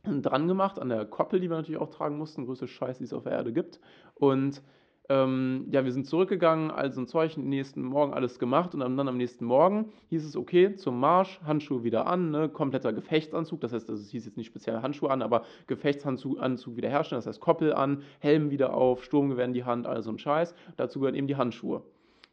dran 0.03 0.47
gemacht, 0.47 0.79
an 0.79 0.89
der 0.89 1.05
Koppel, 1.05 1.39
die 1.39 1.49
wir 1.49 1.57
natürlich 1.57 1.81
auch 1.81 1.89
tragen 1.89 2.17
mussten, 2.17 2.45
größte 2.45 2.67
Scheiß, 2.67 2.97
die 2.97 3.03
es 3.03 3.13
auf 3.13 3.23
der 3.23 3.33
Erde 3.33 3.53
gibt. 3.53 3.79
Und 4.15 4.61
ähm, 5.09 5.67
ja, 5.71 5.83
wir 5.83 5.91
sind 5.91 6.07
zurückgegangen, 6.07 6.71
also 6.71 7.01
ein 7.01 7.07
Zeug, 7.07 7.35
nächsten 7.35 7.83
Morgen 7.83 8.13
alles 8.13 8.39
gemacht 8.39 8.73
und 8.73 8.79
dann, 8.79 8.97
am 9.07 9.17
nächsten 9.17 9.43
Morgen 9.43 9.91
hieß 10.07 10.25
es, 10.25 10.37
okay, 10.37 10.75
zum 10.75 10.99
Marsch, 11.01 11.41
Handschuhe 11.43 11.83
wieder 11.83 12.07
an, 12.07 12.31
ne, 12.31 12.47
kompletter 12.47 12.93
Gefechtsanzug, 12.93 13.59
das 13.59 13.73
heißt, 13.73 13.89
das 13.89 14.09
hieß 14.09 14.25
jetzt 14.25 14.37
nicht 14.37 14.47
speziell 14.47 14.81
Handschuhe 14.81 15.09
an, 15.09 15.21
aber 15.21 15.43
Gefechtsanzug 15.67 16.39
Anzug 16.39 16.77
wieder 16.77 16.89
herstellen, 16.89 17.17
das 17.17 17.27
heißt 17.27 17.41
Koppel 17.41 17.73
an, 17.73 18.03
Helm 18.19 18.51
wieder 18.51 18.73
auf, 18.73 19.03
Sturmgewehr 19.03 19.45
in 19.45 19.53
die 19.53 19.65
Hand, 19.65 19.85
all 19.85 20.01
so 20.01 20.11
ein 20.11 20.17
Scheiß. 20.17 20.55
Dazu 20.77 20.99
gehören 20.99 21.15
eben 21.15 21.27
die 21.27 21.35
Handschuhe. 21.35 21.83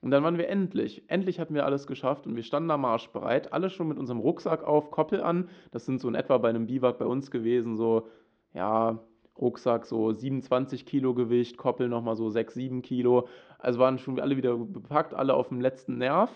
Und 0.00 0.12
dann 0.12 0.22
waren 0.22 0.38
wir 0.38 0.48
endlich, 0.48 1.02
endlich 1.08 1.40
hatten 1.40 1.54
wir 1.54 1.64
alles 1.64 1.86
geschafft 1.86 2.26
und 2.26 2.36
wir 2.36 2.44
standen 2.44 2.68
da 2.68 2.76
marschbereit, 2.76 3.52
alle 3.52 3.68
schon 3.68 3.88
mit 3.88 3.98
unserem 3.98 4.20
Rucksack 4.20 4.62
auf, 4.62 4.90
Koppel 4.90 5.20
an. 5.20 5.48
Das 5.72 5.86
sind 5.86 6.00
so 6.00 6.08
in 6.08 6.14
etwa 6.14 6.38
bei 6.38 6.48
einem 6.48 6.66
Biwak 6.66 6.98
bei 6.98 7.06
uns 7.06 7.30
gewesen, 7.30 7.76
so, 7.76 8.06
ja, 8.54 9.00
Rucksack 9.36 9.86
so 9.86 10.12
27 10.12 10.84
Kilo 10.86 11.14
Gewicht, 11.14 11.56
Koppel 11.56 11.88
nochmal 11.88 12.16
so 12.16 12.28
6, 12.28 12.54
7 12.54 12.82
Kilo. 12.82 13.28
Also 13.58 13.78
waren 13.78 13.98
schon 13.98 14.18
alle 14.20 14.36
wieder 14.36 14.56
bepackt, 14.56 15.14
alle 15.14 15.34
auf 15.34 15.48
dem 15.48 15.60
letzten 15.60 15.98
Nerv. 15.98 16.30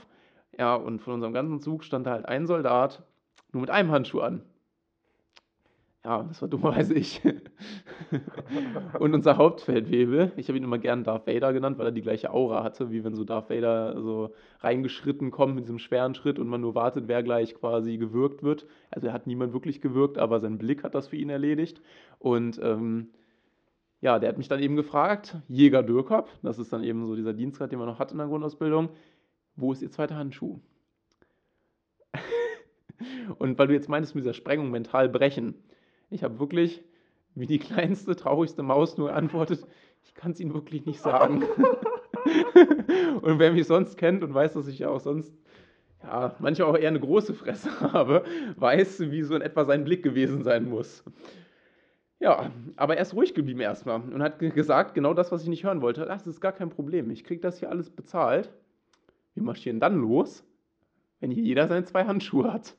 Ja, 0.58 0.74
und 0.74 1.00
von 1.00 1.14
unserem 1.14 1.32
ganzen 1.32 1.60
Zug 1.60 1.84
stand 1.84 2.06
da 2.06 2.12
halt 2.12 2.26
ein 2.26 2.46
Soldat, 2.46 3.02
nur 3.52 3.62
mit 3.62 3.70
einem 3.70 3.90
Handschuh 3.90 4.20
an. 4.20 4.42
Ja, 6.04 6.24
das 6.24 6.42
war 6.42 6.48
dummerweise 6.48 6.94
ich. 6.94 7.22
und 8.98 9.14
unser 9.14 9.36
Hauptfeldwebel, 9.36 10.32
ich 10.36 10.48
habe 10.48 10.58
ihn 10.58 10.64
immer 10.64 10.78
gern 10.78 11.04
Darth 11.04 11.28
Vader 11.28 11.52
genannt, 11.52 11.78
weil 11.78 11.86
er 11.86 11.92
die 11.92 12.02
gleiche 12.02 12.32
Aura 12.32 12.64
hatte, 12.64 12.90
wie 12.90 13.04
wenn 13.04 13.14
so 13.14 13.22
Darth 13.22 13.50
Vader 13.50 14.02
so 14.02 14.34
reingeschritten 14.60 15.30
kommt 15.30 15.54
mit 15.54 15.64
diesem 15.64 15.78
schweren 15.78 16.16
Schritt 16.16 16.40
und 16.40 16.48
man 16.48 16.60
nur 16.60 16.74
wartet, 16.74 17.06
wer 17.06 17.22
gleich 17.22 17.54
quasi 17.54 17.98
gewürgt 17.98 18.42
wird. 18.42 18.66
Also 18.90 19.06
er 19.06 19.12
hat 19.12 19.28
niemand 19.28 19.52
wirklich 19.52 19.80
gewürgt, 19.80 20.18
aber 20.18 20.40
sein 20.40 20.58
Blick 20.58 20.82
hat 20.82 20.96
das 20.96 21.06
für 21.06 21.16
ihn 21.16 21.30
erledigt. 21.30 21.80
Und 22.18 22.60
ähm, 22.60 23.10
ja, 24.00 24.18
der 24.18 24.30
hat 24.30 24.38
mich 24.38 24.48
dann 24.48 24.58
eben 24.60 24.74
gefragt, 24.74 25.36
Jäger 25.46 25.84
Dürkop, 25.84 26.28
das 26.42 26.58
ist 26.58 26.72
dann 26.72 26.82
eben 26.82 27.06
so 27.06 27.14
dieser 27.14 27.32
Dienstgrad, 27.32 27.70
den 27.70 27.78
man 27.78 27.86
noch 27.86 28.00
hat 28.00 28.10
in 28.10 28.18
der 28.18 28.26
Grundausbildung, 28.26 28.88
wo 29.54 29.72
ist 29.72 29.82
Ihr 29.82 29.90
zweiter 29.92 30.16
Handschuh? 30.16 30.58
und 33.38 33.56
weil 33.56 33.68
du 33.68 33.74
jetzt 33.74 33.88
meintest, 33.88 34.16
mit 34.16 34.24
dieser 34.24 34.34
Sprengung 34.34 34.72
mental 34.72 35.08
brechen, 35.08 35.54
ich 36.12 36.22
habe 36.22 36.38
wirklich 36.38 36.82
wie 37.34 37.46
die 37.46 37.58
kleinste, 37.58 38.14
traurigste 38.14 38.62
Maus 38.62 38.98
nur 38.98 39.14
antwortet, 39.14 39.66
ich 40.04 40.14
kann 40.14 40.32
es 40.32 40.40
Ihnen 40.40 40.54
wirklich 40.54 40.84
nicht 40.84 41.00
sagen. 41.00 41.42
und 43.22 43.38
wer 43.38 43.52
mich 43.52 43.66
sonst 43.66 43.96
kennt 43.96 44.22
und 44.22 44.34
weiß, 44.34 44.54
dass 44.54 44.66
ich 44.66 44.80
ja 44.80 44.88
auch 44.88 45.00
sonst, 45.00 45.32
ja, 46.02 46.34
manchmal 46.40 46.68
auch 46.68 46.76
eher 46.76 46.88
eine 46.88 47.00
große 47.00 47.34
Fresse 47.34 47.80
habe, 47.92 48.24
weiß, 48.56 49.10
wie 49.10 49.22
so 49.22 49.34
in 49.34 49.42
etwa 49.42 49.64
sein 49.64 49.84
Blick 49.84 50.02
gewesen 50.02 50.42
sein 50.42 50.68
muss. 50.68 51.04
Ja, 52.18 52.52
aber 52.76 52.96
er 52.96 53.02
ist 53.02 53.14
ruhig 53.14 53.34
geblieben 53.34 53.60
erstmal 53.60 54.00
und 54.00 54.22
hat 54.22 54.38
gesagt, 54.38 54.94
genau 54.94 55.12
das, 55.14 55.32
was 55.32 55.42
ich 55.42 55.48
nicht 55.48 55.64
hören 55.64 55.82
wollte. 55.82 56.04
Das 56.04 56.26
ist 56.26 56.40
gar 56.40 56.52
kein 56.52 56.70
Problem. 56.70 57.10
Ich 57.10 57.24
kriege 57.24 57.40
das 57.40 57.58
hier 57.58 57.70
alles 57.70 57.90
bezahlt. 57.90 58.52
Wir 59.34 59.42
marschieren 59.42 59.80
dann 59.80 59.96
los, 59.96 60.44
wenn 61.18 61.30
hier 61.30 61.42
jeder 61.42 61.66
seine 61.66 61.84
zwei 61.84 62.04
Handschuhe 62.04 62.52
hat. 62.52 62.76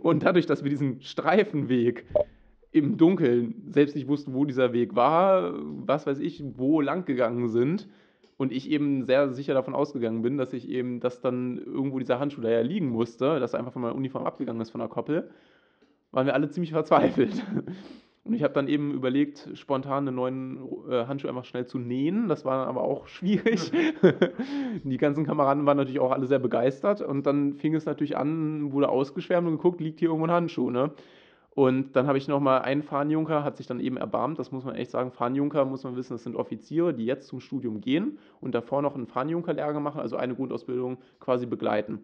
Und 0.00 0.22
dadurch, 0.22 0.46
dass 0.46 0.64
wir 0.64 0.70
diesen 0.70 1.00
Streifenweg 1.00 2.04
im 2.72 2.96
Dunkeln 2.96 3.70
selbst 3.70 3.94
nicht 3.94 4.08
wussten, 4.08 4.34
wo 4.34 4.44
dieser 4.44 4.72
Weg 4.72 4.96
war, 4.96 5.54
was 5.86 6.06
weiß 6.06 6.18
ich, 6.18 6.42
wo 6.56 6.80
lang 6.80 7.04
gegangen 7.04 7.48
sind 7.48 7.88
Und 8.36 8.52
ich 8.52 8.68
eben 8.68 9.04
sehr 9.04 9.32
sicher 9.32 9.54
davon 9.54 9.74
ausgegangen 9.74 10.22
bin, 10.22 10.38
dass 10.38 10.52
ich 10.52 10.68
eben, 10.68 10.98
dass 10.98 11.20
dann 11.20 11.58
irgendwo 11.58 12.00
dieser 12.00 12.18
Handschuh 12.18 12.40
da 12.40 12.50
ja 12.50 12.62
liegen 12.62 12.88
musste, 12.88 13.38
dass 13.38 13.52
er 13.52 13.60
einfach 13.60 13.72
von 13.72 13.82
meiner 13.82 13.94
Uniform 13.94 14.24
abgegangen 14.24 14.60
ist 14.60 14.70
von 14.70 14.80
der 14.80 14.88
Koppel, 14.88 15.30
waren 16.10 16.26
wir 16.26 16.34
alle 16.34 16.50
ziemlich 16.50 16.72
verzweifelt. 16.72 17.44
Und 18.24 18.32
ich 18.32 18.42
habe 18.42 18.54
dann 18.54 18.68
eben 18.68 18.92
überlegt, 18.92 19.50
spontan 19.52 20.08
einen 20.08 20.16
neuen 20.16 20.58
äh, 20.88 21.04
Handschuh 21.06 21.28
einfach 21.28 21.44
schnell 21.44 21.66
zu 21.66 21.78
nähen. 21.78 22.26
Das 22.26 22.46
war 22.46 22.58
dann 22.58 22.68
aber 22.68 22.82
auch 22.82 23.06
schwierig. 23.08 23.70
die 24.82 24.96
ganzen 24.96 25.26
Kameraden 25.26 25.66
waren 25.66 25.76
natürlich 25.76 26.00
auch 26.00 26.10
alle 26.10 26.26
sehr 26.26 26.38
begeistert. 26.38 27.02
Und 27.02 27.26
dann 27.26 27.52
fing 27.52 27.74
es 27.74 27.84
natürlich 27.84 28.16
an, 28.16 28.72
wurde 28.72 28.88
ausgeschwärmt 28.88 29.46
und 29.46 29.56
geguckt, 29.56 29.80
liegt 29.80 30.00
hier 30.00 30.08
irgendwo 30.08 30.26
ein 30.26 30.32
Handschuh. 30.32 30.70
Ne? 30.70 30.92
Und 31.50 31.94
dann 31.94 32.06
habe 32.06 32.18
ich 32.18 32.26
nochmal 32.26 32.62
einen 32.62 32.82
Fahnenjunker, 32.82 33.44
hat 33.44 33.58
sich 33.58 33.66
dann 33.66 33.78
eben 33.78 33.96
erbarmt, 33.96 34.38
das 34.40 34.50
muss 34.50 34.64
man 34.64 34.74
echt 34.74 34.90
sagen. 34.90 35.12
Fahnenjunker 35.12 35.64
muss 35.66 35.84
man 35.84 35.94
wissen, 35.94 36.14
das 36.14 36.24
sind 36.24 36.34
Offiziere, 36.34 36.94
die 36.94 37.04
jetzt 37.04 37.28
zum 37.28 37.38
Studium 37.38 37.80
gehen 37.80 38.18
und 38.40 38.54
davor 38.54 38.82
noch 38.82 38.96
einen 38.96 39.06
Fahnenjunker-Lehrgang 39.06 39.82
machen, 39.82 40.00
also 40.00 40.16
eine 40.16 40.34
Grundausbildung 40.34 40.98
quasi 41.20 41.46
begleiten. 41.46 42.00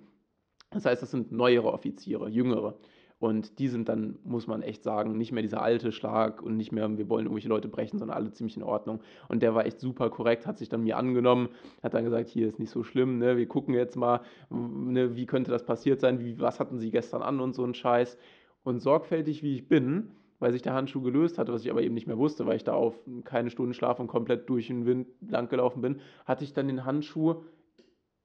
Das 0.71 0.85
heißt, 0.85 1.03
das 1.03 1.11
sind 1.11 1.33
neuere 1.33 1.73
Offiziere, 1.73 2.29
jüngere. 2.29 2.77
Und 3.21 3.59
die 3.59 3.69
sind 3.69 3.91
dann, 3.91 4.19
muss 4.25 4.47
man 4.47 4.63
echt 4.63 4.83
sagen, 4.83 5.19
nicht 5.19 5.31
mehr 5.31 5.43
dieser 5.43 5.61
alte 5.61 5.93
Schlag 5.93 6.43
und 6.43 6.57
nicht 6.57 6.73
mehr, 6.73 6.97
wir 6.97 7.11
wollen 7.11 7.27
irgendwelche 7.27 7.51
Leute 7.51 7.69
brechen, 7.69 7.99
sondern 7.99 8.17
alle 8.17 8.33
ziemlich 8.33 8.57
in 8.57 8.63
Ordnung. 8.63 9.01
Und 9.29 9.43
der 9.43 9.55
war 9.55 9.67
echt 9.67 9.79
super 9.79 10.09
korrekt, 10.09 10.47
hat 10.47 10.57
sich 10.57 10.71
dann 10.71 10.83
mir 10.83 10.97
angenommen, 10.97 11.51
hat 11.83 11.93
dann 11.93 12.05
gesagt, 12.05 12.31
hier 12.31 12.49
ist 12.49 12.59
nicht 12.59 12.71
so 12.71 12.83
schlimm, 12.83 13.19
ne? 13.19 13.37
wir 13.37 13.47
gucken 13.47 13.75
jetzt 13.75 13.95
mal, 13.95 14.23
ne, 14.49 15.17
wie 15.17 15.27
könnte 15.27 15.51
das 15.51 15.67
passiert 15.67 16.01
sein, 16.01 16.19
wie, 16.19 16.41
was 16.41 16.61
hatten 16.61 16.79
sie 16.79 16.91
gestern 16.91 17.21
an 17.21 17.41
und 17.41 17.55
so 17.55 17.63
ein 17.63 17.75
Scheiß. 17.75 18.17
Und 18.63 18.81
sorgfältig 18.81 19.43
wie 19.43 19.55
ich 19.55 19.69
bin, 19.69 20.13
weil 20.39 20.53
sich 20.53 20.63
der 20.63 20.73
Handschuh 20.73 21.03
gelöst 21.03 21.37
hatte, 21.37 21.53
was 21.53 21.63
ich 21.63 21.71
aber 21.71 21.83
eben 21.83 21.95
nicht 21.95 22.07
mehr 22.07 22.17
wusste, 22.17 22.47
weil 22.47 22.57
ich 22.57 22.65
da 22.65 22.73
auf 22.73 22.99
keine 23.25 23.51
Stunden 23.51 23.75
Schlaf 23.75 24.01
und 24.01 24.07
komplett 24.07 24.49
durch 24.49 24.69
den 24.69 24.87
Wind 24.87 25.09
lang 25.29 25.51
gelaufen 25.51 25.83
bin, 25.83 26.01
hatte 26.25 26.45
ich 26.45 26.55
dann 26.55 26.69
den 26.69 26.87
Handschuh 26.87 27.43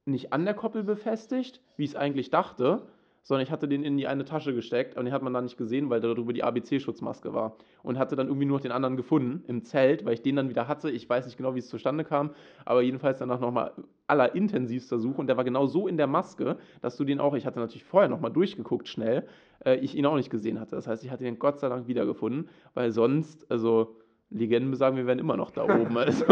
nicht 0.05 0.31
an 0.31 0.45
der 0.45 0.53
Koppel 0.53 0.83
befestigt, 0.83 1.61
wie 1.75 1.83
ich 1.83 1.91
es 1.91 1.95
eigentlich 1.97 2.29
dachte, 2.29 2.87
sondern 3.25 3.43
ich 3.43 3.51
hatte 3.51 3.67
den 3.67 3.83
in 3.83 3.97
die 3.97 4.07
eine 4.07 4.23
Tasche 4.23 4.53
gesteckt 4.53 4.95
und 4.97 5.05
den 5.05 5.13
hat 5.13 5.23
man 5.23 5.33
da 5.33 5.41
nicht 5.41 5.57
gesehen, 5.57 5.89
weil 5.89 5.99
da 5.99 6.13
drüber 6.13 6.31
die 6.31 6.43
ABC-Schutzmaske 6.43 7.33
war. 7.33 7.57
Und 7.81 7.97
hatte 7.97 8.15
dann 8.15 8.27
irgendwie 8.27 8.45
nur 8.45 8.57
noch 8.57 8.61
den 8.61 8.71
anderen 8.71 8.95
gefunden 8.97 9.43
im 9.47 9.63
Zelt, 9.63 10.05
weil 10.05 10.13
ich 10.13 10.21
den 10.21 10.35
dann 10.35 10.49
wieder 10.49 10.67
hatte. 10.67 10.91
Ich 10.91 11.09
weiß 11.09 11.25
nicht 11.25 11.35
genau, 11.35 11.55
wie 11.55 11.59
es 11.59 11.67
zustande 11.67 12.03
kam, 12.03 12.31
aber 12.65 12.83
jedenfalls 12.83 13.17
danach 13.17 13.39
nochmal 13.39 13.73
allerintensivster 14.05 14.99
Suche 14.99 15.19
und 15.19 15.27
der 15.27 15.37
war 15.37 15.43
genau 15.43 15.65
so 15.65 15.87
in 15.87 15.97
der 15.97 16.07
Maske, 16.07 16.57
dass 16.81 16.97
du 16.97 17.03
den 17.03 17.19
auch, 17.19 17.33
ich 17.33 17.47
hatte 17.47 17.59
natürlich 17.59 17.83
vorher 17.83 18.09
nochmal 18.09 18.31
durchgeguckt 18.31 18.87
schnell, 18.87 19.27
äh, 19.65 19.77
ich 19.77 19.95
ihn 19.95 20.05
auch 20.05 20.15
nicht 20.15 20.29
gesehen 20.29 20.59
hatte. 20.59 20.75
Das 20.75 20.85
heißt, 20.85 21.03
ich 21.03 21.09
hatte 21.09 21.23
den 21.23 21.39
Gott 21.39 21.59
sei 21.59 21.67
Dank 21.67 21.87
wiedergefunden, 21.87 22.47
weil 22.75 22.91
sonst, 22.91 23.49
also 23.49 23.97
Legenden 24.29 24.71
besagen, 24.71 24.97
wir 24.97 25.05
wären 25.05 25.19
immer 25.19 25.37
noch 25.37 25.51
da 25.51 25.63
oben. 25.79 25.97
Also, 25.97 26.25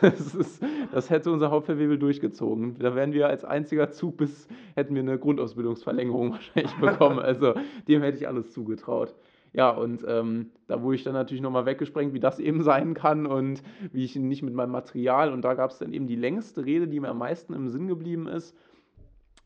das, 0.00 0.34
ist, 0.34 0.62
das 0.92 1.10
hätte 1.10 1.30
unser 1.30 1.50
Hauptverwebel 1.50 1.98
durchgezogen. 1.98 2.78
Da 2.78 2.94
wären 2.94 3.12
wir 3.12 3.28
als 3.28 3.44
einziger 3.44 3.90
Zug 3.90 4.16
bis, 4.16 4.48
hätten 4.74 4.94
wir 4.94 5.02
eine 5.02 5.18
Grundausbildungsverlängerung 5.18 6.32
wahrscheinlich 6.32 6.74
bekommen. 6.76 7.18
Also, 7.18 7.54
dem 7.88 8.02
hätte 8.02 8.18
ich 8.18 8.28
alles 8.28 8.52
zugetraut. 8.52 9.14
Ja, 9.52 9.70
und 9.70 10.04
ähm, 10.06 10.50
da 10.66 10.82
wurde 10.82 10.96
ich 10.96 11.04
dann 11.04 11.14
natürlich 11.14 11.40
nochmal 11.40 11.64
weggesprengt, 11.64 12.12
wie 12.12 12.20
das 12.20 12.38
eben 12.38 12.62
sein 12.62 12.92
kann 12.92 13.26
und 13.26 13.62
wie 13.90 14.04
ich 14.04 14.14
nicht 14.16 14.42
mit 14.42 14.52
meinem 14.52 14.72
Material. 14.72 15.32
Und 15.32 15.42
da 15.42 15.54
gab 15.54 15.70
es 15.70 15.78
dann 15.78 15.92
eben 15.92 16.06
die 16.06 16.16
längste 16.16 16.66
Rede, 16.66 16.88
die 16.88 17.00
mir 17.00 17.08
am 17.08 17.18
meisten 17.18 17.54
im 17.54 17.68
Sinn 17.68 17.86
geblieben 17.86 18.26
ist 18.26 18.54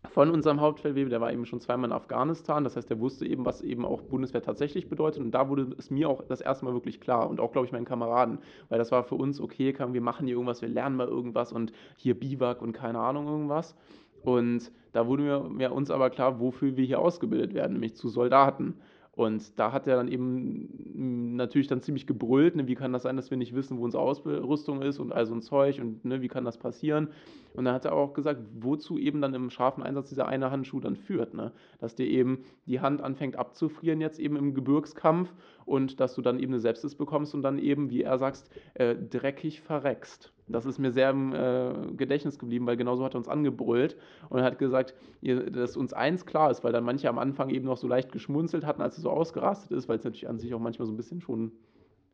von 0.08 0.30
unserem 0.30 0.60
Hauptfeldwebel, 0.60 1.10
der 1.10 1.20
war 1.20 1.32
eben 1.32 1.44
schon 1.44 1.60
zweimal 1.60 1.90
in 1.90 1.92
Afghanistan, 1.94 2.64
das 2.64 2.76
heißt, 2.76 2.88
der 2.88 3.00
wusste 3.00 3.26
eben, 3.26 3.44
was 3.44 3.60
eben 3.60 3.84
auch 3.84 4.02
Bundeswehr 4.02 4.42
tatsächlich 4.42 4.88
bedeutet. 4.88 5.22
Und 5.22 5.32
da 5.32 5.48
wurde 5.48 5.74
es 5.78 5.90
mir 5.90 6.08
auch 6.08 6.22
das 6.22 6.40
erste 6.40 6.64
Mal 6.64 6.72
wirklich 6.72 7.00
klar 7.00 7.28
und 7.28 7.38
auch, 7.38 7.52
glaube 7.52 7.66
ich, 7.66 7.72
meinen 7.72 7.84
Kameraden, 7.84 8.38
weil 8.70 8.78
das 8.78 8.92
war 8.92 9.04
für 9.04 9.16
uns, 9.16 9.40
okay, 9.40 9.72
kann, 9.72 9.92
wir 9.92 10.00
machen 10.00 10.26
hier 10.26 10.34
irgendwas, 10.36 10.62
wir 10.62 10.68
lernen 10.68 10.96
mal 10.96 11.06
irgendwas 11.06 11.52
und 11.52 11.72
hier 11.96 12.18
Biwak 12.18 12.62
und 12.62 12.72
keine 12.72 12.98
Ahnung 12.98 13.26
irgendwas. 13.26 13.76
Und 14.22 14.72
da 14.92 15.06
wurde 15.06 15.22
mir, 15.22 15.40
mir 15.48 15.72
uns 15.72 15.90
aber 15.90 16.10
klar, 16.10 16.40
wofür 16.40 16.76
wir 16.76 16.84
hier 16.84 17.00
ausgebildet 17.00 17.54
werden, 17.54 17.74
nämlich 17.74 17.94
zu 17.94 18.08
Soldaten 18.08 18.74
und 19.20 19.58
da 19.58 19.70
hat 19.70 19.86
er 19.86 19.96
dann 19.96 20.08
eben 20.08 21.36
natürlich 21.36 21.66
dann 21.66 21.82
ziemlich 21.82 22.06
gebrüllt, 22.06 22.56
ne, 22.56 22.66
wie 22.68 22.74
kann 22.74 22.90
das 22.94 23.02
sein, 23.02 23.16
dass 23.16 23.30
wir 23.30 23.36
nicht 23.36 23.54
wissen, 23.54 23.76
wo 23.76 23.84
unsere 23.84 24.02
Ausrüstung 24.02 24.80
ist 24.80 24.98
und 24.98 25.12
all 25.12 25.26
so 25.26 25.34
ein 25.34 25.42
Zeug 25.42 25.78
und 25.78 26.06
ne, 26.06 26.22
wie 26.22 26.28
kann 26.28 26.46
das 26.46 26.56
passieren. 26.56 27.08
Und 27.52 27.66
dann 27.66 27.74
hat 27.74 27.84
er 27.84 27.92
auch 27.92 28.14
gesagt, 28.14 28.40
wozu 28.58 28.96
eben 28.96 29.20
dann 29.20 29.34
im 29.34 29.50
scharfen 29.50 29.82
Einsatz 29.82 30.08
dieser 30.08 30.26
eine 30.26 30.50
Handschuh 30.50 30.80
dann 30.80 30.96
führt. 30.96 31.34
Ne? 31.34 31.52
Dass 31.80 31.94
dir 31.94 32.06
eben 32.06 32.44
die 32.64 32.80
Hand 32.80 33.02
anfängt 33.02 33.36
abzufrieren 33.36 34.00
jetzt 34.00 34.18
eben 34.18 34.36
im 34.36 34.54
Gebirgskampf 34.54 35.34
und 35.70 36.00
dass 36.00 36.14
du 36.14 36.20
dann 36.20 36.40
eben 36.40 36.52
eine 36.52 36.58
Sepsis 36.58 36.96
bekommst 36.96 37.32
und 37.32 37.42
dann 37.42 37.56
eben, 37.58 37.90
wie 37.90 38.02
er 38.02 38.18
sagt, 38.18 38.50
äh, 38.74 38.96
dreckig 38.96 39.60
verreckst. 39.60 40.32
Das 40.48 40.66
ist 40.66 40.80
mir 40.80 40.90
sehr 40.90 41.10
im 41.10 41.32
äh, 41.32 41.92
Gedächtnis 41.96 42.40
geblieben, 42.40 42.66
weil 42.66 42.76
genauso 42.76 43.04
hat 43.04 43.14
er 43.14 43.18
uns 43.18 43.28
angebrüllt 43.28 43.96
und 44.30 44.42
hat 44.42 44.58
gesagt, 44.58 44.96
dass 45.22 45.76
uns 45.76 45.92
eins 45.92 46.26
klar 46.26 46.50
ist, 46.50 46.64
weil 46.64 46.72
dann 46.72 46.82
manche 46.82 47.08
am 47.08 47.18
Anfang 47.18 47.50
eben 47.50 47.66
noch 47.66 47.76
so 47.76 47.86
leicht 47.86 48.10
geschmunzelt 48.10 48.66
hatten, 48.66 48.82
als 48.82 48.98
er 48.98 49.02
so 49.02 49.10
ausgerastet 49.10 49.70
ist, 49.70 49.88
weil 49.88 49.98
es 49.98 50.04
natürlich 50.04 50.28
an 50.28 50.40
sich 50.40 50.52
auch 50.54 50.58
manchmal 50.58 50.86
so 50.86 50.92
ein 50.92 50.96
bisschen 50.96 51.20
schon 51.20 51.52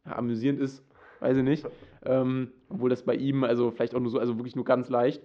ja, 0.04 0.16
amüsierend 0.16 0.60
ist, 0.60 0.84
weiß 1.20 1.38
ich 1.38 1.44
nicht. 1.44 1.66
Ähm, 2.04 2.50
obwohl 2.68 2.90
das 2.90 3.04
bei 3.04 3.14
ihm, 3.14 3.42
also 3.42 3.70
vielleicht 3.70 3.94
auch 3.94 4.00
nur 4.00 4.10
so, 4.10 4.18
also 4.18 4.36
wirklich 4.36 4.54
nur 4.54 4.66
ganz 4.66 4.90
leicht. 4.90 5.22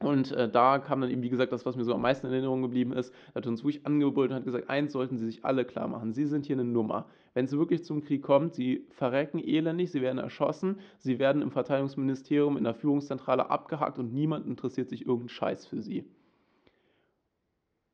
Und 0.00 0.30
äh, 0.32 0.48
da 0.50 0.78
kam 0.78 1.00
dann 1.00 1.10
eben, 1.10 1.22
wie 1.22 1.30
gesagt, 1.30 1.52
das, 1.52 1.64
was 1.64 1.74
mir 1.74 1.84
so 1.84 1.94
am 1.94 2.02
meisten 2.02 2.26
in 2.26 2.32
Erinnerung 2.32 2.60
geblieben 2.60 2.92
ist, 2.92 3.14
er 3.32 3.36
hat 3.36 3.46
uns 3.46 3.64
wirklich 3.64 3.86
angebrüllt 3.86 4.30
und 4.30 4.36
hat 4.36 4.44
gesagt, 4.44 4.68
eins 4.68 4.92
sollten 4.92 5.16
Sie 5.16 5.24
sich 5.24 5.44
alle 5.44 5.64
klar 5.64 5.88
machen, 5.88 6.12
Sie 6.12 6.26
sind 6.26 6.44
hier 6.44 6.56
eine 6.56 6.64
Nummer. 6.64 7.06
Wenn 7.32 7.46
es 7.46 7.52
wirklich 7.52 7.82
zum 7.82 8.02
Krieg 8.02 8.22
kommt, 8.22 8.54
Sie 8.54 8.86
verrecken 8.90 9.38
elendig, 9.38 9.90
Sie 9.90 10.02
werden 10.02 10.18
erschossen, 10.18 10.80
Sie 10.98 11.18
werden 11.18 11.40
im 11.40 11.50
Verteidigungsministerium 11.50 12.58
in 12.58 12.64
der 12.64 12.74
Führungszentrale 12.74 13.50
abgehakt 13.50 13.98
und 13.98 14.12
niemand 14.12 14.46
interessiert 14.46 14.90
sich 14.90 15.02
irgendeinen 15.02 15.30
Scheiß 15.30 15.66
für 15.66 15.80
Sie. 15.80 16.04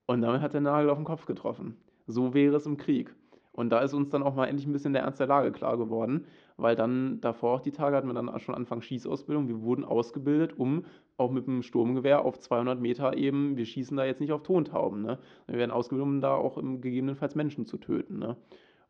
Und 0.06 0.22
damit 0.22 0.40
hat 0.40 0.54
der 0.54 0.60
Nagel 0.60 0.90
auf 0.90 0.98
den 0.98 1.04
Kopf 1.04 1.26
getroffen. 1.26 1.76
So 2.06 2.34
wäre 2.34 2.56
es 2.56 2.66
im 2.66 2.76
Krieg. 2.76 3.14
Und 3.52 3.70
da 3.70 3.80
ist 3.80 3.92
uns 3.92 4.08
dann 4.08 4.22
auch 4.22 4.34
mal 4.34 4.46
endlich 4.46 4.66
ein 4.66 4.72
bisschen 4.72 4.94
der 4.94 5.02
Ernst 5.02 5.20
der 5.20 5.26
Lage 5.26 5.52
klar 5.52 5.76
geworden, 5.76 6.26
weil 6.56 6.74
dann 6.74 7.20
davor 7.20 7.56
auch 7.56 7.60
die 7.60 7.70
Tage 7.70 7.96
hatten 7.96 8.08
wir 8.08 8.14
dann 8.14 8.38
schon 8.40 8.54
Anfang 8.54 8.80
Schießausbildung. 8.80 9.46
Wir 9.46 9.60
wurden 9.60 9.84
ausgebildet, 9.84 10.58
um 10.58 10.86
auch 11.18 11.30
mit 11.30 11.46
dem 11.46 11.62
Sturmgewehr 11.62 12.24
auf 12.24 12.38
200 12.38 12.80
Meter 12.80 13.16
eben, 13.16 13.56
wir 13.58 13.66
schießen 13.66 13.96
da 13.96 14.04
jetzt 14.04 14.20
nicht 14.20 14.32
auf 14.32 14.42
Tontauben. 14.42 15.02
Ne? 15.02 15.18
Wir 15.46 15.58
werden 15.58 15.70
ausgebildet, 15.70 16.08
um 16.08 16.20
da 16.22 16.34
auch 16.34 16.56
gegebenenfalls 16.56 17.34
Menschen 17.34 17.66
zu 17.66 17.76
töten. 17.76 18.18
Ne? 18.18 18.36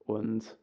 Und 0.07 0.57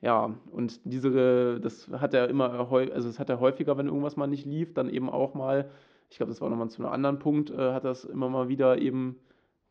ja, 0.00 0.34
und 0.50 0.80
diese, 0.84 1.60
das 1.60 1.88
hat 1.88 2.14
er 2.14 2.28
immer, 2.28 2.70
also 2.72 3.08
das 3.08 3.18
hat 3.18 3.28
er 3.28 3.40
häufiger, 3.40 3.76
wenn 3.76 3.86
irgendwas 3.86 4.16
mal 4.16 4.28
nicht 4.28 4.46
lief, 4.46 4.72
dann 4.72 4.88
eben 4.88 5.10
auch 5.10 5.34
mal, 5.34 5.70
ich 6.08 6.16
glaube, 6.16 6.30
das 6.30 6.40
war 6.40 6.48
nochmal 6.48 6.70
zu 6.70 6.82
einem 6.82 6.92
anderen 6.92 7.18
Punkt, 7.18 7.50
äh, 7.50 7.72
hat 7.72 7.84
das 7.84 8.04
immer 8.04 8.28
mal 8.30 8.48
wieder 8.48 8.78
eben 8.78 9.16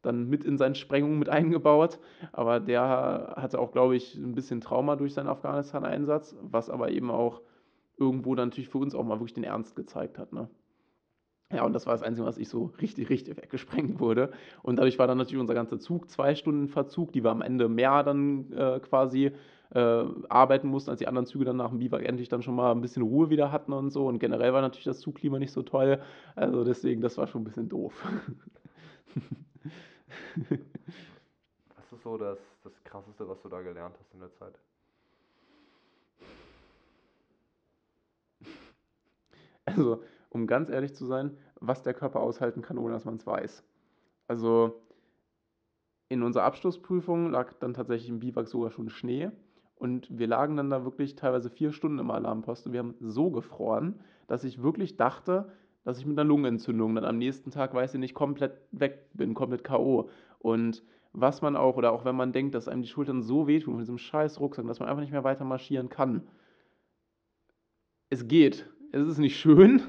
dann 0.01 0.29
mit 0.29 0.43
in 0.43 0.57
seine 0.57 0.75
Sprengung 0.75 1.19
mit 1.19 1.29
eingebaut. 1.29 1.99
Aber 2.31 2.59
der 2.59 3.33
hatte 3.37 3.59
auch, 3.59 3.71
glaube 3.71 3.95
ich, 3.95 4.15
ein 4.15 4.35
bisschen 4.35 4.61
Trauma 4.61 4.95
durch 4.95 5.13
seinen 5.13 5.27
Afghanistan-Einsatz, 5.27 6.35
was 6.41 6.69
aber 6.69 6.91
eben 6.91 7.11
auch 7.11 7.41
irgendwo 7.97 8.35
dann 8.35 8.49
natürlich 8.49 8.69
für 8.69 8.77
uns 8.77 8.95
auch 8.95 9.03
mal 9.03 9.19
wirklich 9.19 9.33
den 9.33 9.43
Ernst 9.43 9.75
gezeigt 9.75 10.17
hat. 10.17 10.31
Ne? 10.33 10.49
Ja, 11.51 11.65
und 11.65 11.73
das 11.73 11.87
war 11.87 11.93
das 11.93 12.03
Einzige, 12.03 12.27
was 12.27 12.37
ich 12.37 12.47
so 12.47 12.71
richtig, 12.79 13.09
richtig 13.09 13.35
weggesprengt 13.35 13.99
wurde. 13.99 14.31
Und 14.61 14.77
dadurch 14.77 14.99
war 14.99 15.07
dann 15.07 15.17
natürlich 15.17 15.41
unser 15.41 15.55
ganzer 15.55 15.79
Zug 15.79 16.09
zwei 16.09 16.35
Stunden 16.35 16.67
Verzug, 16.67 17.11
die 17.11 17.23
wir 17.23 17.31
am 17.31 17.41
Ende 17.41 17.67
mehr 17.67 18.03
dann 18.03 18.51
äh, 18.53 18.79
quasi 18.79 19.31
äh, 19.71 20.05
arbeiten 20.29 20.67
mussten, 20.67 20.91
als 20.91 20.99
die 20.99 21.07
anderen 21.07 21.25
Züge 21.25 21.45
dann 21.45 21.57
nach 21.57 21.69
dem 21.69 21.79
Biwak 21.79 22.03
endlich 22.03 22.29
dann 22.29 22.43
schon 22.43 22.55
mal 22.55 22.71
ein 22.71 22.81
bisschen 22.81 23.01
Ruhe 23.01 23.31
wieder 23.31 23.51
hatten 23.51 23.73
und 23.73 23.89
so. 23.89 24.05
Und 24.07 24.19
generell 24.19 24.53
war 24.53 24.61
natürlich 24.61 24.85
das 24.85 24.99
Zugklima 24.99 25.39
nicht 25.39 25.51
so 25.51 25.63
toll. 25.63 25.99
Also 26.35 26.63
deswegen, 26.63 27.01
das 27.01 27.17
war 27.17 27.25
schon 27.25 27.41
ein 27.41 27.45
bisschen 27.45 27.67
doof. 27.69 27.93
was 31.75 31.91
ist 31.91 32.03
so 32.03 32.17
das, 32.17 32.39
das 32.63 32.83
Krasseste, 32.83 33.27
was 33.27 33.41
du 33.41 33.49
da 33.49 33.61
gelernt 33.61 33.95
hast 33.99 34.13
in 34.13 34.19
der 34.19 34.33
Zeit? 34.33 34.59
Also, 39.65 40.03
um 40.29 40.47
ganz 40.47 40.69
ehrlich 40.69 40.95
zu 40.95 41.05
sein, 41.05 41.37
was 41.59 41.83
der 41.83 41.93
Körper 41.93 42.21
aushalten 42.21 42.61
kann, 42.61 42.77
ohne 42.77 42.93
dass 42.93 43.05
man 43.05 43.15
es 43.15 43.27
weiß. 43.27 43.63
Also, 44.27 44.81
in 46.07 46.23
unserer 46.23 46.43
Abschlussprüfung 46.43 47.31
lag 47.31 47.53
dann 47.59 47.73
tatsächlich 47.73 48.09
im 48.09 48.19
Biwak 48.19 48.47
sogar 48.47 48.71
schon 48.71 48.89
Schnee. 48.89 49.31
Und 49.75 50.07
wir 50.17 50.27
lagen 50.27 50.57
dann 50.57 50.69
da 50.69 50.83
wirklich 50.83 51.15
teilweise 51.15 51.49
vier 51.49 51.71
Stunden 51.71 51.99
im 51.99 52.11
Alarmposten. 52.11 52.73
Wir 52.73 52.79
haben 52.79 52.95
so 52.99 53.29
gefroren, 53.29 53.99
dass 54.27 54.43
ich 54.43 54.61
wirklich 54.61 54.97
dachte, 54.97 55.51
dass 55.83 55.99
ich 55.99 56.05
mit 56.05 56.17
einer 56.17 56.27
Lungenentzündung 56.27 56.95
dann 56.95 57.05
am 57.05 57.17
nächsten 57.17 57.51
Tag, 57.51 57.73
weiß 57.73 57.93
ich 57.93 57.99
nicht, 57.99 58.13
komplett 58.13 58.59
weg 58.71 59.07
bin, 59.13 59.33
komplett 59.33 59.63
K.O. 59.63 60.09
Und 60.39 60.83
was 61.13 61.41
man 61.41 61.55
auch, 61.55 61.77
oder 61.77 61.91
auch 61.91 62.05
wenn 62.05 62.15
man 62.15 62.31
denkt, 62.31 62.55
dass 62.55 62.67
einem 62.67 62.81
die 62.81 62.87
Schultern 62.87 63.21
so 63.21 63.47
wehtun 63.47 63.73
von 63.73 63.79
diesem 63.79 63.97
scheiß 63.97 64.39
Rucksack, 64.39 64.67
dass 64.67 64.79
man 64.79 64.89
einfach 64.89 65.01
nicht 65.01 65.11
mehr 65.11 65.23
weiter 65.23 65.45
marschieren 65.45 65.89
kann. 65.89 66.27
Es 68.09 68.27
geht. 68.27 68.69
Es 68.91 69.07
ist 69.07 69.19
nicht 69.19 69.37
schön, 69.37 69.83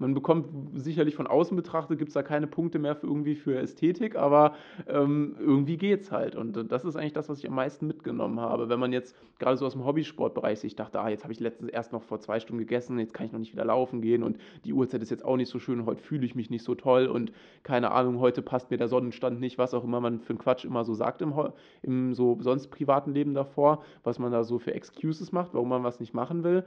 Man 0.00 0.14
bekommt 0.14 0.48
sicherlich 0.80 1.14
von 1.14 1.26
außen 1.26 1.54
betrachtet, 1.54 1.98
gibt 1.98 2.08
es 2.08 2.14
da 2.14 2.22
keine 2.22 2.46
Punkte 2.46 2.78
mehr 2.78 2.96
für 2.96 3.06
irgendwie 3.06 3.34
für 3.34 3.58
Ästhetik, 3.58 4.16
aber 4.16 4.54
ähm, 4.88 5.36
irgendwie 5.38 5.76
es 5.92 6.10
halt. 6.10 6.36
Und 6.36 6.72
das 6.72 6.86
ist 6.86 6.96
eigentlich 6.96 7.12
das, 7.12 7.28
was 7.28 7.38
ich 7.38 7.46
am 7.46 7.54
meisten 7.54 7.86
mitgenommen 7.86 8.40
habe. 8.40 8.70
Wenn 8.70 8.80
man 8.80 8.94
jetzt 8.94 9.14
gerade 9.38 9.58
so 9.58 9.66
aus 9.66 9.74
dem 9.74 9.84
Hobbysportbereich 9.84 10.58
sich 10.58 10.74
dachte, 10.74 11.00
ah, 11.00 11.10
jetzt 11.10 11.24
habe 11.24 11.34
ich 11.34 11.40
letztens 11.40 11.68
erst 11.68 11.92
noch 11.92 12.02
vor 12.02 12.18
zwei 12.18 12.40
Stunden 12.40 12.60
gegessen, 12.60 12.98
jetzt 12.98 13.12
kann 13.12 13.26
ich 13.26 13.32
noch 13.32 13.40
nicht 13.40 13.52
wieder 13.52 13.66
laufen 13.66 14.00
gehen 14.00 14.22
und 14.22 14.38
die 14.64 14.72
Uhrzeit 14.72 15.02
ist 15.02 15.10
jetzt 15.10 15.24
auch 15.24 15.36
nicht 15.36 15.50
so 15.50 15.58
schön, 15.58 15.84
heute 15.84 16.02
fühle 16.02 16.24
ich 16.24 16.34
mich 16.34 16.48
nicht 16.48 16.64
so 16.64 16.74
toll 16.74 17.06
und 17.06 17.30
keine 17.62 17.90
Ahnung, 17.90 18.20
heute 18.20 18.40
passt 18.40 18.70
mir 18.70 18.78
der 18.78 18.88
Sonnenstand 18.88 19.38
nicht, 19.38 19.58
was 19.58 19.74
auch 19.74 19.84
immer 19.84 20.00
man 20.00 20.20
für 20.20 20.30
einen 20.30 20.38
Quatsch 20.38 20.64
immer 20.64 20.82
so 20.84 20.94
sagt 20.94 21.20
im, 21.20 21.34
im 21.82 22.14
so 22.14 22.38
sonst 22.40 22.68
privaten 22.68 23.12
Leben 23.12 23.34
davor, 23.34 23.84
was 24.02 24.18
man 24.18 24.32
da 24.32 24.44
so 24.44 24.58
für 24.58 24.72
Excuses 24.72 25.30
macht, 25.30 25.52
warum 25.52 25.68
man 25.68 25.84
was 25.84 26.00
nicht 26.00 26.14
machen 26.14 26.42
will. 26.42 26.64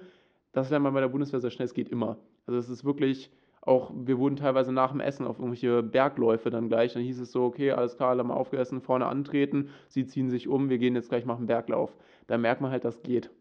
Das 0.54 0.70
lernt 0.70 0.84
man 0.84 0.93
bei 0.93 1.01
der 1.01 1.10
Bundeswehr 1.10 1.39
sehr 1.39 1.49
schnell, 1.49 1.66
es 1.66 1.74
geht 1.74 1.89
immer. 1.89 2.18
Also 2.47 2.60
es 2.60 2.70
ist 2.70 2.86
wirklich 2.86 3.32
auch, 3.66 3.91
wir 3.95 4.18
wurden 4.20 4.36
teilweise 4.36 4.72
nach 4.72 4.91
dem 4.91 4.99
Essen 4.99 5.26
auf 5.26 5.39
irgendwelche 5.39 5.82
Bergläufe 5.84 6.49
dann 6.49 6.68
gleich. 6.68 6.93
Dann 6.93 7.01
hieß 7.01 7.20
es 7.20 7.32
so, 7.32 7.43
okay, 7.45 7.72
alles 7.72 7.95
klar, 7.97 8.10
alle 8.10 8.24
mal 8.24 8.36
aufgegessen, 8.36 8.82
vorne 8.82 9.06
antreten, 9.06 9.70
sie 9.88 10.06
ziehen 10.06 10.30
sich 10.30 10.47
um, 10.47 10.70
wir 10.70 10.78
gehen 10.78 10.95
jetzt 10.95 11.10
gleich 11.10 11.26
machen 11.26 11.47
Berglauf. 11.47 11.95
Da 12.28 12.38
merkt 12.38 12.62
man 12.62 12.72
halt, 12.72 12.86
das 12.86 13.01
geht. 13.04 13.32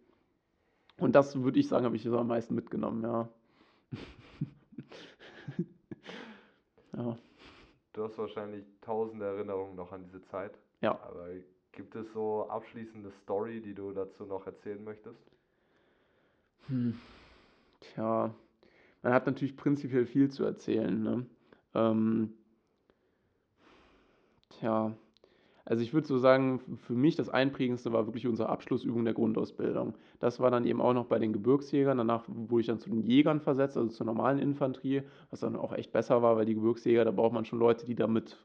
Und 0.98 1.14
das 1.16 1.42
würde 1.42 1.58
ich 1.58 1.68
sagen, 1.68 1.84
habe 1.84 1.96
ich 1.96 2.02
so 2.02 2.18
am 2.18 2.28
meisten 2.28 2.54
mitgenommen, 2.54 3.02
ja. 3.02 3.28
ja. 6.96 7.16
Du 7.92 8.04
hast 8.04 8.16
wahrscheinlich 8.16 8.64
tausende 8.80 9.26
Erinnerungen 9.26 9.74
noch 9.74 9.92
an 9.92 10.04
diese 10.04 10.22
Zeit. 10.22 10.56
Ja. 10.80 10.92
Aber 11.02 11.28
gibt 11.72 11.96
es 11.96 12.12
so 12.12 12.48
abschließende 12.48 13.10
Story, 13.10 13.60
die 13.60 13.74
du 13.74 13.92
dazu 13.92 14.24
noch 14.24 14.46
erzählen 14.46 14.82
möchtest? 14.82 15.31
Hm. 16.68 16.94
Tja, 17.80 18.34
man 19.02 19.12
hat 19.12 19.26
natürlich 19.26 19.56
prinzipiell 19.56 20.06
viel 20.06 20.30
zu 20.30 20.44
erzählen. 20.44 21.02
Ne? 21.02 21.26
Ähm, 21.74 22.34
tja, 24.50 24.94
also 25.64 25.82
ich 25.82 25.94
würde 25.94 26.06
so 26.06 26.18
sagen, 26.18 26.60
für 26.76 26.94
mich 26.94 27.16
das 27.16 27.28
Einprägendste 27.28 27.92
war 27.92 28.06
wirklich 28.06 28.26
unsere 28.26 28.48
Abschlussübung 28.48 29.04
der 29.04 29.14
Grundausbildung. 29.14 29.94
Das 30.18 30.40
war 30.40 30.50
dann 30.50 30.66
eben 30.66 30.80
auch 30.80 30.92
noch 30.92 31.06
bei 31.06 31.18
den 31.18 31.32
Gebirgsjägern. 31.32 31.98
Danach 31.98 32.24
wurde 32.26 32.60
ich 32.60 32.66
dann 32.66 32.80
zu 32.80 32.90
den 32.90 33.02
Jägern 33.02 33.40
versetzt, 33.40 33.76
also 33.76 33.88
zur 33.88 34.06
normalen 34.06 34.38
Infanterie, 34.38 35.02
was 35.30 35.40
dann 35.40 35.56
auch 35.56 35.72
echt 35.72 35.92
besser 35.92 36.22
war, 36.22 36.36
weil 36.36 36.46
die 36.46 36.54
Gebirgsjäger, 36.54 37.04
da 37.04 37.12
braucht 37.12 37.32
man 37.32 37.44
schon 37.44 37.60
Leute, 37.60 37.86
die 37.86 37.94
damit 37.94 38.38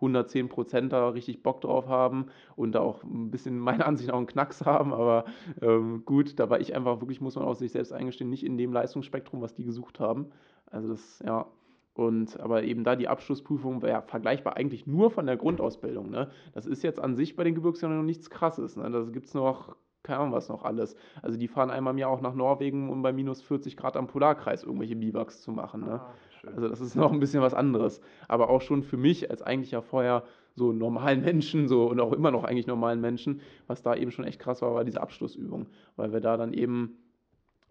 110 0.00 0.48
Prozent 0.48 0.92
da 0.92 1.08
richtig 1.10 1.42
Bock 1.42 1.60
drauf 1.60 1.88
haben 1.88 2.26
und 2.56 2.72
da 2.72 2.80
auch 2.80 3.02
ein 3.04 3.30
bisschen 3.30 3.58
meiner 3.58 3.86
Ansicht 3.86 4.08
nach 4.08 4.16
einen 4.16 4.26
Knacks 4.26 4.64
haben. 4.64 4.92
Aber 4.92 5.24
ähm, 5.60 6.02
gut, 6.04 6.38
da 6.38 6.50
war 6.50 6.60
ich 6.60 6.74
einfach 6.74 7.00
wirklich, 7.00 7.20
muss 7.20 7.36
man 7.36 7.44
auch 7.44 7.54
sich 7.54 7.72
selbst 7.72 7.92
eingestehen, 7.92 8.30
nicht 8.30 8.44
in 8.44 8.58
dem 8.58 8.72
Leistungsspektrum, 8.72 9.40
was 9.40 9.54
die 9.54 9.64
gesucht 9.64 10.00
haben. 10.00 10.30
Also 10.66 10.88
das, 10.88 11.22
ja, 11.24 11.46
und 11.94 12.38
aber 12.40 12.62
eben 12.62 12.84
da 12.84 12.96
die 12.96 13.08
Abschlussprüfung 13.08 13.82
wäre 13.82 13.92
ja, 13.92 14.02
vergleichbar 14.02 14.56
eigentlich 14.56 14.86
nur 14.86 15.10
von 15.10 15.26
der 15.26 15.36
Grundausbildung. 15.36 16.08
Ne? 16.10 16.30
Das 16.52 16.66
ist 16.66 16.82
jetzt 16.82 17.00
an 17.00 17.14
sich 17.14 17.36
bei 17.36 17.44
den 17.44 17.54
Gebirgsjägern 17.54 17.98
noch 17.98 18.04
nichts 18.04 18.30
krasses. 18.30 18.76
Ne? 18.76 18.90
Da 18.90 19.02
gibt 19.02 19.26
es 19.26 19.34
noch, 19.34 19.76
keine 20.02 20.20
Ahnung 20.20 20.32
was 20.32 20.48
noch 20.48 20.62
alles. 20.62 20.96
Also 21.20 21.36
die 21.36 21.48
fahren 21.48 21.70
einmal 21.70 21.92
im 21.92 21.98
Jahr 21.98 22.10
auch 22.10 22.20
nach 22.20 22.34
Norwegen, 22.34 22.88
um 22.90 23.02
bei 23.02 23.12
minus 23.12 23.42
40 23.42 23.76
Grad 23.76 23.96
am 23.96 24.06
Polarkreis 24.06 24.62
irgendwelche 24.62 24.96
Biwaks 24.96 25.42
zu 25.42 25.52
machen. 25.52 25.82
Ne? 25.82 26.00
Ah, 26.00 26.14
also 26.46 26.68
das 26.68 26.80
ist 26.80 26.94
noch 26.96 27.12
ein 27.12 27.20
bisschen 27.20 27.42
was 27.42 27.54
anderes. 27.54 28.00
Aber 28.28 28.50
auch 28.50 28.62
schon 28.62 28.82
für 28.82 28.96
mich 28.96 29.30
als 29.30 29.42
eigentlich 29.42 29.70
ja 29.72 29.80
vorher 29.80 30.24
so 30.56 30.72
normalen 30.72 31.22
Menschen 31.22 31.68
so 31.68 31.86
und 31.86 32.00
auch 32.00 32.12
immer 32.12 32.30
noch 32.30 32.44
eigentlich 32.44 32.66
normalen 32.66 33.00
Menschen, 33.00 33.40
was 33.66 33.82
da 33.82 33.94
eben 33.94 34.10
schon 34.10 34.24
echt 34.24 34.40
krass 34.40 34.62
war, 34.62 34.74
war 34.74 34.84
diese 34.84 35.00
Abschlussübung. 35.00 35.66
Weil 35.96 36.12
wir 36.12 36.20
da 36.20 36.36
dann 36.36 36.52
eben 36.52 36.96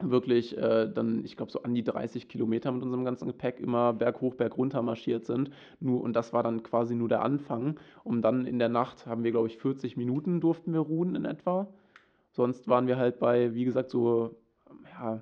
wirklich 0.01 0.57
äh, 0.57 0.88
dann, 0.88 1.26
ich 1.26 1.36
glaube, 1.36 1.51
so 1.51 1.63
an 1.63 1.74
die 1.74 1.84
30 1.84 2.30
Kilometer 2.30 2.72
mit 2.72 2.84
unserem 2.84 3.03
ganzen 3.03 3.28
Gepäck 3.28 3.59
immer 3.59 3.93
berghoch, 3.93 4.36
bergunter 4.36 4.82
marschiert 4.82 5.26
sind. 5.26 5.51
Nur, 5.80 6.01
und 6.01 6.13
das 6.13 6.32
war 6.32 6.41
dann 6.41 6.63
quasi 6.63 6.95
nur 6.95 7.09
der 7.09 7.22
Anfang. 7.22 7.80
Um 8.03 8.22
dann 8.22 8.45
in 8.45 8.59
der 8.59 8.70
Nacht 8.70 9.05
haben 9.05 9.24
wir, 9.24 9.32
glaube 9.32 9.47
ich, 9.47 9.57
40 9.57 9.97
Minuten 9.97 10.39
durften 10.39 10.72
wir 10.74 10.80
ruhen 10.80 11.15
in 11.15 11.26
etwa. 11.26 11.67
Sonst 12.32 12.67
waren 12.67 12.88
wir 12.88 12.97
halt 12.97 13.20
bei, 13.20 13.53
wie 13.53 13.65
gesagt, 13.65 13.89
so 13.89 14.36
ja, 14.86 15.22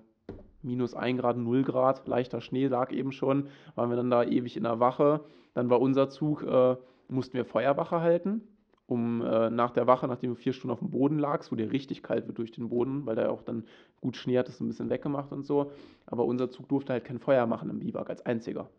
minus 0.62 0.94
1 0.94 1.20
Grad, 1.20 1.38
0 1.38 1.64
Grad, 1.64 2.08
leichter 2.08 2.42
Schnee 2.42 2.68
lag 2.68 2.92
eben 2.92 3.12
schon, 3.12 3.48
waren 3.76 3.90
wir 3.90 3.98
dann 3.98 4.10
da 4.10 4.24
ewig 4.24 4.58
in 4.58 4.64
der 4.64 4.80
Wache. 4.80 5.22
Dann 5.54 5.70
war 5.70 5.82
unser 5.82 6.10
Zug, 6.10 6.44
äh, 6.44 6.76
mussten 7.08 7.34
wir 7.34 7.46
Feuerwache 7.46 8.02
halten 8.02 8.42
um 8.88 9.22
äh, 9.22 9.50
nach 9.50 9.72
der 9.72 9.86
Wache, 9.86 10.08
nachdem 10.08 10.32
du 10.32 10.36
vier 10.36 10.54
Stunden 10.54 10.72
auf 10.72 10.80
dem 10.80 10.90
Boden 10.90 11.20
lagst, 11.20 11.52
wo 11.52 11.56
dir 11.56 11.72
richtig 11.72 12.02
kalt 12.04 12.26
wird 12.28 12.38
durch 12.38 12.52
den 12.52 12.70
Boden, 12.70 13.06
weil 13.06 13.16
da 13.16 13.30
auch 13.30 13.42
dann 13.42 13.66
gut 14.00 14.16
Schnee 14.16 14.38
hat, 14.38 14.48
ist 14.48 14.62
ein 14.62 14.68
bisschen 14.68 14.90
weggemacht 14.90 15.32
und 15.34 15.46
so. 15.46 15.72
Aber 16.06 16.26
unser 16.26 16.50
Zug 16.50 16.70
durfte 16.70 16.94
halt 16.94 17.04
kein 17.04 17.20
Feuer 17.20 17.46
machen 17.46 17.70
im 17.70 17.80
Biwak 17.80 18.10
als 18.10 18.26
einziger. 18.26 18.70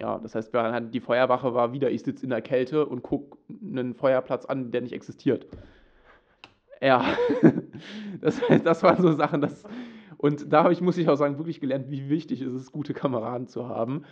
Ja, 0.00 0.18
das 0.18 0.34
heißt, 0.34 0.52
die 0.92 1.00
Feuerwache 1.00 1.54
war 1.54 1.72
wieder, 1.72 1.92
ich 1.92 2.02
sitze 2.02 2.24
in 2.24 2.30
der 2.30 2.42
Kälte 2.42 2.84
und 2.84 3.02
gucke 3.02 3.38
einen 3.48 3.94
Feuerplatz 3.94 4.46
an, 4.46 4.72
der 4.72 4.80
nicht 4.80 4.92
existiert. 4.92 5.46
Ja, 6.80 7.04
das, 8.20 8.40
das 8.64 8.82
waren 8.82 9.00
so 9.00 9.12
Sachen, 9.12 9.42
das, 9.42 9.62
und 10.22 10.52
da 10.52 10.62
habe 10.62 10.72
ich, 10.72 10.80
muss 10.80 10.96
ich 10.98 11.08
auch 11.08 11.16
sagen, 11.16 11.38
wirklich 11.38 11.60
gelernt, 11.60 11.90
wie 11.90 12.08
wichtig 12.08 12.42
ist 12.42 12.52
es, 12.52 12.70
gute 12.70 12.94
Kameraden 12.94 13.48
zu 13.48 13.68
haben. 13.68 14.04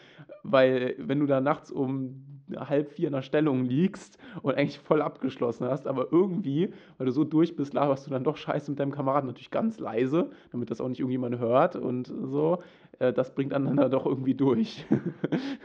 Weil 0.43 0.97
wenn 0.99 1.21
du 1.21 1.27
da 1.27 1.41
nachts 1.41 1.71
um 1.71 2.43
halb 2.57 2.91
vier 2.91 3.07
in 3.07 3.13
der 3.13 3.23
Stellung 3.23 3.65
liegst 3.65 4.19
und 4.43 4.57
eigentlich 4.57 4.81
voll 4.81 5.03
abgeschlossen 5.03 5.67
hast, 5.67 5.87
aber 5.87 6.09
irgendwie, 6.11 6.75
weil 6.99 7.07
du 7.07 7.13
so 7.13 7.23
durch 7.23 7.55
bist, 7.55 7.75
laberst 7.75 8.09
du 8.09 8.11
dann 8.11 8.25
doch 8.25 8.37
scheiße 8.37 8.73
mit 8.73 8.81
deinem 8.81 8.91
Kameraden 8.91 9.29
natürlich 9.29 9.53
ganz 9.53 9.79
leise, 9.79 10.31
damit 10.51 10.73
das 10.73 10.81
auch 10.81 10.89
nicht 10.89 10.99
irgendjemand 10.99 11.39
hört 11.39 11.77
und 11.77 12.13
so. 12.25 12.61
Äh, 12.99 13.13
das 13.13 13.33
bringt 13.33 13.55
einander 13.55 13.89
doch 13.89 14.05
irgendwie 14.05 14.35
durch. 14.35 14.85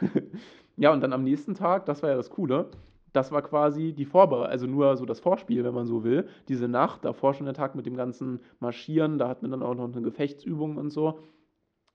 ja, 0.77 0.93
und 0.93 1.01
dann 1.01 1.13
am 1.13 1.23
nächsten 1.23 1.55
Tag, 1.55 1.87
das 1.87 2.03
war 2.03 2.11
ja 2.11 2.17
das 2.17 2.29
Coole, 2.29 2.69
das 3.15 3.31
war 3.31 3.41
quasi 3.41 3.93
die 3.93 4.05
Vorbereitung, 4.05 4.51
also 4.51 4.67
nur 4.67 4.97
so 4.97 5.05
das 5.05 5.19
Vorspiel, 5.19 5.63
wenn 5.63 5.73
man 5.73 5.85
so 5.85 6.03
will. 6.03 6.27
Diese 6.47 6.67
Nacht, 6.67 7.05
davor 7.05 7.33
schon 7.33 7.45
der 7.45 7.55
Tag 7.55 7.75
mit 7.75 7.85
dem 7.85 7.95
ganzen 7.95 8.39
Marschieren, 8.59 9.17
da 9.17 9.29
hatten 9.29 9.45
wir 9.45 9.49
dann 9.49 9.63
auch 9.63 9.75
noch 9.75 9.91
eine 9.91 10.01
Gefechtsübung 10.01 10.77
und 10.77 10.89
so. 10.89 11.19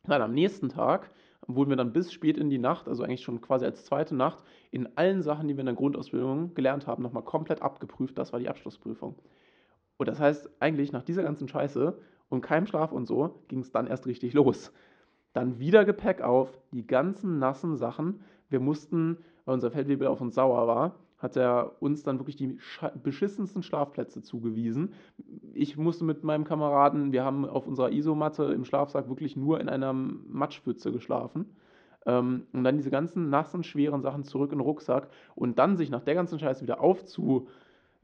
Dann 0.04 0.22
am 0.22 0.32
nächsten 0.32 0.68
Tag 0.68 1.10
wurden 1.46 1.70
wir 1.70 1.76
dann 1.76 1.92
bis 1.92 2.12
spät 2.12 2.38
in 2.38 2.50
die 2.50 2.58
Nacht, 2.58 2.88
also 2.88 3.02
eigentlich 3.02 3.22
schon 3.22 3.40
quasi 3.40 3.64
als 3.64 3.84
zweite 3.84 4.14
Nacht, 4.14 4.42
in 4.70 4.88
allen 4.96 5.22
Sachen, 5.22 5.48
die 5.48 5.56
wir 5.56 5.60
in 5.60 5.66
der 5.66 5.74
Grundausbildung 5.74 6.54
gelernt 6.54 6.86
haben, 6.86 7.02
nochmal 7.02 7.24
komplett 7.24 7.62
abgeprüft. 7.62 8.16
Das 8.16 8.32
war 8.32 8.40
die 8.40 8.48
Abschlussprüfung. 8.48 9.16
Und 9.98 10.08
das 10.08 10.18
heißt, 10.18 10.50
eigentlich 10.60 10.92
nach 10.92 11.02
dieser 11.02 11.22
ganzen 11.22 11.48
Scheiße 11.48 11.98
und 12.28 12.40
keinem 12.40 12.66
Schlaf 12.66 12.92
und 12.92 13.06
so, 13.06 13.42
ging 13.48 13.60
es 13.60 13.72
dann 13.72 13.86
erst 13.86 14.06
richtig 14.06 14.32
los. 14.32 14.72
Dann 15.32 15.58
wieder 15.58 15.84
Gepäck 15.84 16.22
auf, 16.22 16.58
die 16.72 16.86
ganzen 16.86 17.38
nassen 17.38 17.76
Sachen. 17.76 18.20
Wir 18.48 18.60
mussten, 18.60 19.18
weil 19.44 19.54
unser 19.54 19.70
Feldwebel 19.70 20.06
auf 20.06 20.20
uns 20.20 20.34
sauer 20.34 20.66
war, 20.66 20.96
hat 21.20 21.36
er 21.36 21.76
uns 21.80 22.02
dann 22.02 22.18
wirklich 22.18 22.36
die 22.36 22.58
beschissensten 23.02 23.62
Schlafplätze 23.62 24.22
zugewiesen. 24.22 24.94
Ich 25.52 25.76
musste 25.76 26.04
mit 26.04 26.24
meinem 26.24 26.44
Kameraden, 26.44 27.12
wir 27.12 27.24
haben 27.24 27.46
auf 27.46 27.66
unserer 27.66 27.92
Isomatte 27.92 28.44
im 28.44 28.64
Schlafsack 28.64 29.08
wirklich 29.08 29.36
nur 29.36 29.60
in 29.60 29.68
einer 29.68 29.92
Matschpfütze 29.92 30.92
geschlafen. 30.92 31.46
Ähm, 32.06 32.46
und 32.52 32.64
dann 32.64 32.78
diese 32.78 32.90
ganzen 32.90 33.28
nassen, 33.28 33.62
schweren 33.62 34.00
Sachen 34.00 34.24
zurück 34.24 34.52
in 34.52 34.58
den 34.58 34.64
Rucksack 34.64 35.08
und 35.34 35.58
dann 35.58 35.76
sich 35.76 35.90
nach 35.90 36.02
der 36.02 36.14
ganzen 36.14 36.38
Scheiße 36.38 36.62
wieder 36.62 36.80
aufzu 36.80 37.48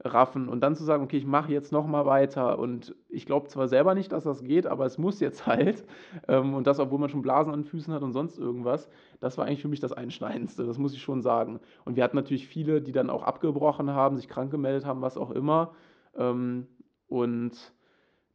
raffen 0.03 0.47
und 0.47 0.61
dann 0.61 0.75
zu 0.75 0.83
sagen, 0.83 1.03
okay, 1.03 1.17
ich 1.17 1.25
mache 1.25 1.51
jetzt 1.51 1.71
nochmal 1.71 2.05
weiter 2.05 2.59
und 2.59 2.95
ich 3.09 3.25
glaube 3.25 3.47
zwar 3.47 3.67
selber 3.67 3.95
nicht, 3.95 4.11
dass 4.11 4.23
das 4.23 4.43
geht, 4.43 4.67
aber 4.67 4.85
es 4.85 4.97
muss 4.97 5.19
jetzt 5.19 5.47
halt 5.47 5.85
ähm, 6.27 6.53
und 6.53 6.67
das, 6.67 6.79
obwohl 6.79 6.99
man 6.99 7.09
schon 7.09 7.21
Blasen 7.21 7.53
an 7.53 7.63
Füßen 7.63 7.93
hat 7.93 8.03
und 8.03 8.13
sonst 8.13 8.37
irgendwas, 8.37 8.89
das 9.19 9.37
war 9.37 9.45
eigentlich 9.45 9.61
für 9.61 9.67
mich 9.67 9.79
das 9.79 9.93
Einschneidendste, 9.93 10.65
das 10.65 10.77
muss 10.77 10.93
ich 10.93 11.01
schon 11.01 11.21
sagen. 11.21 11.59
Und 11.85 11.95
wir 11.95 12.03
hatten 12.03 12.15
natürlich 12.15 12.47
viele, 12.47 12.81
die 12.81 12.91
dann 12.91 13.09
auch 13.09 13.23
abgebrochen 13.23 13.91
haben, 13.91 14.17
sich 14.17 14.27
krank 14.27 14.51
gemeldet 14.51 14.85
haben, 14.85 15.01
was 15.01 15.17
auch 15.17 15.31
immer 15.31 15.73
ähm, 16.15 16.67
und 17.07 17.73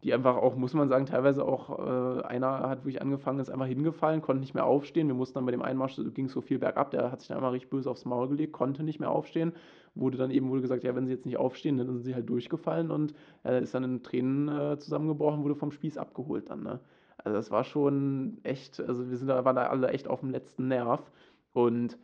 die 0.03 0.13
einfach 0.13 0.37
auch, 0.37 0.57
muss 0.57 0.75
man 0.75 0.89
sagen, 0.89 1.07
teilweise 1.07 1.45
auch, 1.45 1.79
äh, 1.79 2.23
einer 2.23 2.69
hat 2.69 2.81
wirklich 2.81 3.01
angefangen, 3.01 3.39
ist 3.39 3.51
einfach 3.51 3.67
hingefallen, 3.67 4.21
konnte 4.21 4.41
nicht 4.41 4.55
mehr 4.55 4.65
aufstehen. 4.65 5.07
Wir 5.07 5.15
mussten 5.15 5.35
dann 5.35 5.47
bei 5.47 5.53
dem 5.53 5.63
Einmarsch, 5.63 6.01
ging 6.15 6.29
so 6.29 6.41
viel 6.41 6.59
bergab, 6.59 6.91
der 6.91 7.13
hat 7.13 7.21
sich 7.21 7.29
dann 7.29 7.37
einmal 7.37 7.53
richtig 7.53 7.71
böse 7.71 7.89
aufs 7.89 8.05
Maul 8.05 8.29
gelegt, 8.29 8.53
konnte 8.53 8.83
nicht 8.83 8.99
mehr 8.99 9.11
aufstehen. 9.11 9.53
Wurde 9.95 10.19
dann 10.19 10.31
eben 10.31 10.51
wohl 10.51 10.61
gesagt, 10.61 10.83
ja, 10.83 10.97
wenn 10.97 11.07
sie 11.07 11.13
jetzt 11.13 11.27
nicht 11.27 11.37
aufstehen, 11.37 11.79
dann 11.79 11.87
sind 11.87 12.03
sie 12.03 12.15
halt 12.15 12.29
durchgefallen 12.29 12.91
und 12.91 13.15
er 13.45 13.61
ist 13.61 13.75
dann 13.75 13.85
in 13.85 14.03
Tränen 14.03 14.49
äh, 14.49 14.79
zusammengebrochen, 14.79 15.45
wurde 15.45 15.55
vom 15.55 15.71
Spieß 15.71 15.99
abgeholt 15.99 16.51
dann. 16.51 16.63
Ne? 16.65 16.81
Also 17.19 17.37
das 17.37 17.51
war 17.53 17.63
schon 17.63 18.39
echt, 18.43 18.81
also 18.81 19.09
wir 19.09 19.17
sind 19.17 19.29
da, 19.29 19.45
waren 19.45 19.57
da 19.57 19.67
alle 19.67 19.89
echt 19.89 20.09
auf 20.09 20.21
dem 20.21 20.31
letzten 20.31 20.67
Nerv 20.67 21.13
und 21.53 21.97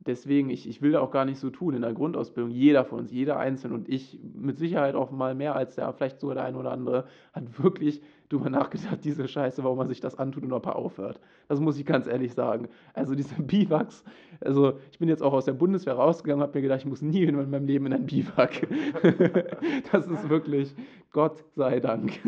deswegen, 0.00 0.50
ich, 0.50 0.68
ich 0.68 0.82
will 0.82 0.92
da 0.92 1.00
auch 1.00 1.10
gar 1.10 1.24
nicht 1.24 1.38
so 1.38 1.50
tun 1.50 1.74
in 1.74 1.82
der 1.82 1.92
Grundausbildung. 1.92 2.50
Jeder 2.50 2.84
von 2.84 3.00
uns, 3.00 3.12
jeder 3.12 3.38
Einzelne 3.38 3.74
und 3.74 3.88
ich 3.88 4.18
mit 4.34 4.58
Sicherheit 4.58 4.94
auch 4.94 5.10
mal 5.10 5.34
mehr 5.34 5.54
als 5.54 5.74
der, 5.74 5.92
vielleicht 5.92 6.20
sogar 6.20 6.36
der 6.36 6.44
eine 6.44 6.58
oder 6.58 6.72
andere, 6.72 7.06
hat 7.32 7.62
wirklich 7.62 8.02
drüber 8.28 8.48
nachgedacht, 8.48 9.04
diese 9.04 9.28
Scheiße, 9.28 9.62
warum 9.64 9.78
man 9.78 9.88
sich 9.88 10.00
das 10.00 10.18
antut 10.18 10.44
und 10.44 10.52
ob 10.52 10.66
er 10.66 10.76
aufhört. 10.76 11.20
Das 11.48 11.60
muss 11.60 11.78
ich 11.78 11.84
ganz 11.84 12.06
ehrlich 12.06 12.32
sagen. 12.32 12.68
Also 12.94 13.14
diese 13.14 13.34
Biwaks, 13.42 14.04
also 14.40 14.78
ich 14.90 14.98
bin 14.98 15.08
jetzt 15.08 15.22
auch 15.22 15.32
aus 15.32 15.44
der 15.44 15.52
Bundeswehr 15.52 15.94
rausgegangen, 15.94 16.42
habe 16.42 16.58
mir 16.58 16.62
gedacht, 16.62 16.80
ich 16.80 16.86
muss 16.86 17.02
nie 17.02 17.24
in 17.24 17.36
meinem 17.50 17.66
Leben 17.66 17.86
in 17.86 17.92
ein 17.92 18.06
Biwak. 18.06 18.66
das 19.92 20.06
ist 20.06 20.28
wirklich, 20.28 20.74
Gott 21.12 21.44
sei 21.54 21.80
Dank. 21.80 22.18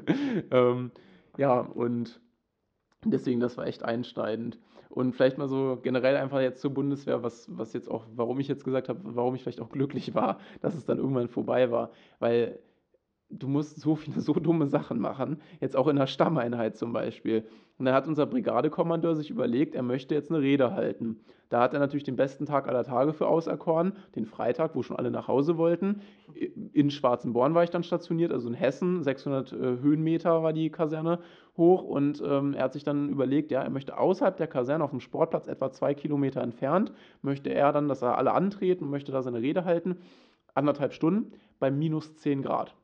ähm, 0.50 0.90
ja, 1.36 1.60
und 1.60 2.20
Deswegen, 3.04 3.40
das 3.40 3.56
war 3.56 3.66
echt 3.66 3.82
einschneidend. 3.82 4.58
Und 4.90 5.14
vielleicht 5.14 5.38
mal 5.38 5.48
so 5.48 5.78
generell 5.80 6.16
einfach 6.16 6.40
jetzt 6.40 6.60
zur 6.60 6.74
Bundeswehr, 6.74 7.22
was, 7.22 7.46
was 7.56 7.72
jetzt 7.72 7.88
auch, 7.88 8.06
warum 8.16 8.40
ich 8.40 8.48
jetzt 8.48 8.64
gesagt 8.64 8.88
habe, 8.88 9.00
warum 9.04 9.36
ich 9.36 9.42
vielleicht 9.42 9.60
auch 9.60 9.70
glücklich 9.70 10.14
war, 10.16 10.40
dass 10.60 10.74
es 10.74 10.84
dann 10.84 10.98
irgendwann 10.98 11.28
vorbei 11.28 11.70
war. 11.70 11.92
Weil 12.18 12.58
du 13.30 13.46
musst 13.46 13.80
so 13.80 13.94
viele 13.94 14.20
so 14.20 14.34
dumme 14.34 14.66
Sachen 14.66 14.98
machen, 14.98 15.40
jetzt 15.60 15.76
auch 15.76 15.86
in 15.86 15.96
der 15.96 16.08
Stammeinheit 16.08 16.76
zum 16.76 16.92
Beispiel. 16.92 17.46
Und 17.80 17.86
dann 17.86 17.94
hat 17.94 18.06
unser 18.06 18.26
Brigadekommandeur 18.26 19.16
sich 19.16 19.30
überlegt, 19.30 19.74
er 19.74 19.82
möchte 19.82 20.14
jetzt 20.14 20.30
eine 20.30 20.42
Rede 20.42 20.74
halten. 20.74 21.18
Da 21.48 21.62
hat 21.62 21.72
er 21.72 21.80
natürlich 21.80 22.04
den 22.04 22.14
besten 22.14 22.44
Tag 22.44 22.68
aller 22.68 22.84
Tage 22.84 23.14
für 23.14 23.26
auserkoren, 23.26 23.94
den 24.14 24.26
Freitag, 24.26 24.74
wo 24.74 24.82
schon 24.82 24.98
alle 24.98 25.10
nach 25.10 25.28
Hause 25.28 25.56
wollten. 25.56 26.02
In 26.74 26.90
Schwarzenborn 26.90 27.54
war 27.54 27.64
ich 27.64 27.70
dann 27.70 27.82
stationiert, 27.82 28.32
also 28.32 28.48
in 28.48 28.54
Hessen, 28.54 29.02
600 29.02 29.52
äh, 29.54 29.56
Höhenmeter 29.56 30.42
war 30.42 30.52
die 30.52 30.68
Kaserne 30.68 31.20
hoch. 31.56 31.82
Und 31.82 32.22
ähm, 32.22 32.52
er 32.52 32.64
hat 32.64 32.74
sich 32.74 32.84
dann 32.84 33.08
überlegt, 33.08 33.50
ja, 33.50 33.62
er 33.62 33.70
möchte 33.70 33.96
außerhalb 33.96 34.36
der 34.36 34.46
Kaserne 34.46 34.84
auf 34.84 34.90
dem 34.90 35.00
Sportplatz, 35.00 35.48
etwa 35.48 35.72
zwei 35.72 35.94
Kilometer 35.94 36.42
entfernt, 36.42 36.92
möchte 37.22 37.48
er 37.48 37.72
dann, 37.72 37.88
dass 37.88 38.02
er 38.02 38.18
alle 38.18 38.32
antreten 38.32 38.84
und 38.84 38.90
möchte 38.90 39.10
da 39.10 39.22
seine 39.22 39.40
Rede 39.40 39.64
halten. 39.64 39.96
Anderthalb 40.52 40.92
Stunden 40.92 41.32
bei 41.58 41.70
minus 41.70 42.14
10 42.16 42.42
Grad 42.42 42.76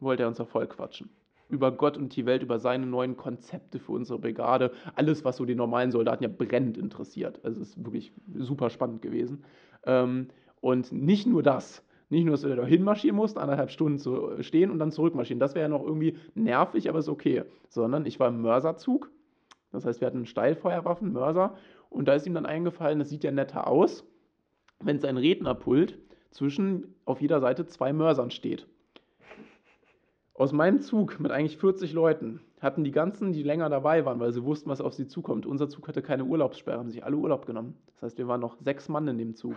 wollte 0.00 0.22
er 0.22 0.28
uns 0.28 0.40
voll 0.40 0.66
quatschen. 0.66 1.10
Über 1.52 1.70
Gott 1.70 1.98
und 1.98 2.16
die 2.16 2.24
Welt, 2.24 2.42
über 2.42 2.58
seine 2.58 2.86
neuen 2.86 3.16
Konzepte 3.16 3.78
für 3.78 3.92
unsere 3.92 4.18
Brigade. 4.18 4.72
Alles, 4.94 5.22
was 5.22 5.36
so 5.36 5.44
die 5.44 5.54
normalen 5.54 5.90
Soldaten 5.90 6.24
ja 6.24 6.30
brennend 6.30 6.78
interessiert. 6.78 7.40
Also 7.44 7.60
es 7.60 7.68
ist 7.68 7.84
wirklich 7.84 8.10
super 8.34 8.70
spannend 8.70 9.02
gewesen. 9.02 9.44
Ähm, 9.84 10.28
und 10.62 10.92
nicht 10.92 11.26
nur 11.26 11.42
das. 11.42 11.84
Nicht 12.08 12.24
nur, 12.24 12.32
dass 12.32 12.44
wir 12.44 12.56
da 12.56 12.64
hinmarschieren 12.64 13.16
mussten, 13.16 13.38
anderthalb 13.38 13.70
Stunden 13.70 13.98
zu 13.98 14.42
stehen 14.42 14.70
und 14.70 14.78
dann 14.78 14.92
zurückmarschieren. 14.92 15.40
Das 15.40 15.54
wäre 15.54 15.64
ja 15.64 15.68
noch 15.68 15.84
irgendwie 15.84 16.16
nervig, 16.34 16.88
aber 16.88 17.00
ist 17.00 17.08
okay. 17.10 17.44
Sondern 17.68 18.06
ich 18.06 18.18
war 18.18 18.28
im 18.28 18.40
Mörserzug. 18.40 19.10
Das 19.72 19.84
heißt, 19.84 20.00
wir 20.00 20.06
hatten 20.06 20.24
Steilfeuerwaffen, 20.24 21.12
Mörser. 21.12 21.54
Und 21.90 22.08
da 22.08 22.14
ist 22.14 22.26
ihm 22.26 22.34
dann 22.34 22.46
eingefallen, 22.46 22.98
das 22.98 23.10
sieht 23.10 23.24
ja 23.24 23.30
netter 23.30 23.66
aus, 23.66 24.04
wenn 24.80 25.00
sein 25.00 25.18
Rednerpult 25.18 25.98
zwischen 26.30 26.94
auf 27.04 27.20
jeder 27.20 27.40
Seite 27.40 27.66
zwei 27.66 27.92
Mörsern 27.92 28.30
steht. 28.30 28.66
Aus 30.34 30.52
meinem 30.52 30.80
Zug 30.80 31.20
mit 31.20 31.30
eigentlich 31.30 31.58
40 31.58 31.92
Leuten 31.92 32.40
hatten 32.60 32.84
die 32.84 32.90
ganzen, 32.90 33.32
die 33.32 33.42
länger 33.42 33.68
dabei 33.68 34.04
waren, 34.06 34.18
weil 34.18 34.32
sie 34.32 34.44
wussten, 34.44 34.70
was 34.70 34.80
auf 34.80 34.94
sie 34.94 35.06
zukommt. 35.06 35.44
Unser 35.44 35.68
Zug 35.68 35.88
hatte 35.88 36.00
keine 36.00 36.24
Urlaubssperre, 36.24 36.78
haben 36.78 36.90
sich 36.90 37.04
alle 37.04 37.16
Urlaub 37.16 37.44
genommen. 37.44 37.76
Das 37.86 38.02
heißt, 38.02 38.18
wir 38.18 38.28
waren 38.28 38.40
noch 38.40 38.56
sechs 38.56 38.88
Mann 38.88 39.06
in 39.08 39.18
dem 39.18 39.34
Zug. 39.34 39.56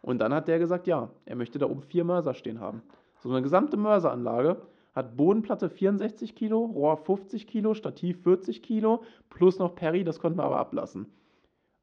Und 0.00 0.18
dann 0.20 0.32
hat 0.32 0.48
der 0.48 0.58
gesagt, 0.58 0.86
ja, 0.86 1.10
er 1.26 1.36
möchte 1.36 1.58
da 1.58 1.66
oben 1.66 1.82
vier 1.82 2.04
Mörser 2.04 2.32
stehen 2.34 2.60
haben. 2.60 2.82
So 3.18 3.30
eine 3.30 3.42
gesamte 3.42 3.76
Mörseranlage 3.76 4.62
hat 4.94 5.16
Bodenplatte 5.16 5.68
64 5.68 6.34
Kilo, 6.34 6.64
Rohr 6.64 6.96
50 6.96 7.46
Kilo, 7.46 7.74
Stativ 7.74 8.22
40 8.22 8.62
Kilo, 8.62 9.02
plus 9.28 9.58
noch 9.58 9.74
Perry, 9.74 10.04
das 10.04 10.20
konnten 10.20 10.38
wir 10.38 10.44
aber 10.44 10.58
ablassen. 10.58 11.06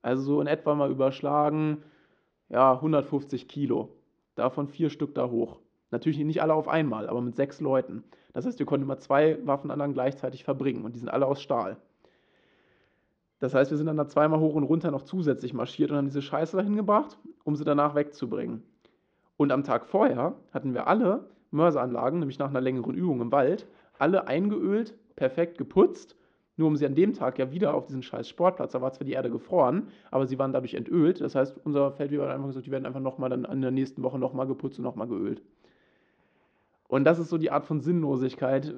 Also 0.01 0.23
so 0.23 0.41
in 0.41 0.47
etwa 0.47 0.75
mal 0.75 0.89
überschlagen, 0.89 1.83
ja, 2.49 2.73
150 2.73 3.47
Kilo. 3.47 3.89
Davon 4.35 4.67
vier 4.67 4.89
Stück 4.89 5.15
da 5.15 5.29
hoch. 5.29 5.59
Natürlich 5.91 6.19
nicht 6.19 6.41
alle 6.41 6.53
auf 6.53 6.67
einmal, 6.67 7.07
aber 7.07 7.21
mit 7.21 7.35
sechs 7.35 7.61
Leuten. 7.61 8.03
Das 8.33 8.45
heißt, 8.45 8.59
wir 8.59 8.65
konnten 8.65 8.83
immer 8.83 8.97
zwei 8.97 9.37
Waffenanlagen 9.45 9.93
gleichzeitig 9.93 10.43
verbringen 10.43 10.83
und 10.83 10.95
die 10.95 10.99
sind 10.99 11.09
alle 11.09 11.25
aus 11.25 11.41
Stahl. 11.41 11.77
Das 13.39 13.53
heißt, 13.53 13.71
wir 13.71 13.77
sind 13.77 13.87
dann 13.87 13.97
da 13.97 14.07
zweimal 14.07 14.39
hoch 14.39 14.55
und 14.55 14.63
runter 14.63 14.91
noch 14.91 15.03
zusätzlich 15.03 15.53
marschiert 15.53 15.91
und 15.91 15.97
haben 15.97 16.07
diese 16.07 16.21
Scheiße 16.21 16.57
dahin 16.57 16.75
gebracht, 16.75 17.17
um 17.43 17.55
sie 17.55 17.63
danach 17.63 17.95
wegzubringen. 17.95 18.63
Und 19.37 19.51
am 19.51 19.63
Tag 19.63 19.85
vorher 19.85 20.35
hatten 20.51 20.73
wir 20.73 20.87
alle 20.87 21.29
Mörseranlagen, 21.51 22.19
nämlich 22.19 22.39
nach 22.39 22.49
einer 22.49 22.61
längeren 22.61 22.95
Übung 22.95 23.21
im 23.21 23.31
Wald, 23.31 23.67
alle 23.97 24.27
eingeölt, 24.27 24.95
perfekt 25.15 25.57
geputzt, 25.57 26.15
nur 26.57 26.69
um 26.69 26.75
sie 26.77 26.85
an 26.85 26.95
dem 26.95 27.13
Tag 27.13 27.37
ja 27.37 27.51
wieder 27.51 27.73
auf 27.73 27.85
diesen 27.85 28.01
scheiß 28.01 28.29
Sportplatz, 28.29 28.71
da 28.71 28.81
war 28.81 28.93
zwar 28.93 29.05
die 29.05 29.13
Erde 29.13 29.29
gefroren, 29.29 29.89
aber 30.09 30.25
sie 30.25 30.39
waren 30.39 30.53
dadurch 30.53 30.73
entölt. 30.73 31.19
Das 31.19 31.35
heißt, 31.35 31.59
unser 31.65 31.91
Feldwebel 31.91 32.25
hat 32.25 32.33
einfach 32.33 32.47
gesagt, 32.47 32.65
die 32.65 32.71
werden 32.71 32.85
einfach 32.85 33.01
nochmal 33.01 33.29
dann 33.29 33.43
in 33.45 33.61
der 33.61 33.71
nächsten 33.71 34.03
Woche 34.03 34.17
nochmal 34.17 34.47
geputzt 34.47 34.79
und 34.79 34.85
nochmal 34.85 35.07
geölt. 35.07 35.41
Und 36.95 37.03
das 37.03 37.19
ist 37.19 37.27
so 37.27 37.37
die 37.37 37.51
Art 37.51 37.65
von 37.65 37.81
Sinnlosigkeit, 37.81 38.73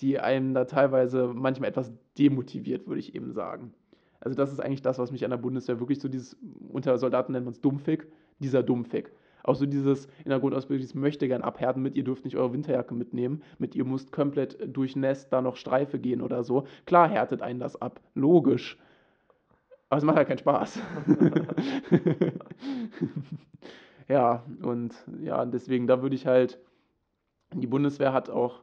die 0.00 0.18
einen 0.18 0.54
da 0.54 0.64
teilweise 0.64 1.30
manchmal 1.34 1.68
etwas 1.68 1.92
demotiviert, 2.16 2.86
würde 2.86 3.00
ich 3.00 3.14
eben 3.14 3.32
sagen. 3.32 3.74
Also 4.18 4.34
das 4.34 4.50
ist 4.50 4.60
eigentlich 4.60 4.80
das, 4.80 4.98
was 4.98 5.12
mich 5.12 5.26
an 5.26 5.30
der 5.30 5.36
Bundeswehr 5.36 5.78
wirklich 5.78 6.00
so 6.00 6.08
dieses, 6.08 6.38
unter 6.70 6.96
Soldaten 6.96 7.32
nennt 7.32 7.44
man 7.44 7.52
es 7.52 7.60
Dummfick, 7.60 8.10
dieser 8.38 8.62
Dummfick. 8.62 9.12
Auch 9.42 9.56
so 9.56 9.66
dieses 9.66 10.06
in 10.24 10.30
der 10.30 10.40
Grundausbildung, 10.40 10.80
dieses 10.80 10.94
möchte 10.94 11.28
gern 11.28 11.42
abhärten 11.42 11.82
mit, 11.82 11.96
ihr 11.96 12.04
dürft 12.04 12.24
nicht 12.24 12.38
eure 12.38 12.54
Winterjacke 12.54 12.94
mitnehmen, 12.94 13.42
mit 13.58 13.74
ihr 13.74 13.84
müsst 13.84 14.10
komplett 14.10 14.56
durch 14.74 14.96
Nest 14.96 15.30
da 15.30 15.42
noch 15.42 15.56
Streife 15.56 15.98
gehen 15.98 16.22
oder 16.22 16.44
so. 16.44 16.64
Klar 16.86 17.10
härtet 17.10 17.42
einen 17.42 17.60
das 17.60 17.76
ab, 17.76 18.00
logisch. 18.14 18.78
Aber 19.90 19.98
es 19.98 20.04
macht 20.04 20.16
halt 20.16 20.28
keinen 20.28 20.38
Spaß. 20.38 20.80
ja, 24.08 24.42
und 24.62 24.94
ja, 25.20 25.44
deswegen, 25.44 25.86
da 25.86 26.00
würde 26.00 26.14
ich 26.14 26.26
halt 26.26 26.58
die 27.60 27.66
Bundeswehr 27.66 28.12
hat 28.12 28.30
auch 28.30 28.62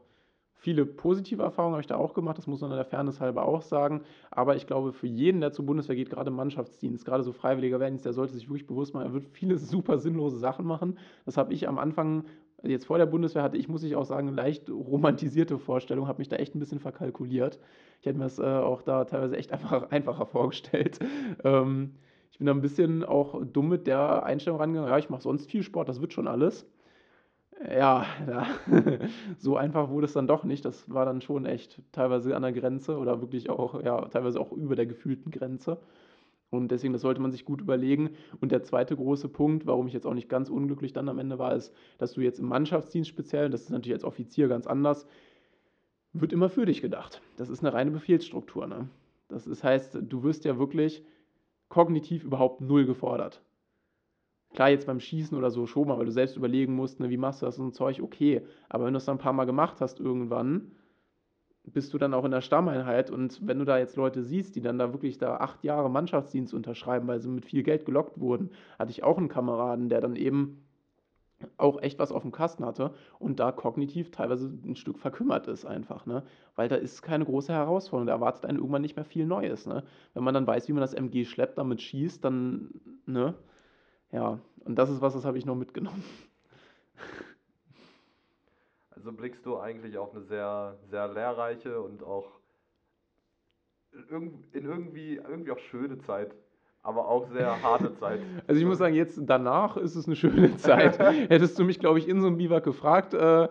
viele 0.61 0.85
positive 0.85 1.41
Erfahrungen, 1.41 1.73
habe 1.73 1.81
ich 1.81 1.87
da 1.87 1.97
auch 1.97 2.13
gemacht, 2.13 2.37
das 2.37 2.45
muss 2.45 2.61
man 2.61 2.69
in 2.69 2.77
der 2.77 2.85
Fairness 2.85 3.19
halber 3.19 3.45
auch 3.45 3.63
sagen. 3.63 4.01
Aber 4.29 4.55
ich 4.55 4.67
glaube, 4.67 4.93
für 4.93 5.07
jeden, 5.07 5.41
der 5.41 5.51
zur 5.51 5.65
Bundeswehr 5.65 5.95
geht, 5.95 6.11
gerade 6.11 6.29
Mannschaftsdienst, 6.29 7.03
gerade 7.03 7.23
so 7.23 7.31
freiwilliger 7.31 7.79
Wehrdienst, 7.79 8.05
der 8.05 8.13
sollte 8.13 8.33
sich 8.33 8.47
wirklich 8.47 8.67
bewusst 8.67 8.93
machen, 8.93 9.07
er 9.07 9.13
wird 9.13 9.25
viele 9.31 9.57
super 9.57 9.97
sinnlose 9.97 10.37
Sachen 10.37 10.65
machen. 10.65 10.99
Das 11.25 11.35
habe 11.35 11.51
ich 11.51 11.67
am 11.67 11.79
Anfang, 11.79 12.25
jetzt 12.61 12.85
vor 12.85 12.99
der 12.99 13.07
Bundeswehr 13.07 13.41
hatte 13.41 13.57
ich, 13.57 13.69
muss 13.69 13.81
ich 13.81 13.95
auch 13.95 14.05
sagen, 14.05 14.27
leicht 14.35 14.69
romantisierte 14.69 15.57
Vorstellung, 15.57 16.07
habe 16.07 16.19
mich 16.19 16.29
da 16.29 16.35
echt 16.35 16.53
ein 16.53 16.59
bisschen 16.59 16.79
verkalkuliert. 16.79 17.59
Ich 17.99 18.05
hätte 18.05 18.19
mir 18.19 18.25
das 18.25 18.37
äh, 18.37 18.43
auch 18.43 18.83
da 18.83 19.05
teilweise 19.05 19.37
echt 19.37 19.51
einfach 19.51 19.71
einfacher 19.89 20.27
vorgestellt. 20.27 20.99
Ähm, 21.43 21.95
ich 22.31 22.37
bin 22.37 22.45
da 22.45 22.53
ein 22.53 22.61
bisschen 22.61 23.03
auch 23.03 23.41
dumm 23.51 23.69
mit 23.69 23.87
der 23.87 24.23
Einstellung 24.23 24.59
rangegangen, 24.59 24.91
ja, 24.91 24.97
ich 24.99 25.09
mache 25.09 25.23
sonst 25.23 25.49
viel 25.49 25.63
Sport, 25.63 25.89
das 25.89 26.01
wird 26.01 26.13
schon 26.13 26.27
alles 26.27 26.67
ja, 27.69 28.05
ja. 28.27 28.47
so 29.37 29.57
einfach 29.57 29.89
wurde 29.89 30.05
es 30.05 30.13
dann 30.13 30.27
doch 30.27 30.43
nicht. 30.43 30.65
Das 30.65 30.89
war 30.89 31.05
dann 31.05 31.21
schon 31.21 31.45
echt 31.45 31.81
teilweise 31.91 32.35
an 32.35 32.41
der 32.41 32.53
Grenze 32.53 32.97
oder 32.97 33.21
wirklich 33.21 33.49
auch, 33.49 33.81
ja, 33.83 34.01
teilweise 34.05 34.39
auch 34.39 34.51
über 34.51 34.75
der 34.75 34.85
gefühlten 34.85 35.31
Grenze. 35.31 35.79
Und 36.49 36.69
deswegen, 36.69 36.91
das 36.91 37.01
sollte 37.01 37.21
man 37.21 37.31
sich 37.31 37.45
gut 37.45 37.61
überlegen. 37.61 38.11
Und 38.41 38.51
der 38.51 38.63
zweite 38.63 38.95
große 38.95 39.29
Punkt, 39.29 39.65
warum 39.65 39.87
ich 39.87 39.93
jetzt 39.93 40.05
auch 40.05 40.13
nicht 40.13 40.29
ganz 40.29 40.49
unglücklich 40.49 40.91
dann 40.91 41.07
am 41.07 41.17
Ende 41.17 41.39
war, 41.39 41.55
ist, 41.55 41.73
dass 41.97 42.13
du 42.13 42.21
jetzt 42.21 42.39
im 42.39 42.47
Mannschaftsdienst 42.47 43.09
speziell, 43.09 43.49
das 43.49 43.61
ist 43.61 43.69
natürlich 43.69 43.95
als 43.95 44.03
Offizier 44.03 44.49
ganz 44.49 44.67
anders, 44.67 45.07
wird 46.13 46.33
immer 46.33 46.49
für 46.49 46.65
dich 46.65 46.81
gedacht. 46.81 47.21
Das 47.37 47.49
ist 47.49 47.63
eine 47.63 47.73
reine 47.73 47.91
Befehlsstruktur. 47.91 48.67
Ne? 48.67 48.89
Das 49.29 49.47
ist, 49.47 49.63
heißt, 49.63 49.99
du 50.01 50.23
wirst 50.23 50.43
ja 50.43 50.59
wirklich 50.59 51.05
kognitiv 51.69 52.25
überhaupt 52.25 52.59
null 52.59 52.85
gefordert. 52.85 53.41
Klar, 54.53 54.69
jetzt 54.69 54.85
beim 54.87 54.99
Schießen 54.99 55.37
oder 55.37 55.49
so 55.49 55.65
schon 55.65 55.87
mal, 55.87 55.97
weil 55.97 56.05
du 56.05 56.11
selbst 56.11 56.35
überlegen 56.35 56.75
musst, 56.75 56.99
ne, 56.99 57.09
wie 57.09 57.17
machst 57.17 57.41
du 57.41 57.45
das 57.45 57.57
und 57.57 57.73
so 57.73 57.85
Zeug, 57.85 58.01
okay. 58.01 58.41
Aber 58.69 58.85
wenn 58.85 58.93
du 58.93 58.97
es 58.97 59.05
dann 59.05 59.15
ein 59.15 59.21
paar 59.21 59.33
Mal 59.33 59.45
gemacht 59.45 59.79
hast 59.79 59.99
irgendwann, 59.99 60.71
bist 61.63 61.93
du 61.93 61.97
dann 61.97 62.13
auch 62.13 62.25
in 62.25 62.31
der 62.31 62.41
Stammeinheit 62.41 63.11
und 63.11 63.45
wenn 63.47 63.59
du 63.59 63.65
da 63.65 63.77
jetzt 63.77 63.95
Leute 63.95 64.23
siehst, 64.23 64.55
die 64.55 64.61
dann 64.61 64.79
da 64.79 64.93
wirklich 64.93 65.17
da 65.17 65.37
acht 65.37 65.63
Jahre 65.63 65.89
Mannschaftsdienst 65.89 66.53
unterschreiben, 66.53 67.07
weil 67.07 67.21
sie 67.21 67.29
mit 67.29 67.45
viel 67.45 67.63
Geld 67.63 67.85
gelockt 67.85 68.19
wurden, 68.19 68.49
hatte 68.79 68.91
ich 68.91 69.03
auch 69.03 69.17
einen 69.17 69.29
Kameraden, 69.29 69.87
der 69.87 70.01
dann 70.01 70.15
eben 70.15 70.63
auch 71.57 71.81
echt 71.81 71.99
was 71.99 72.11
auf 72.11 72.21
dem 72.21 72.31
Kasten 72.31 72.65
hatte 72.65 72.93
und 73.19 73.39
da 73.39 73.51
kognitiv 73.51 74.11
teilweise 74.11 74.47
ein 74.63 74.75
Stück 74.75 74.99
verkümmert 74.99 75.47
ist 75.47 75.65
einfach, 75.65 76.05
ne? 76.05 76.23
Weil 76.55 76.67
da 76.67 76.75
ist 76.75 77.01
keine 77.01 77.25
große 77.25 77.53
Herausforderung, 77.53 78.07
da 78.07 78.13
erwartet 78.13 78.45
einen 78.45 78.59
irgendwann 78.59 78.81
nicht 78.83 78.95
mehr 78.95 79.05
viel 79.05 79.25
Neues, 79.25 79.65
ne? 79.65 79.83
Wenn 80.13 80.23
man 80.23 80.33
dann 80.33 80.47
weiß, 80.47 80.67
wie 80.67 80.73
man 80.73 80.81
das 80.81 80.93
MG 80.93 81.25
schleppt, 81.25 81.57
damit 81.57 81.81
schießt, 81.81 82.23
dann, 82.23 82.69
ne? 83.05 83.33
Ja, 84.11 84.39
und 84.65 84.75
das 84.75 84.89
ist 84.89 85.01
was, 85.01 85.13
das 85.13 85.25
habe 85.25 85.37
ich 85.37 85.45
noch 85.45 85.55
mitgenommen. 85.55 86.03
Also 88.93 89.13
blickst 89.13 89.43
du 89.47 89.57
eigentlich 89.57 89.97
auf 89.97 90.11
eine 90.11 90.21
sehr, 90.21 90.77
sehr 90.91 91.07
lehrreiche 91.07 91.81
und 91.81 92.03
auch 92.03 92.39
in 93.91 94.65
irgendwie, 94.65 95.15
irgendwie 95.15 95.49
auch 95.51 95.57
schöne 95.57 95.97
Zeit 95.97 96.35
aber 96.83 97.07
auch 97.07 97.27
sehr 97.27 97.61
harte 97.61 97.93
Zeit. 97.93 98.19
Also 98.47 98.59
ich 98.59 98.67
muss 98.67 98.79
sagen, 98.79 98.95
jetzt 98.95 99.19
danach 99.23 99.77
ist 99.77 99.95
es 99.95 100.07
eine 100.07 100.15
schöne 100.15 100.55
Zeit. 100.57 100.99
Hättest 101.29 101.57
du 101.59 101.63
mich, 101.63 101.79
glaube 101.79 101.99
ich, 101.99 102.07
in 102.07 102.21
so 102.21 102.27
einem 102.27 102.37
Biwak 102.37 102.63
gefragt, 102.63 103.13
äh, 103.13 103.47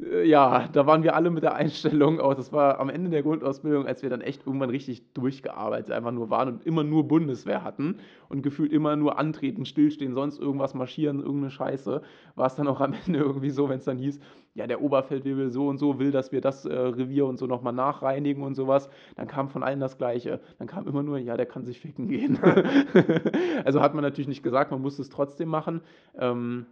äh, 0.00 0.24
ja, 0.24 0.68
da 0.72 0.86
waren 0.86 1.02
wir 1.02 1.14
alle 1.14 1.30
mit 1.30 1.42
der 1.42 1.54
Einstellung 1.54 2.20
auch, 2.20 2.34
das 2.34 2.52
war 2.52 2.80
am 2.80 2.88
Ende 2.88 3.10
der 3.10 3.22
Grundausbildung, 3.22 3.86
als 3.86 4.02
wir 4.02 4.10
dann 4.10 4.20
echt 4.20 4.46
irgendwann 4.46 4.70
richtig 4.70 5.12
durchgearbeitet 5.12 5.92
einfach 5.92 6.12
nur 6.12 6.30
waren 6.30 6.48
und 6.48 6.66
immer 6.66 6.84
nur 6.84 7.06
Bundeswehr 7.06 7.62
hatten 7.62 7.98
und 8.28 8.42
gefühlt 8.42 8.72
immer 8.72 8.96
nur 8.96 9.18
antreten, 9.18 9.64
stillstehen, 9.64 10.14
sonst 10.14 10.40
irgendwas 10.40 10.74
marschieren, 10.74 11.20
irgendeine 11.20 11.50
Scheiße, 11.50 12.02
war 12.34 12.46
es 12.46 12.56
dann 12.56 12.68
auch 12.68 12.80
am 12.80 12.94
Ende 13.06 13.20
irgendwie 13.20 13.50
so, 13.50 13.68
wenn 13.68 13.78
es 13.78 13.84
dann 13.84 13.98
hieß, 13.98 14.20
ja, 14.54 14.66
der 14.66 14.82
Oberfeldwebel 14.82 15.50
so 15.50 15.68
und 15.68 15.78
so 15.78 15.98
will, 15.98 16.10
dass 16.10 16.30
wir 16.30 16.40
das 16.40 16.64
äh, 16.66 16.74
Revier 16.74 17.26
und 17.26 17.38
so 17.38 17.46
nochmal 17.46 17.72
nachreinigen 17.72 18.42
und 18.42 18.54
sowas, 18.54 18.90
dann 19.16 19.26
kam 19.26 19.48
von 19.48 19.62
allen 19.62 19.80
das 19.80 19.96
Gleiche. 19.96 20.40
Dann 20.58 20.68
kam 20.68 20.86
immer 20.86 21.02
nur, 21.02 21.18
ja, 21.18 21.36
der 21.36 21.46
kann 21.46 21.64
sich 21.64 21.80
ficken 21.80 22.08
gehen. 22.08 22.38
also 23.64 23.80
hat 23.80 23.94
man 23.94 24.02
natürlich 24.02 24.28
nicht 24.28 24.42
gesagt, 24.42 24.70
man 24.70 24.82
musste 24.82 25.02
es 25.02 25.08
trotzdem 25.08 25.48
machen. 25.48 25.80
Ähm, 26.18 26.66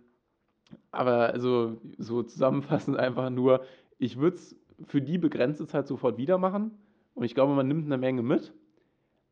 aber 0.92 1.32
also 1.32 1.78
so 1.98 2.22
zusammenfassend 2.22 2.96
einfach 2.98 3.30
nur, 3.30 3.62
ich 3.98 4.18
würde 4.18 4.36
es 4.36 4.56
für 4.86 5.02
die 5.02 5.18
begrenzte 5.18 5.66
Zeit 5.66 5.86
sofort 5.86 6.18
wieder 6.18 6.38
machen, 6.38 6.72
Und 7.14 7.24
ich 7.24 7.34
glaube, 7.34 7.54
man 7.54 7.68
nimmt 7.68 7.86
eine 7.86 7.98
Menge 7.98 8.22
mit, 8.22 8.52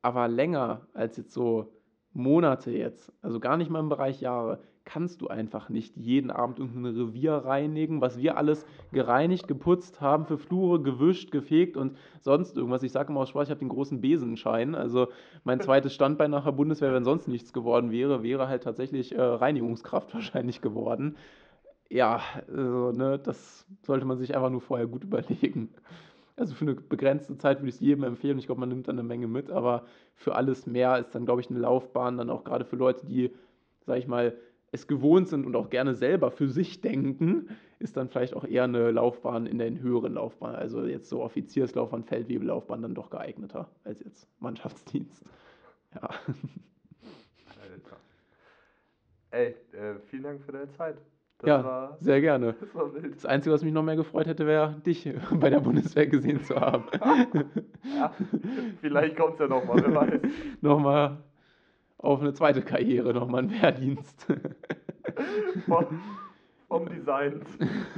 aber 0.02 0.28
länger 0.28 0.86
als 0.94 1.16
jetzt 1.16 1.32
so 1.32 1.72
Monate 2.18 2.70
jetzt, 2.72 3.12
also 3.22 3.40
gar 3.40 3.56
nicht 3.56 3.70
mal 3.70 3.80
im 3.80 3.88
Bereich 3.88 4.20
Jahre, 4.20 4.58
kannst 4.84 5.20
du 5.20 5.28
einfach 5.28 5.68
nicht 5.68 5.96
jeden 5.98 6.30
Abend 6.30 6.58
irgendein 6.58 6.96
Revier 6.96 7.34
reinigen, 7.34 8.00
was 8.00 8.18
wir 8.18 8.38
alles 8.38 8.64
gereinigt, 8.90 9.46
geputzt 9.46 10.00
haben, 10.00 10.24
für 10.24 10.38
Flure 10.38 10.82
gewischt, 10.82 11.30
gefegt 11.30 11.76
und 11.76 11.96
sonst 12.20 12.56
irgendwas. 12.56 12.82
Ich 12.82 12.92
sage 12.92 13.10
immer 13.10 13.20
aus 13.20 13.28
Spaß, 13.28 13.48
ich 13.48 13.50
habe 13.50 13.60
den 13.60 13.68
großen 13.68 14.00
Besenschein. 14.00 14.74
Also 14.74 15.08
mein 15.44 15.60
zweites 15.60 15.92
Standbein 15.92 16.30
nach 16.30 16.44
der 16.44 16.52
Bundeswehr, 16.52 16.94
wenn 16.94 17.04
sonst 17.04 17.28
nichts 17.28 17.52
geworden 17.52 17.90
wäre, 17.92 18.22
wäre 18.22 18.48
halt 18.48 18.62
tatsächlich 18.62 19.14
äh, 19.14 19.20
Reinigungskraft 19.20 20.14
wahrscheinlich 20.14 20.62
geworden. 20.62 21.16
Ja, 21.90 22.20
also, 22.48 22.92
ne, 22.92 23.18
das 23.18 23.66
sollte 23.82 24.06
man 24.06 24.18
sich 24.18 24.34
einfach 24.34 24.50
nur 24.50 24.60
vorher 24.60 24.86
gut 24.86 25.04
überlegen. 25.04 25.68
Also 26.38 26.54
für 26.54 26.64
eine 26.64 26.74
begrenzte 26.74 27.36
Zeit 27.36 27.58
würde 27.58 27.68
ich 27.68 27.76
es 27.76 27.80
jedem 27.80 28.04
empfehlen. 28.04 28.38
Ich 28.38 28.46
glaube, 28.46 28.60
man 28.60 28.68
nimmt 28.68 28.88
dann 28.88 28.98
eine 28.98 29.06
Menge 29.06 29.26
mit, 29.26 29.50
aber 29.50 29.84
für 30.14 30.34
alles 30.34 30.66
mehr 30.66 30.98
ist 30.98 31.14
dann, 31.14 31.24
glaube 31.24 31.40
ich, 31.40 31.50
eine 31.50 31.58
Laufbahn 31.58 32.16
dann 32.16 32.30
auch 32.30 32.44
gerade 32.44 32.64
für 32.64 32.76
Leute, 32.76 33.06
die, 33.06 33.32
sage 33.86 33.98
ich 33.98 34.06
mal, 34.06 34.36
es 34.70 34.86
gewohnt 34.86 35.28
sind 35.28 35.46
und 35.46 35.56
auch 35.56 35.70
gerne 35.70 35.94
selber 35.94 36.30
für 36.30 36.48
sich 36.48 36.80
denken, 36.80 37.48
ist 37.78 37.96
dann 37.96 38.08
vielleicht 38.08 38.34
auch 38.34 38.44
eher 38.44 38.64
eine 38.64 38.90
Laufbahn 38.90 39.46
in 39.46 39.58
den 39.58 39.80
höheren 39.80 40.14
Laufbahn, 40.14 40.54
also 40.54 40.84
jetzt 40.84 41.08
so 41.08 41.22
Offizierslaufbahn, 41.22 42.04
Feldwebellaufbahn 42.04 42.82
dann 42.82 42.94
doch 42.94 43.10
geeigneter 43.10 43.68
als 43.84 44.00
jetzt 44.00 44.28
Mannschaftsdienst. 44.40 45.24
Ja. 45.94 46.10
Alter. 47.62 47.96
Ey, 49.30 49.56
äh, 49.72 49.98
vielen 50.10 50.22
Dank 50.22 50.42
für 50.42 50.52
deine 50.52 50.68
Zeit. 50.68 50.98
Das 51.38 51.48
ja, 51.48 51.64
war, 51.64 51.96
sehr 52.00 52.20
gerne. 52.20 52.56
Das, 52.60 52.74
war 52.74 52.92
wild. 52.92 53.14
das 53.14 53.24
Einzige, 53.26 53.54
was 53.54 53.62
mich 53.62 53.72
noch 53.72 53.84
mehr 53.84 53.96
gefreut 53.96 54.26
hätte, 54.26 54.46
wäre, 54.46 54.80
dich 54.84 55.08
bei 55.40 55.50
der 55.50 55.60
Bundeswehr 55.60 56.06
gesehen 56.06 56.42
zu 56.42 56.56
haben. 56.56 56.84
ja, 57.96 58.12
vielleicht 58.80 59.16
kommt 59.16 59.34
es 59.34 59.40
ja 59.40 59.46
nochmal, 59.46 59.82
wer 59.84 59.94
weiß. 59.94 60.20
nochmal 60.60 61.18
auf 61.98 62.20
eine 62.20 62.32
zweite 62.32 62.62
Karriere, 62.62 63.14
nochmal 63.14 63.44
ein 63.44 63.50
Wehrdienst. 63.50 64.26
Vom, 65.66 66.00
vom 66.68 66.88
Design 66.88 67.42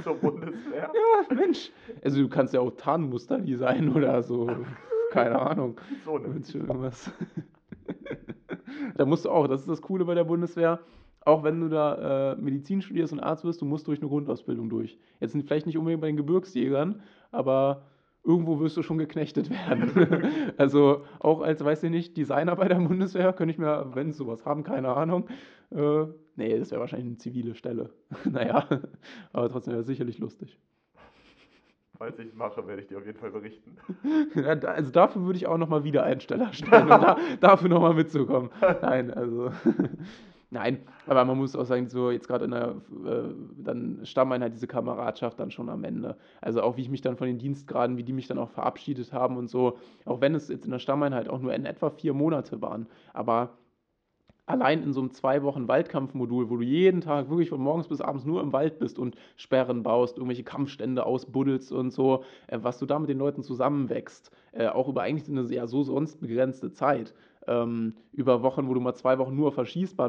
zur 0.03 0.15
Bundeswehr. 0.15 0.91
Ja, 0.93 1.35
Mensch. 1.35 1.71
Also 2.03 2.21
du 2.21 2.29
kannst 2.29 2.53
ja 2.53 2.61
auch 2.61 2.71
Tarnmuster 2.71 3.39
designen 3.39 3.93
oder 3.95 4.23
so. 4.23 4.49
Keine 5.11 5.39
Ahnung. 5.39 5.79
So 6.05 6.17
ne? 6.17 6.41
Irgendwas. 6.53 7.11
da 8.95 9.05
musst 9.05 9.25
du 9.25 9.29
auch, 9.29 9.47
das 9.47 9.61
ist 9.61 9.69
das 9.69 9.81
Coole 9.81 10.05
bei 10.05 10.15
der 10.15 10.23
Bundeswehr 10.23 10.79
auch 11.23 11.43
wenn 11.43 11.59
du 11.59 11.69
da 11.69 12.33
äh, 12.33 12.35
Medizin 12.35 12.81
studierst 12.81 13.13
und 13.13 13.19
Arzt 13.19 13.43
wirst, 13.43 13.61
du 13.61 13.65
musst 13.65 13.87
durch 13.87 13.99
eine 13.99 14.09
Grundausbildung 14.09 14.69
durch. 14.69 14.97
Jetzt 15.19 15.35
vielleicht 15.45 15.67
nicht 15.67 15.77
unbedingt 15.77 16.01
bei 16.01 16.07
den 16.07 16.17
Gebirgsjägern, 16.17 17.01
aber 17.31 17.83
irgendwo 18.23 18.59
wirst 18.59 18.77
du 18.77 18.83
schon 18.83 18.97
geknechtet 18.97 19.49
werden. 19.49 20.53
also 20.57 21.05
auch 21.19 21.41
als, 21.41 21.63
weiß 21.63 21.83
ich 21.83 21.91
nicht, 21.91 22.17
Designer 22.17 22.55
bei 22.55 22.67
der 22.67 22.75
Bundeswehr, 22.75 23.33
könnte 23.33 23.53
ich 23.53 23.59
mir, 23.59 23.91
wenn 23.93 24.11
sie 24.11 24.17
sowas 24.17 24.45
haben, 24.45 24.63
keine 24.63 24.89
Ahnung. 24.89 25.27
Äh, 25.71 26.05
nee, 26.35 26.57
das 26.57 26.71
wäre 26.71 26.81
wahrscheinlich 26.81 27.07
eine 27.07 27.17
zivile 27.17 27.55
Stelle. 27.55 27.91
naja, 28.25 28.67
aber 29.33 29.49
trotzdem 29.49 29.73
wäre 29.73 29.83
sicherlich 29.83 30.19
lustig. 30.19 30.59
Falls 31.97 32.17
ich 32.17 32.29
es 32.29 32.35
mache, 32.35 32.65
werde 32.65 32.81
ich 32.81 32.87
dir 32.87 32.97
auf 32.97 33.05
jeden 33.05 33.19
Fall 33.19 33.29
berichten. 33.29 33.77
Ja, 34.35 34.53
also 34.53 34.91
dafür 34.91 35.23
würde 35.23 35.37
ich 35.37 35.45
auch 35.45 35.57
nochmal 35.57 35.83
wieder 35.83 36.03
einen 36.03 36.19
Steller 36.19 36.51
stellen, 36.51 36.83
um 36.83 36.89
da, 36.89 37.17
dafür 37.39 37.69
nochmal 37.69 37.93
mitzukommen. 37.93 38.49
Nein, 38.81 39.11
also 39.11 39.51
Nein, 40.53 40.79
aber 41.07 41.23
man 41.23 41.37
muss 41.37 41.55
auch 41.55 41.63
sagen, 41.63 41.87
so 41.87 42.11
jetzt 42.11 42.27
gerade 42.27 42.43
in 42.43 42.51
der 42.51 42.75
äh, 43.05 43.33
dann 43.57 44.01
Stammeinheit 44.03 44.53
diese 44.53 44.67
Kameradschaft 44.67 45.39
dann 45.39 45.49
schon 45.49 45.69
am 45.69 45.85
Ende. 45.85 46.17
Also 46.41 46.61
auch 46.61 46.75
wie 46.75 46.81
ich 46.81 46.89
mich 46.89 46.99
dann 46.99 47.15
von 47.15 47.27
den 47.27 47.39
Dienstgraden, 47.39 47.95
wie 47.95 48.03
die 48.03 48.11
mich 48.11 48.27
dann 48.27 48.37
auch 48.37 48.49
verabschiedet 48.49 49.13
haben 49.13 49.37
und 49.37 49.49
so, 49.49 49.77
auch 50.03 50.19
wenn 50.19 50.35
es 50.35 50.49
jetzt 50.49 50.65
in 50.65 50.71
der 50.71 50.79
Stammeinheit 50.79 51.29
auch 51.29 51.39
nur 51.39 51.53
in 51.53 51.65
etwa 51.65 51.89
vier 51.89 52.13
Monate 52.13 52.61
waren. 52.61 52.87
Aber 53.13 53.51
allein 54.45 54.83
in 54.83 54.91
so 54.91 54.99
einem 54.99 55.11
zwei 55.11 55.41
Wochen 55.43 55.69
Waldkampfmodul, 55.69 56.49
wo 56.49 56.57
du 56.57 56.63
jeden 56.63 56.99
Tag 56.99 57.29
wirklich 57.29 57.49
von 57.49 57.61
morgens 57.61 57.87
bis 57.87 58.01
abends 58.01 58.25
nur 58.25 58.41
im 58.41 58.51
Wald 58.51 58.77
bist 58.77 58.99
und 58.99 59.15
Sperren 59.37 59.83
baust, 59.83 60.17
irgendwelche 60.17 60.43
Kampfstände 60.43 61.05
ausbuddelst 61.05 61.71
und 61.71 61.91
so, 61.91 62.25
äh, 62.47 62.59
was 62.61 62.77
du 62.77 62.85
da 62.85 62.99
mit 62.99 63.09
den 63.09 63.19
Leuten 63.19 63.41
zusammenwächst, 63.43 64.31
äh, 64.51 64.67
auch 64.67 64.89
über 64.89 65.03
eigentlich 65.03 65.29
eine 65.29 65.49
ja 65.53 65.65
so 65.65 65.83
sonst 65.83 66.19
begrenzte 66.19 66.73
Zeit 66.73 67.13
ähm, 67.47 67.93
über 68.13 68.43
Wochen, 68.43 68.67
wo 68.67 68.73
du 68.73 68.79
mal 68.79 68.93
zwei 68.93 69.17
Wochen 69.17 69.35
nur 69.35 69.47
auf 69.49 69.55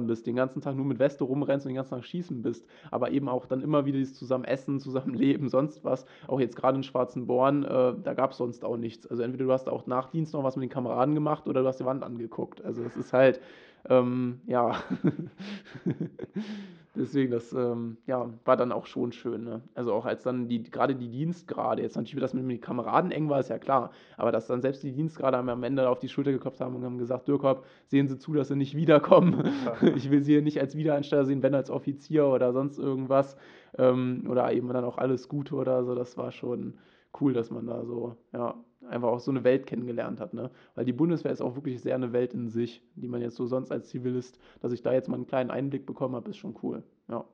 bist, 0.07 0.27
den 0.27 0.37
ganzen 0.37 0.61
Tag 0.61 0.77
nur 0.77 0.85
mit 0.85 0.99
Weste 0.99 1.25
rumrennst 1.25 1.67
und 1.67 1.71
den 1.71 1.77
ganzen 1.77 1.95
Tag 1.95 2.05
schießen 2.05 2.43
bist, 2.43 2.67
aber 2.91 3.11
eben 3.11 3.29
auch 3.29 3.47
dann 3.47 3.63
immer 3.63 3.85
wieder 3.87 3.99
dieses 3.99 4.15
zusammen 4.15 4.45
essen, 4.45 4.81
zusammen 4.81 5.15
leben, 5.15 5.49
sonst 5.49 5.85
was. 5.85 6.05
Auch 6.29 6.41
jetzt 6.41 6.57
gerade 6.57 6.77
in 6.77 6.83
Schwarzen 6.83 7.27
Born, 7.27 7.65
äh, 7.65 7.95
da 8.03 8.15
gab 8.15 8.33
es 8.33 8.39
sonst 8.39 8.65
auch 8.65 8.77
nichts. 8.77 9.07
Also 9.07 9.23
entweder 9.23 9.45
du 9.45 9.53
hast 9.53 9.69
auch 9.69 9.87
nach 9.87 10.11
Dienst 10.11 10.35
noch 10.35 10.45
was 10.45 10.57
mit 10.57 10.65
den 10.65 10.71
Kameraden 10.71 11.15
gemacht 11.15 11.49
oder 11.49 11.63
du 11.63 11.69
hast 11.69 11.81
die 11.81 11.85
Wand 11.85 12.03
angeguckt. 12.03 12.65
Also 12.65 12.83
es 12.83 12.97
ist 12.97 13.13
halt, 13.13 13.41
ähm, 13.89 14.41
ja, 14.47 14.77
deswegen, 16.95 17.33
das 17.33 17.53
ähm, 17.53 17.97
ja, 18.07 18.31
war 18.45 18.57
dann 18.57 18.73
auch 18.73 18.87
schon 18.87 19.13
schön. 19.13 19.45
Ne? 19.45 19.63
Also 19.75 19.93
auch 19.93 20.07
als 20.07 20.23
dann 20.23 20.49
die, 20.49 20.63
gerade 20.63 20.95
die 20.95 21.09
Dienstgrade, 21.09 21.83
jetzt 21.83 21.97
natürlich, 21.97 22.21
dass 22.21 22.35
mit 22.35 22.49
den 22.49 22.61
Kameraden 22.61 23.11
eng 23.11 23.29
war, 23.29 23.41
ist 23.41 23.51
ja 23.51 23.59
klar, 23.59 23.91
aber 24.17 24.31
dass 24.31 24.47
dann 24.47 24.63
selbst 24.63 24.83
die 24.83 24.93
Dienstgrade 24.93 25.37
am 25.37 25.63
Ende 25.63 25.89
auf 25.89 25.99
die 25.99 26.09
Schulter 26.09 26.33
geklopft 26.33 26.61
haben 26.61 26.77
und 26.77 26.85
haben 26.85 26.99
gesagt, 26.99 27.29
Dirkop, 27.29 27.67
sehen 27.87 28.09
Sie 28.09 28.19
zu, 28.19 28.35
dass 28.35 28.49
Sie 28.49 28.57
nicht 28.57 28.77
wiederkommen. 28.77 29.53
ich 29.97 30.11
will 30.11 30.23
Sie 30.23 30.33
hier 30.33 30.43
nicht 30.43 30.61
als 30.61 30.77
Wiedereinsteiger 30.77 31.25
sehen, 31.25 31.43
wenn 31.43 31.55
als 31.55 31.71
Offizier 31.71 32.27
oder 32.27 32.53
sonst 32.53 32.79
irgendwas. 32.79 33.37
Ähm, 33.79 34.27
oder 34.29 34.53
eben 34.53 34.69
dann 34.69 34.85
auch 34.85 34.99
alles 34.99 35.29
Gute 35.29 35.55
oder 35.55 35.85
so, 35.85 35.95
das 35.95 36.17
war 36.19 36.31
schon 36.31 36.75
cool, 37.21 37.33
dass 37.33 37.51
man 37.51 37.67
da 37.67 37.85
so, 37.85 38.17
ja, 38.33 38.55
einfach 38.89 39.09
auch 39.09 39.21
so 39.21 39.31
eine 39.31 39.45
Welt 39.45 39.67
kennengelernt 39.67 40.21
hat. 40.21 40.35
Ne? 40.35 40.51
Weil 40.75 40.85
die 40.85 40.93
Bundeswehr 40.93 41.33
ist 41.33 41.41
auch 41.41 41.55
wirklich 41.55 41.81
sehr 41.81 41.95
eine 41.95 42.13
Welt 42.13 42.35
in 42.35 42.49
sich, 42.49 42.83
die 42.95 43.09
man 43.09 43.21
jetzt 43.21 43.37
so 43.37 43.47
sonst 43.47 43.71
als 43.71 43.89
Zivilist, 43.89 44.39
dass 44.61 44.73
ich 44.73 44.83
da 44.83 44.93
jetzt 44.93 45.09
mal 45.09 45.17
einen 45.17 45.27
kleinen 45.27 45.51
Einblick 45.51 45.87
bekommen 45.87 46.15
habe, 46.15 46.31
ist 46.31 46.37
schon 46.37 46.57
cool. 46.63 46.83
Ja. 47.09 47.25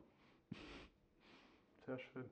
Sehr 1.86 1.99
schön. 1.99 2.24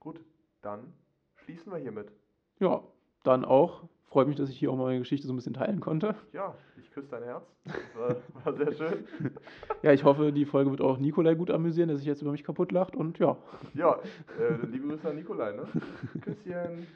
Gut, 0.00 0.20
dann 0.60 0.92
schließen 1.36 1.72
wir 1.72 1.78
hiermit. 1.78 2.12
Ja, 2.58 2.82
dann 3.22 3.44
auch 3.44 3.84
freut 4.12 4.28
mich, 4.28 4.36
dass 4.36 4.50
ich 4.50 4.58
hier 4.58 4.70
auch 4.70 4.76
meine 4.76 4.98
Geschichte 4.98 5.26
so 5.26 5.32
ein 5.32 5.36
bisschen 5.36 5.54
teilen 5.54 5.80
konnte. 5.80 6.14
Ja, 6.34 6.54
ich 6.78 6.90
küsse 6.92 7.08
dein 7.08 7.22
Herz. 7.22 7.44
Das 7.64 7.74
war, 7.96 8.16
war 8.44 8.52
sehr 8.52 8.72
schön. 8.72 9.06
ja, 9.82 9.92
ich 9.92 10.04
hoffe, 10.04 10.32
die 10.32 10.44
Folge 10.44 10.70
wird 10.70 10.82
auch 10.82 10.98
Nikolai 10.98 11.34
gut 11.34 11.50
amüsieren, 11.50 11.88
der 11.88 11.96
sich 11.96 12.06
jetzt 12.06 12.20
über 12.20 12.30
mich 12.30 12.44
kaputt 12.44 12.72
lacht 12.72 12.94
und 12.94 13.18
ja. 13.18 13.38
Ja, 13.74 13.98
äh, 14.38 14.66
liebe 14.66 14.88
Grüße 14.88 15.08
an 15.08 15.16
Nikolai, 15.16 15.52
ne? 15.52 15.66
Küsschen. 16.20 16.86